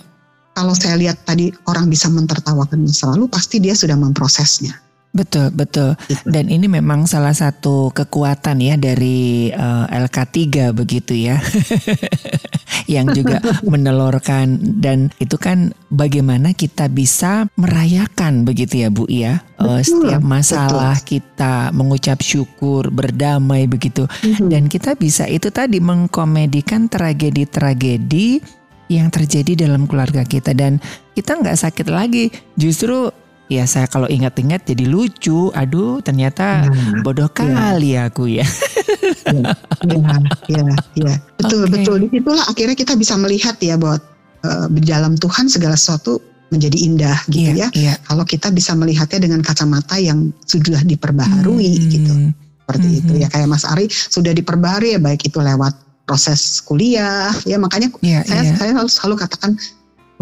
kalau 0.54 0.74
saya 0.74 0.98
lihat 0.98 1.22
tadi 1.24 1.54
orang 1.70 1.88
bisa 1.88 2.10
mentertawakan 2.10 2.84
masa 2.84 3.14
lalu 3.14 3.30
pasti 3.30 3.62
dia 3.62 3.74
sudah 3.74 3.96
memprosesnya 3.96 4.74
Betul, 5.14 5.53
betul. 5.53 5.93
gitu. 6.09 6.26
Dan 6.26 6.49
ini 6.49 6.66
memang 6.66 7.05
salah 7.05 7.38
satu 7.38 7.93
kekuatan 7.93 8.57
ya 8.57 8.76
dari 8.82 9.53
eh, 9.53 9.86
LK3 9.88 10.74
begitu 10.74 11.14
ya. 11.14 11.38
yang 12.93 13.14
juga 13.14 13.39
menelurkan 13.72 14.57
dan 14.82 15.14
itu 15.22 15.38
kan 15.38 15.72
bagaimana 15.93 16.51
kita 16.57 16.89
bisa 16.89 17.47
merayakan 17.55 18.43
begitu 18.43 18.84
ya 18.84 18.89
Bu 18.89 19.05
ya. 19.05 19.45
Betul, 19.53 19.80
setiap 19.86 20.22
masalah 20.26 20.97
kita 20.99 21.72
mengucap 21.72 22.20
syukur, 22.20 22.89
berdamai 22.89 23.70
begitu. 23.70 24.09
Mhm. 24.26 24.49
Dan 24.49 24.64
kita 24.68 24.97
bisa 24.97 25.30
itu 25.30 25.53
tadi 25.53 25.78
mengkomedikan 25.80 26.89
tragedi-tragedi 26.89 28.41
yang 28.91 29.07
terjadi 29.07 29.70
dalam 29.70 29.88
keluarga 29.88 30.28
kita 30.28 30.51
dan 30.51 30.82
kita 31.16 31.39
nggak 31.39 31.55
sakit 31.55 31.88
lagi. 31.88 32.34
Justru 32.59 33.14
ya 33.48 33.64
saya 33.66 33.86
kalau 33.88 34.08
ingat-ingat 34.08 34.64
jadi 34.64 34.86
lucu. 34.88 35.52
Aduh 35.52 36.00
ternyata 36.00 36.68
Nah, 36.68 37.02
bodoh 37.02 37.28
iya. 37.28 37.36
kali 37.36 37.91
aku 37.98 38.24
ya. 38.30 38.48
ya, 39.28 39.54
ya, 40.48 40.64
ya. 40.96 41.16
Betul, 41.39 41.68
Oke. 41.68 41.72
betul. 41.80 41.96
Di 42.04 42.08
situlah 42.12 42.44
akhirnya 42.48 42.76
kita 42.76 42.94
bisa 42.96 43.14
melihat 43.16 43.56
ya 43.60 43.76
bahwa 43.76 43.98
eh, 44.44 44.66
di 44.72 44.82
dalam 44.84 45.16
Tuhan 45.16 45.48
segala 45.48 45.76
sesuatu 45.76 46.20
menjadi 46.52 46.78
indah 46.86 47.18
gitu 47.34 47.50
Iya, 47.58 47.66
ya. 47.66 47.68
iya. 47.74 47.94
Kalau 48.06 48.22
kita 48.24 48.54
bisa 48.54 48.78
melihatnya 48.78 49.26
dengan 49.26 49.41
kacamata 49.41 49.98
yang 49.98 50.30
sudah 50.46 50.86
diperbaharui 50.86 51.72
Hmm, 51.82 51.89
gitu, 51.89 52.14
seperti 52.62 52.88
Mhm. 52.94 53.00
itu 53.02 53.14
ya. 53.26 53.28
Kayak 53.34 53.48
Mas 53.50 53.66
Ari 53.66 53.89
sudah 53.89 54.32
diperbaharui 54.32 54.94
ya, 54.94 55.00
baik 55.02 55.26
itu 55.26 55.41
lewat 55.41 55.74
proses 56.04 56.62
kuliah, 56.62 57.32
ya 57.48 57.56
makanya 57.58 57.89
Iya, 58.04 58.22
saya 58.28 58.41
iya. 58.44 58.54
saya 58.60 58.72
selalu, 58.76 58.89
selalu 58.91 59.16
katakan 59.18 59.52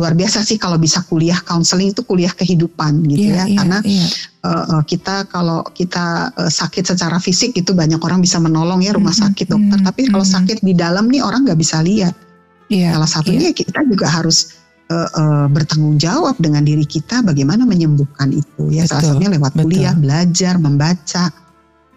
luar 0.02 0.18
biasa 0.18 0.42
sih 0.42 0.58
kalau 0.58 0.82
bisa 0.82 1.06
kuliah 1.06 1.38
counseling 1.46 1.94
itu 1.94 2.02
kuliah 2.02 2.34
kehidupan 2.34 3.06
gitu 3.06 3.30
Iya, 3.30 3.46
ya, 3.46 3.46
iya, 3.46 3.58
karena 3.62 3.78
iya. 3.86 4.08
eh, 4.42 4.66
eh, 4.74 4.84
kita 4.90 5.30
kalau 5.30 5.62
kita 5.78 6.34
eh, 6.34 6.50
sakit 6.50 6.90
secara 6.90 7.22
fisik 7.22 7.54
itu 7.54 7.78
banyak 7.78 8.02
orang 8.02 8.18
bisa 8.18 8.42
menolong 8.42 8.82
ya 8.82 8.98
rumah 8.98 9.14
sakit 9.14 9.46
dokter. 9.46 9.78
mhm, 9.78 9.86
tapi 9.86 10.02
kalau 10.10 10.26
sakit 10.26 10.66
di 10.66 10.74
dalam 10.74 11.06
nih 11.06 11.22
orang 11.22 11.46
nggak 11.46 11.62
bisa 11.62 11.86
lihat. 11.86 12.18
Iya, 12.74 12.98
salah 12.98 13.10
satunya 13.22 13.54
kita 13.54 13.86
juga 13.86 14.10
harus 14.10 14.58
eh, 14.90 15.06
eh, 15.22 15.46
bertanggung 15.54 16.02
jawab 16.02 16.34
dengan 16.42 16.66
diri 16.66 16.84
kita 16.90 17.22
bagaimana 17.22 17.62
menyembuhkan 17.70 18.34
itu 18.34 18.74
ya. 18.74 18.90
Salah 18.90 19.06
Betul, 19.06 19.10
satunya 19.22 19.30
lewat 19.38 19.52
betul. 19.54 19.64
kuliah 19.70 19.94
belajar 19.94 20.54
membaca 20.58 21.24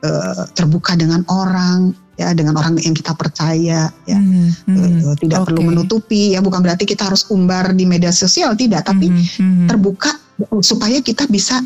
eh, 0.04 0.44
terbuka 0.52 0.92
dengan 1.00 1.24
orang 1.32 2.03
ya 2.14 2.30
dengan 2.30 2.54
orang 2.54 2.78
yang 2.78 2.94
kita 2.94 3.10
percaya 3.12 3.90
ya 4.06 4.18
Mhm, 4.18 4.70
mhm. 4.70 4.78
Eh, 5.02 5.16
tidak 5.18 5.50
perlu 5.50 5.60
Oke. 5.60 5.68
menutupi 5.68 6.22
ya 6.34 6.40
bukan 6.40 6.62
berarti 6.62 6.86
kita 6.86 7.10
harus 7.10 7.26
umbar 7.28 7.74
di 7.74 7.84
media 7.84 8.10
sosial 8.10 8.54
tidak 8.54 8.86
tapi 8.86 9.10
Mhm, 9.10 9.22
mhm. 9.40 9.66
terbuka 9.66 10.14
supaya 10.60 10.98
kita 10.98 11.26
bisa 11.26 11.58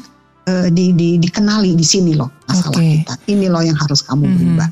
eh, 0.44 0.72
di, 0.72 0.96
di- 0.96 1.20
dikenali 1.20 1.76
di 1.76 1.84
sini 1.84 2.16
loh 2.16 2.32
masalah 2.48 2.80
Oke. 2.80 3.04
kita. 3.04 3.14
Ini 3.28 3.46
loh 3.48 3.60
yang 3.60 3.76
harus 3.76 4.00
kamu 4.00 4.24
Mhm. 4.24 4.34
berubah. 4.34 4.68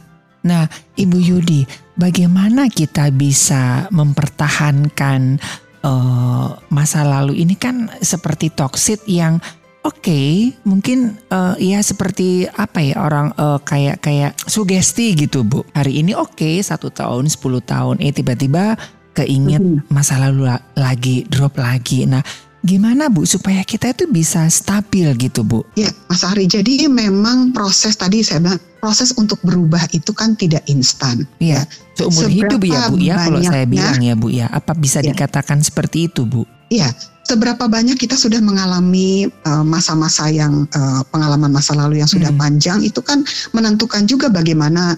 Nah, 0.46 0.64
Ibu 0.94 1.18
Yudi, 1.18 1.66
bagaimana 1.92 2.72
kita 2.72 3.12
bisa 3.12 3.84
mempertahankan 3.90 5.36
eh, 5.82 6.48
masa 6.68 7.00
lalu 7.04 7.44
ini 7.44 7.54
kan 7.54 7.92
seperti 8.00 8.50
toksit 8.50 9.04
yang 9.06 9.38
oke, 9.86 10.22
mungkin 10.62 10.98
eh, 11.26 11.54
ya 11.64 11.78
seperti 11.78 12.44
apa 12.44 12.82
ya 12.82 12.98
orang 12.98 13.30
eh, 13.32 13.58
kayak 13.62 13.96
kayak 14.00 14.32
sugesti 14.42 15.14
gitu 15.14 15.42
Bu. 15.42 15.62
Hari 15.70 16.02
ini 16.02 16.12
oke 16.12 16.58
satu 16.60 16.90
tahun, 16.90 17.26
10 17.26 17.38
tahun, 17.62 17.96
eh 17.98 18.10
tiba-tiba 18.10 18.74
keinget 19.12 19.62
Mhm. 19.62 19.88
masa 19.88 20.18
lalu 20.18 20.44
la- 20.44 20.60
lagi 20.74 21.24
drop 21.24 21.56
lagi. 21.56 22.04
Nah, 22.04 22.20
gimana 22.60 23.08
Bu 23.08 23.24
supaya 23.24 23.62
kita 23.62 23.90
itu 23.90 24.04
bisa 24.06 24.44
stabil 24.46 25.06
gitu 25.16 25.40
Bu? 25.40 25.62
Ya, 25.72 25.88
Mas 26.06 26.20
Ari. 26.20 26.44
Jadi 26.44 26.84
memang 26.84 27.54
proses 27.54 27.94
tadi 27.94 28.20
saya 28.20 28.42
bilang 28.42 28.60
proses 28.76 29.14
untuk 29.14 29.40
berubah 29.40 29.86
itu 29.90 30.12
kan 30.12 30.34
tidak 30.34 30.66
instan. 30.66 31.24
Iya. 31.38 31.64
Seumur 31.94 32.28
hidup 32.28 32.60
ya 32.60 32.90
Bu 32.90 32.98
ya 32.98 33.16
kalau 33.16 33.40
saya 33.40 33.64
bilang 33.64 33.98
ya 33.98 34.12
Bu 34.12 34.28
ya. 34.28 34.50
Apa 34.50 34.74
bisa 34.74 35.00
ya. 35.00 35.14
dikatakan 35.14 35.64
seperti 35.64 36.10
itu 36.10 36.28
Bu? 36.28 36.44
Iya. 36.68 36.90
Seberapa 37.26 37.66
banyak 37.66 37.98
kita 37.98 38.14
sudah 38.14 38.38
mengalami 38.38 39.26
eh, 39.26 39.64
masa-masa 39.66 40.26
uh, 40.26 40.32
yang 40.32 40.54
uh, 40.70 41.02
pengalaman 41.10 41.50
masa 41.50 41.74
lalu 41.74 41.98
yang 41.98 42.06
sudah 42.06 42.30
hmm. 42.30 42.38
panjang 42.38 42.78
itu 42.86 43.02
kan 43.02 43.26
menentukan 43.50 44.06
juga 44.06 44.30
bagaimana 44.30 44.94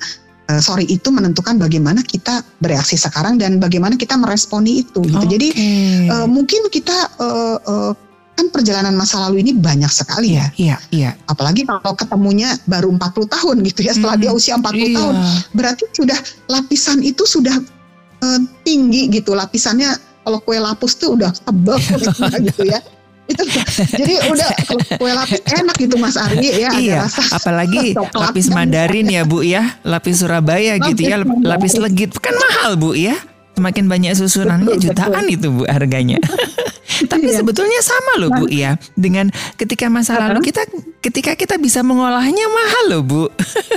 uh, 0.53 0.61
sorry 0.61 0.85
itu 0.89 1.09
menentukan 1.09 1.57
bagaimana 1.57 2.05
kita 2.05 2.45
bereaksi 2.61 3.01
sekarang 3.01 3.41
dan 3.41 3.57
bagaimana 3.57 3.97
kita 3.97 4.17
meresponi 4.17 4.85
itu 4.85 5.01
gitu. 5.05 5.25
Okay. 5.25 5.33
Jadi 5.37 5.49
uh, 6.13 6.29
mungkin 6.29 6.69
kita 6.69 6.97
uh, 7.17 7.57
uh, 7.65 7.93
kan 8.39 8.47
perjalanan 8.55 8.95
masa 8.95 9.19
lalu 9.27 9.43
ini 9.43 9.53
banyak 9.59 9.91
sekali 9.91 10.39
ya. 10.39 10.47
Iya, 10.55 10.77
iya. 10.95 11.11
Apalagi 11.27 11.67
kalau 11.67 11.99
ketemunya 11.99 12.55
baru 12.71 12.95
40 12.95 13.35
tahun 13.35 13.57
gitu 13.67 13.81
ya 13.83 13.93
setelah 13.99 14.15
hmm, 14.15 14.23
dia 14.23 14.31
usia 14.31 14.55
40 14.55 14.63
iya. 14.79 14.87
tahun. 14.95 15.15
Berarti 15.59 15.85
sudah 15.91 16.19
lapisan 16.47 17.03
itu 17.03 17.27
sudah 17.27 17.59
uh, 18.23 18.41
tinggi 18.63 19.11
gitu. 19.11 19.35
Lapisannya 19.35 19.91
kalau 20.25 20.39
kue 20.43 20.59
lapis 20.59 20.93
tuh 20.97 21.15
udah 21.19 21.31
tebal 21.33 21.79
gitu 22.49 22.63
ya. 22.65 22.81
Itu 23.29 23.45
jadi 23.93 24.25
udah 24.33 24.49
kalau 24.65 24.83
kue 24.97 25.13
lapis 25.13 25.41
enak 25.45 25.77
gitu 25.77 25.97
Mas 26.01 26.17
Ari 26.17 26.49
ya 26.49 26.71
iya 26.81 27.05
rasa 27.05 27.37
apalagi 27.37 27.93
lapis 28.17 28.49
Mandarin 28.49 29.09
ya 29.13 29.23
Bu 29.29 29.45
ya. 29.45 29.77
Lapis 29.85 30.25
Surabaya 30.25 30.81
lapis 30.81 30.97
gitu 30.97 31.01
ya 31.13 31.17
lapis 31.25 31.77
legit. 31.77 32.11
Kan 32.19 32.33
mahal 32.37 32.81
Bu 32.81 32.97
ya. 32.97 33.17
Semakin 33.59 33.91
banyak 33.91 34.15
susunannya 34.15 34.79
jutaan 34.79 35.27
betul. 35.27 35.35
itu 35.35 35.47
Bu 35.51 35.63
harganya 35.67 36.23
tapi 37.13 37.29
iya. 37.29 37.37
sebetulnya 37.41 37.81
sama 37.85 38.13
loh 38.17 38.31
Bu 38.33 38.45
ya 38.49 38.75
dengan 38.97 39.29
ketika 39.61 39.93
masa 39.93 40.17
lalu 40.17 40.41
kita 40.49 40.65
ketika 41.05 41.37
kita 41.37 41.55
bisa 41.61 41.85
mengolahnya 41.85 42.47
mahal 42.49 42.85
loh 42.89 43.03
Bu 43.05 43.25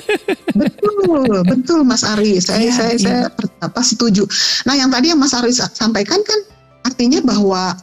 betul 0.60 1.44
betul 1.44 1.80
Mas 1.84 2.08
Ari 2.08 2.40
saya 2.40 2.72
ya, 2.72 2.74
saya 2.74 2.94
ya. 2.96 3.00
saya 3.00 3.22
apa 3.60 3.82
setuju 3.84 4.24
nah 4.64 4.74
yang 4.74 4.88
tadi 4.88 5.12
yang 5.12 5.20
Mas 5.20 5.36
Ari 5.36 5.52
sampaikan 5.52 6.24
kan 6.24 6.40
artinya 6.88 7.20
bahwa 7.22 7.76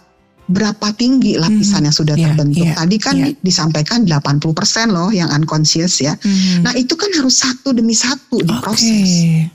berapa 0.49 0.97
tinggi 0.97 1.37
lapisan 1.37 1.85
yang 1.85 1.93
sudah 1.93 2.16
yeah, 2.16 2.33
terbentuk. 2.33 2.64
Yeah, 2.64 2.76
Tadi 2.81 2.97
kan 2.97 3.16
yeah. 3.20 3.37
disampaikan 3.45 4.09
80% 4.09 4.49
loh 4.97 5.12
yang 5.12 5.29
unconscious 5.29 6.01
ya. 6.01 6.16
Mm. 6.24 6.64
Nah, 6.64 6.72
itu 6.72 6.97
kan 6.97 7.12
harus 7.12 7.45
satu 7.45 7.76
demi 7.76 7.93
satu 7.93 8.41
diproses. 8.41 8.89
Okay. 8.89 9.53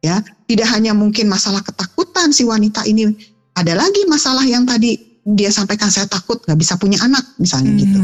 Ya, 0.00 0.24
tidak 0.48 0.72
hanya 0.72 0.96
mungkin 0.96 1.28
masalah 1.28 1.60
ketakutan 1.60 2.32
si 2.32 2.48
wanita 2.48 2.88
ini, 2.88 3.12
ada 3.52 3.76
lagi 3.76 4.08
masalah 4.08 4.48
yang 4.48 4.64
tadi 4.64 5.09
dia 5.24 5.52
sampaikan 5.52 5.92
saya 5.92 6.08
takut 6.08 6.40
nggak 6.44 6.58
bisa 6.58 6.80
punya 6.80 6.98
anak 7.04 7.22
misalnya 7.36 7.72
mm. 7.72 7.80
gitu. 7.80 7.98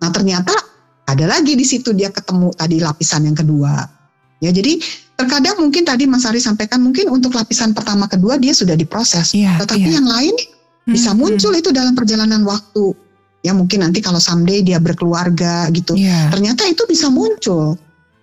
Nah, 0.00 0.10
ternyata 0.12 0.54
ada 1.04 1.24
lagi 1.28 1.52
di 1.54 1.64
situ 1.64 1.92
dia 1.92 2.08
ketemu 2.08 2.52
tadi 2.56 2.80
lapisan 2.80 3.28
yang 3.28 3.36
kedua. 3.36 3.84
Ya, 4.42 4.50
jadi 4.52 4.76
terkadang 5.16 5.56
mungkin 5.60 5.88
tadi 5.88 6.04
Mas 6.04 6.28
Ari 6.28 6.42
sampaikan 6.42 6.84
mungkin 6.84 7.08
untuk 7.08 7.32
lapisan 7.32 7.72
pertama 7.72 8.04
kedua 8.10 8.36
dia 8.36 8.52
sudah 8.52 8.76
diproses, 8.76 9.32
yeah, 9.32 9.56
tetapi 9.56 9.88
yeah. 9.88 9.96
yang 10.00 10.08
lain 10.08 10.34
bisa 10.84 11.16
hmm, 11.16 11.20
muncul 11.20 11.52
hmm. 11.54 11.60
itu 11.64 11.70
dalam 11.72 11.96
perjalanan 11.96 12.44
waktu. 12.44 12.92
Ya 13.44 13.52
mungkin 13.52 13.84
nanti 13.84 14.00
kalau 14.00 14.20
someday 14.20 14.64
dia 14.64 14.80
berkeluarga 14.80 15.68
gitu. 15.72 15.96
Yeah. 15.96 16.32
Ternyata 16.32 16.64
itu 16.68 16.84
bisa 16.88 17.12
muncul. 17.12 17.76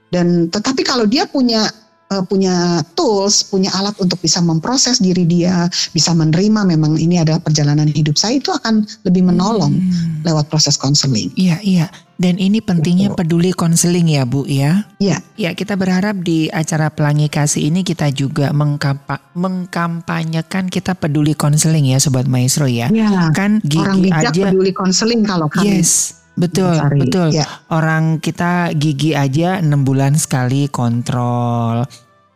Dan 0.10 0.50
tetapi 0.50 0.82
kalau 0.82 1.06
dia 1.06 1.30
punya 1.30 1.70
uh, 2.12 2.24
punya 2.28 2.84
tools, 2.94 3.48
punya 3.48 3.72
alat 3.74 3.96
untuk 4.04 4.20
bisa 4.20 4.44
memproses 4.44 5.00
diri 5.00 5.24
dia, 5.24 5.72
bisa 5.96 6.12
menerima 6.12 6.68
memang 6.68 7.00
ini 7.00 7.24
adalah 7.24 7.40
perjalanan 7.40 7.88
hidup 7.88 8.20
saya 8.20 8.38
itu 8.38 8.52
akan 8.52 8.84
lebih 9.08 9.24
menolong 9.24 9.72
hmm. 9.72 10.28
lewat 10.28 10.52
proses 10.52 10.76
konseling. 10.76 11.32
Iya, 11.40 11.58
iya. 11.64 11.88
Dan 12.22 12.38
ini 12.38 12.62
pentingnya 12.62 13.18
peduli 13.18 13.50
konseling 13.50 14.06
ya 14.06 14.30
Bu 14.30 14.46
ya. 14.46 14.86
Iya. 15.02 15.26
Ya 15.42 15.58
kita 15.58 15.74
berharap 15.74 16.22
di 16.22 16.54
acara 16.54 16.94
Pelangi 16.94 17.34
Kasih 17.34 17.74
ini 17.74 17.82
kita 17.82 18.14
juga 18.14 18.54
mengkampa 18.54 19.34
mengkampanyekan 19.34 20.70
kita 20.70 20.94
peduli 20.94 21.34
konseling 21.34 21.90
ya 21.90 21.98
Sobat 21.98 22.30
Maestro 22.30 22.70
ya. 22.70 22.94
Iya. 22.94 23.34
Kan 23.34 23.58
gigi 23.66 23.82
Orang 23.82 24.06
bijak 24.06 24.38
aja 24.38 24.54
peduli 24.54 24.70
konseling 24.70 25.26
kalau 25.26 25.50
kami. 25.50 25.82
Yes. 25.82 26.21
Betul, 26.36 26.80
betul. 26.98 27.36
Ya. 27.36 27.46
Orang 27.68 28.24
kita 28.24 28.72
gigi 28.74 29.14
aja 29.14 29.60
enam 29.60 29.84
bulan 29.84 30.16
sekali 30.16 30.72
kontrol 30.72 31.86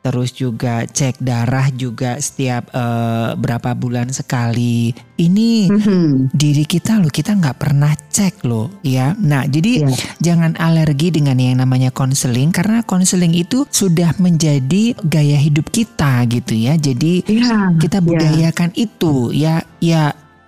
terus 0.06 0.38
juga 0.38 0.86
cek 0.86 1.18
darah 1.18 1.74
juga 1.74 2.22
setiap 2.22 2.70
uh, 2.78 3.34
berapa 3.34 3.74
bulan 3.74 4.14
sekali. 4.14 4.94
Ini 5.18 5.66
mm-hmm. 5.66 6.30
diri 6.30 6.62
kita 6.70 7.02
loh, 7.02 7.10
kita 7.10 7.34
nggak 7.34 7.58
pernah 7.58 7.90
cek 7.90 8.46
loh, 8.46 8.70
ya. 8.86 9.18
Nah, 9.18 9.50
jadi 9.50 9.82
yeah. 9.82 9.98
jangan 10.22 10.54
alergi 10.62 11.10
dengan 11.10 11.42
yang 11.42 11.58
namanya 11.58 11.90
konseling 11.90 12.54
karena 12.54 12.86
konseling 12.86 13.34
itu 13.34 13.66
sudah 13.66 14.14
menjadi 14.22 14.94
gaya 15.02 15.42
hidup 15.42 15.74
kita 15.74 16.22
gitu 16.30 16.54
ya. 16.54 16.78
Jadi 16.78 17.26
yeah. 17.26 17.74
kita 17.82 17.98
iya. 17.98 18.06
budayakan 18.06 18.78
yeah. 18.78 18.86
itu, 18.86 19.14
ya, 19.34 19.56
ya 19.82 20.04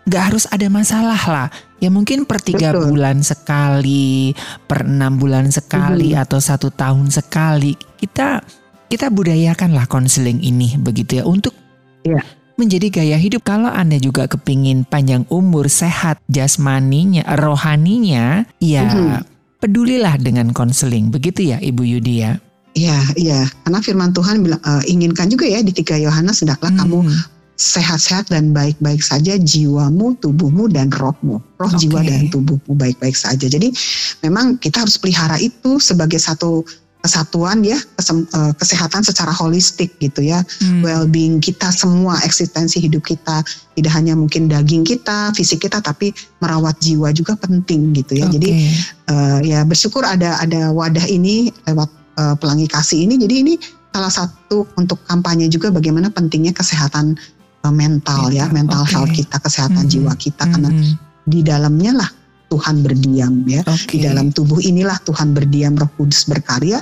nggak 0.05 0.23
harus 0.23 0.45
ada 0.53 0.69
masalah 0.69 1.21
lah. 1.25 1.47
Ya 1.77 1.93
mungkin 1.93 2.25
per 2.25 2.41
tiga 2.41 2.73
Betul. 2.73 2.97
bulan 2.97 3.21
sekali, 3.21 4.33
per 4.65 4.89
enam 4.89 5.21
bulan 5.21 5.53
sekali, 5.53 6.13
mm-hmm. 6.13 6.23
atau 6.25 6.39
satu 6.41 6.73
tahun 6.73 7.13
sekali 7.13 7.77
kita 8.01 8.41
kita 8.89 9.13
budayakanlah 9.13 9.85
konseling 9.85 10.41
ini 10.41 10.73
begitu 10.79 11.21
ya 11.21 11.23
untuk 11.27 11.53
ya. 12.01 12.17
menjadi 12.57 12.89
gaya 12.89 13.17
hidup. 13.21 13.45
Kalau 13.45 13.69
Anda 13.69 14.01
juga 14.01 14.25
kepingin 14.25 14.89
panjang 14.89 15.29
umur, 15.29 15.69
sehat 15.69 16.17
jasmaninya, 16.25 17.21
rohaninya, 17.37 18.49
ya 18.57 18.89
mm-hmm. 18.89 19.61
pedulilah 19.61 20.17
dengan 20.17 20.49
konseling. 20.57 21.13
Begitu 21.13 21.53
ya 21.53 21.61
Ibu 21.61 21.85
Yudi 21.85 22.25
ya? 22.25 22.41
Iya, 22.77 22.99
iya. 23.17 23.39
Karena 23.65 23.79
firman 23.81 24.13
Tuhan 24.13 24.45
bilang 24.45 24.61
uh, 24.61 24.85
inginkan 24.85 25.29
juga 25.33 25.49
ya 25.49 25.65
di 25.65 25.73
tiga 25.73 25.97
Yohanes 25.97 26.45
hendaklah 26.45 26.69
hmm. 26.69 26.79
kamu 26.85 26.97
sehat-sehat 27.57 28.29
dan 28.29 28.53
baik-baik 28.53 29.01
saja 29.01 29.33
jiwamu, 29.35 30.13
tubuhmu 30.21 30.69
dan 30.69 30.93
rohmu. 30.93 31.41
Roh, 31.57 31.65
okay. 31.65 31.89
jiwa 31.89 32.05
dan 32.05 32.29
tubuhmu 32.29 32.77
baik-baik 32.77 33.17
saja. 33.17 33.49
Jadi 33.49 33.73
memang 34.21 34.61
kita 34.61 34.85
harus 34.85 35.01
pelihara 35.01 35.41
itu 35.41 35.81
sebagai 35.81 36.21
satu 36.21 36.61
kesatuan 36.97 37.61
ya 37.63 37.77
eh, 37.77 38.53
kesehatan 38.57 39.05
secara 39.05 39.29
holistik 39.31 39.95
gitu 40.01 40.25
ya 40.25 40.41
hmm. 40.43 40.81
well-being 40.81 41.37
kita 41.39 41.69
semua 41.69 42.17
eksistensi 42.25 42.81
hidup 42.81 43.05
kita 43.05 43.45
tidak 43.77 43.91
hanya 43.93 44.17
mungkin 44.17 44.49
daging 44.49 44.83
kita 44.83 45.31
fisik 45.37 45.63
kita 45.63 45.79
tapi 45.79 46.11
merawat 46.41 46.75
jiwa 46.81 47.13
juga 47.13 47.37
penting 47.37 47.95
gitu 47.95 48.17
ya 48.17 48.27
okay. 48.27 48.33
jadi 48.35 48.49
uh, 49.07 49.39
ya 49.45 49.59
bersyukur 49.63 50.03
ada 50.03 50.41
ada 50.41 50.73
wadah 50.73 51.05
ini 51.07 51.53
lewat 51.69 51.87
uh, 52.17 52.35
pelangi 52.41 52.65
kasih 52.67 53.05
ini 53.05 53.15
jadi 53.21 53.35
ini 53.45 53.53
salah 53.93 54.11
satu 54.11 54.67
untuk 54.75 54.99
kampanye 55.07 55.47
juga 55.47 55.69
bagaimana 55.71 56.09
pentingnya 56.11 56.51
kesehatan 56.51 57.15
mental, 57.69 58.29
mental 58.29 58.35
ya 58.35 58.45
mental 58.49 58.83
okay. 58.83 58.91
health 58.95 59.13
kita 59.13 59.37
kesehatan 59.39 59.83
hmm. 59.85 59.91
jiwa 59.91 60.13
kita 60.15 60.43
hmm. 60.45 60.51
karena 60.55 60.69
di 61.27 61.39
dalamnya 61.43 61.91
lah 62.03 62.09
Tuhan 62.47 62.79
berdiam 62.83 63.43
ya. 63.43 63.61
Okay. 63.63 63.99
Di 63.99 64.07
dalam 64.07 64.31
tubuh 64.31 64.63
inilah 64.63 64.97
Tuhan 65.03 65.35
berdiam, 65.35 65.75
Roh 65.75 65.91
Kudus 65.99 66.25
berkarya. 66.27 66.79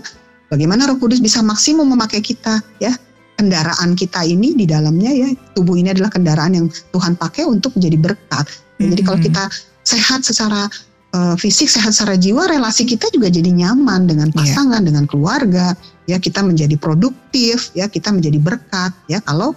Bagaimana 0.49 0.85
Roh 0.85 1.01
Kudus 1.01 1.17
bisa 1.17 1.41
maksimum 1.41 1.89
memakai 1.89 2.21
kita 2.21 2.61
ya? 2.77 2.93
Kendaraan 3.35 3.99
kita 3.99 4.23
ini 4.23 4.55
di 4.55 4.63
dalamnya 4.63 5.11
ya, 5.11 5.27
tubuh 5.51 5.75
ini 5.75 5.91
adalah 5.91 6.07
kendaraan 6.07 6.55
yang 6.55 6.67
Tuhan 6.71 7.19
pakai 7.19 7.43
untuk 7.43 7.75
menjadi 7.75 7.97
berkat. 7.99 8.45
mm-hmm. 8.47 8.87
Jadi 8.95 9.01
kalau 9.03 9.19
kita 9.19 9.43
sehat 9.83 10.23
secara 10.23 10.71
uh, 11.11 11.35
fisik, 11.35 11.67
sehat 11.67 11.91
secara 11.91 12.15
jiwa, 12.15 12.47
relasi 12.47 12.87
kita 12.87 13.11
juga 13.11 13.27
jadi 13.27 13.51
nyaman 13.51 14.07
dengan 14.07 14.31
iya. 14.31 14.37
pasangan, 14.39 14.79
yeah. 14.79 14.87
dengan 14.87 15.03
keluarga. 15.03 15.75
Ya, 16.07 16.15
kita 16.15 16.47
menjadi 16.47 16.79
produktif, 16.79 17.75
ya, 17.75 17.91
kita 17.91 18.15
menjadi 18.15 18.39
berkat. 18.39 18.95
Ya, 19.11 19.19
kalau 19.19 19.51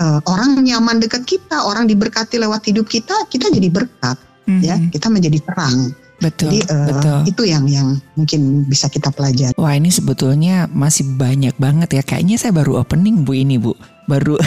uh, 0.00 0.20
orang 0.26 0.58
nyaman 0.62 0.98
dekat 0.98 1.26
kita, 1.26 1.62
orang 1.66 1.86
diberkati 1.90 2.40
lewat 2.40 2.66
hidup 2.66 2.86
kita, 2.88 3.14
kita 3.30 3.50
jadi 3.50 3.68
berkat 3.70 4.18
mm-hmm. 4.48 4.62
ya 4.64 4.76
kita 4.92 5.06
menjadi 5.10 5.38
terang. 5.44 5.92
Betul, 6.22 6.56
Jadi 6.56 6.58
uh, 6.70 6.88
betul. 6.88 7.18
itu 7.26 7.42
yang 7.50 7.64
yang 7.66 7.88
mungkin 8.14 8.64
bisa 8.70 8.86
kita 8.86 9.10
pelajari. 9.10 9.52
Wah 9.58 9.74
ini 9.74 9.90
sebetulnya 9.90 10.70
masih 10.70 11.04
banyak 11.18 11.52
banget 11.58 12.00
ya. 12.00 12.02
Kayaknya 12.06 12.38
saya 12.38 12.54
baru 12.54 12.80
opening 12.80 13.26
bu 13.26 13.34
ini 13.34 13.58
bu, 13.58 13.74
baru. 14.06 14.38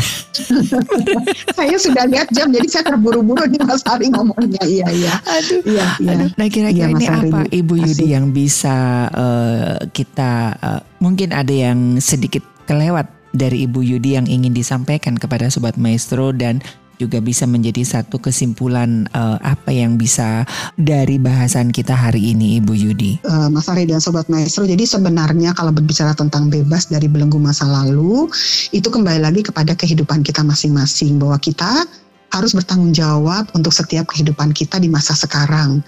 saya 1.59 1.75
sudah 1.77 2.07
lihat 2.07 2.31
jam, 2.31 2.49
jadi 2.49 2.65
saya 2.71 2.83
terburu-buru 2.95 3.45
nih 3.51 3.61
Mas 3.67 3.83
Ari 3.83 4.09
ngomongnya. 4.09 4.63
Iya 4.63 4.87
iya. 4.89 5.13
Aduh. 5.27 5.61
Iya, 5.67 5.87
iya. 6.01 6.11
Aduh. 6.15 6.29
Nah 6.39 6.47
kira-kira 6.49 6.87
iya, 6.87 6.95
ini 6.97 7.05
apa 7.05 7.39
Ibu 7.51 7.73
Yudi 7.83 8.05
yang 8.15 8.31
bisa 8.31 9.11
uh, 9.11 9.77
kita 9.91 10.31
uh, 10.57 10.81
mungkin 11.03 11.35
ada 11.35 11.51
yang 11.51 11.99
sedikit 11.99 12.41
kelewat 12.63 13.16
dari 13.37 13.69
Ibu 13.69 13.85
Yudi 13.85 14.17
yang 14.17 14.25
ingin 14.25 14.51
disampaikan 14.51 15.15
kepada 15.15 15.47
Sobat 15.53 15.77
Maestro 15.77 16.33
dan 16.33 16.59
juga 16.97 17.21
bisa 17.21 17.45
menjadi 17.45 17.85
satu 17.85 18.17
kesimpulan 18.17 19.05
uh, 19.13 19.37
apa 19.45 19.69
yang 19.69 20.01
bisa 20.01 20.43
dari 20.81 21.21
bahasan 21.21 21.69
kita 21.69 21.93
hari 21.93 22.33
ini 22.33 22.57
Ibu 22.57 22.73
Yudi. 22.73 23.21
Uh, 23.21 23.47
Mas 23.53 23.69
Ari 23.69 23.85
dan 23.85 24.01
Sobat 24.01 24.25
Maestro, 24.27 24.65
jadi 24.65 24.81
sebenarnya 24.81 25.53
kalau 25.53 25.69
berbicara 25.69 26.17
tentang 26.17 26.49
bebas 26.49 26.89
dari 26.89 27.05
belenggu 27.05 27.37
masa 27.37 27.69
lalu, 27.69 28.25
itu 28.73 28.89
kembali 28.89 29.21
lagi 29.21 29.45
kepada 29.45 29.77
kehidupan 29.77 30.25
kita 30.25 30.41
masing-masing 30.41 31.21
bahwa 31.21 31.37
kita 31.37 31.85
harus 32.33 32.51
bertanggung 32.51 32.91
jawab 32.91 33.47
untuk 33.55 33.71
setiap 33.71 34.09
kehidupan 34.11 34.51
kita 34.51 34.81
di 34.81 34.89
masa 34.91 35.15
sekarang. 35.15 35.79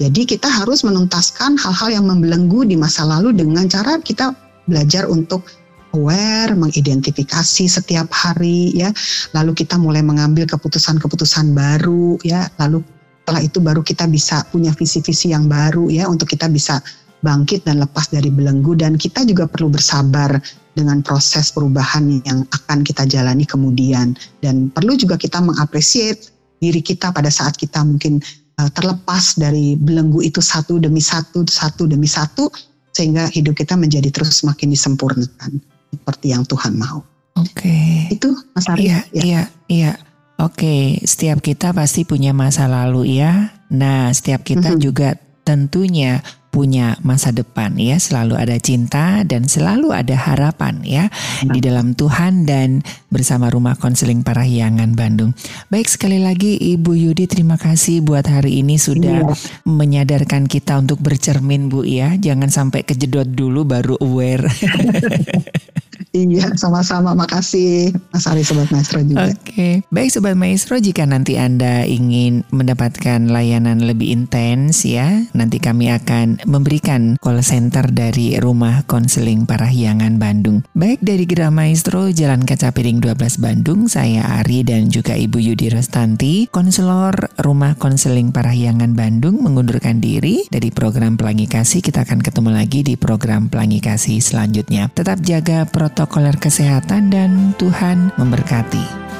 Jadi 0.00 0.24
kita 0.24 0.48
harus 0.48 0.82
menuntaskan 0.82 1.60
hal-hal 1.60 2.00
yang 2.00 2.06
membelenggu 2.08 2.64
di 2.64 2.74
masa 2.74 3.04
lalu 3.04 3.36
dengan 3.36 3.68
cara 3.68 4.00
kita 4.00 4.34
belajar 4.66 5.06
untuk 5.06 5.46
aware, 5.92 6.52
mengidentifikasi 6.56 7.64
setiap 7.68 8.08
hari 8.12 8.72
ya. 8.76 8.92
Lalu 9.36 9.56
kita 9.56 9.76
mulai 9.76 10.00
mengambil 10.00 10.48
keputusan-keputusan 10.48 11.52
baru 11.52 12.16
ya. 12.26 12.48
Lalu 12.60 12.84
setelah 13.22 13.42
itu 13.46 13.58
baru 13.62 13.80
kita 13.86 14.10
bisa 14.10 14.42
punya 14.50 14.74
visi-visi 14.74 15.30
yang 15.30 15.46
baru 15.46 15.86
ya 15.86 16.10
untuk 16.10 16.26
kita 16.26 16.50
bisa 16.50 16.82
bangkit 17.22 17.62
dan 17.62 17.78
lepas 17.78 18.10
dari 18.10 18.34
belenggu 18.34 18.74
dan 18.74 18.98
kita 18.98 19.22
juga 19.22 19.46
perlu 19.46 19.70
bersabar 19.70 20.42
dengan 20.74 21.00
proses 21.06 21.54
perubahan 21.54 22.18
yang 22.26 22.42
akan 22.50 22.82
kita 22.82 23.06
jalani 23.06 23.46
kemudian 23.46 24.18
dan 24.42 24.74
perlu 24.74 24.98
juga 24.98 25.14
kita 25.14 25.38
mengapresiasi 25.38 26.34
diri 26.58 26.82
kita 26.82 27.14
pada 27.14 27.30
saat 27.30 27.54
kita 27.54 27.86
mungkin 27.86 28.18
uh, 28.58 28.70
terlepas 28.74 29.38
dari 29.38 29.78
belenggu 29.78 30.18
itu 30.26 30.42
satu 30.42 30.82
demi 30.82 30.98
satu 30.98 31.46
satu 31.46 31.86
demi 31.86 32.10
satu 32.10 32.50
sehingga 32.90 33.30
hidup 33.30 33.54
kita 33.54 33.78
menjadi 33.78 34.10
terus 34.10 34.42
semakin 34.42 34.74
disempurnakan 34.74 35.62
seperti 35.92 36.32
yang 36.32 36.42
Tuhan 36.48 36.74
mau. 36.80 37.04
Oke. 37.36 37.68
Okay. 37.68 38.16
Itu 38.16 38.32
Mas 38.56 38.66
Ari. 38.68 38.88
Iya, 38.88 38.98
ya. 39.12 39.22
iya, 39.22 39.42
iya. 39.68 39.92
Oke, 40.40 40.98
setiap 41.06 41.38
kita 41.38 41.70
pasti 41.70 42.02
punya 42.02 42.34
masa 42.34 42.66
lalu 42.66 43.20
ya. 43.22 43.54
Nah, 43.70 44.10
setiap 44.10 44.42
kita 44.42 44.74
mm 44.74 44.76
-hmm. 44.76 44.82
juga 44.82 45.08
tentunya 45.46 46.24
punya 46.52 47.00
masa 47.00 47.32
depan 47.32 47.80
ya, 47.80 47.96
selalu 47.96 48.36
ada 48.36 48.60
cinta 48.60 49.24
dan 49.24 49.48
selalu 49.48 49.96
ada 49.96 50.12
harapan 50.12 50.84
ya 50.84 51.08
di 51.40 51.64
dalam 51.64 51.96
Tuhan 51.96 52.44
dan 52.44 52.84
bersama 53.08 53.48
Rumah 53.48 53.80
Konseling 53.80 54.20
Parahyangan 54.20 54.92
Bandung. 54.92 55.32
Baik 55.72 55.88
sekali 55.88 56.20
lagi 56.20 56.60
Ibu 56.60 56.92
Yudi 56.92 57.24
terima 57.24 57.56
kasih 57.56 58.04
buat 58.04 58.28
hari 58.28 58.60
ini 58.60 58.76
sudah 58.76 59.32
iya. 59.32 59.34
menyadarkan 59.64 60.44
kita 60.44 60.76
untuk 60.76 61.00
bercermin 61.00 61.72
Bu 61.72 61.88
ya. 61.88 62.20
Jangan 62.20 62.52
sampai 62.52 62.84
kejedot 62.84 63.32
dulu 63.32 63.64
baru 63.64 63.96
aware. 64.04 64.44
Iya, 66.10 66.58
sama-sama. 66.58 67.14
Makasih 67.14 67.94
Mas 68.10 68.26
Ari 68.26 68.42
Sobat 68.42 68.68
Maestro 68.74 68.98
juga. 69.00 69.30
Oke. 69.30 69.38
Okay. 69.46 69.74
Baik 69.88 70.10
Sobat 70.10 70.34
Maestro, 70.34 70.76
jika 70.82 71.06
nanti 71.06 71.38
Anda 71.38 71.86
ingin 71.86 72.42
mendapatkan 72.50 73.30
layanan 73.30 73.86
lebih 73.86 74.10
intens 74.10 74.82
ya, 74.82 75.22
nanti 75.32 75.62
kami 75.62 75.94
akan 75.94 76.42
memberikan 76.44 77.16
call 77.22 77.40
center 77.40 77.86
dari 77.88 78.36
Rumah 78.36 78.84
Konseling 78.90 79.46
Parahyangan 79.46 80.18
Bandung. 80.18 80.66
Baik 80.74 81.00
dari 81.00 81.24
Gerah 81.24 81.54
Maestro, 81.54 82.10
Jalan 82.10 82.42
Kaca 82.42 82.74
Piring 82.74 82.98
12 82.98 83.38
Bandung, 83.38 83.86
saya 83.86 84.42
Ari 84.42 84.66
dan 84.66 84.90
juga 84.90 85.14
Ibu 85.14 85.38
Yudi 85.38 85.70
Rostanti, 85.70 86.50
konselor 86.50 87.30
Rumah 87.38 87.78
Konseling 87.78 88.34
Parahyangan 88.34 88.92
Bandung 88.98 89.40
mengundurkan 89.40 90.02
diri 90.02 90.44
dari 90.50 90.74
program 90.74 91.14
Pelangi 91.14 91.46
Kasih. 91.46 91.80
Kita 91.80 92.02
akan 92.02 92.20
ketemu 92.20 92.50
lagi 92.52 92.80
di 92.82 92.94
program 92.98 93.46
Pelangi 93.46 93.78
Kasih 93.78 94.18
selanjutnya. 94.18 94.90
Tetap 94.92 95.22
jaga 95.22 95.64
protokol 95.64 95.91
protokoler 95.92 96.40
kesehatan 96.40 97.12
dan 97.12 97.52
Tuhan 97.60 98.16
memberkati. 98.16 99.11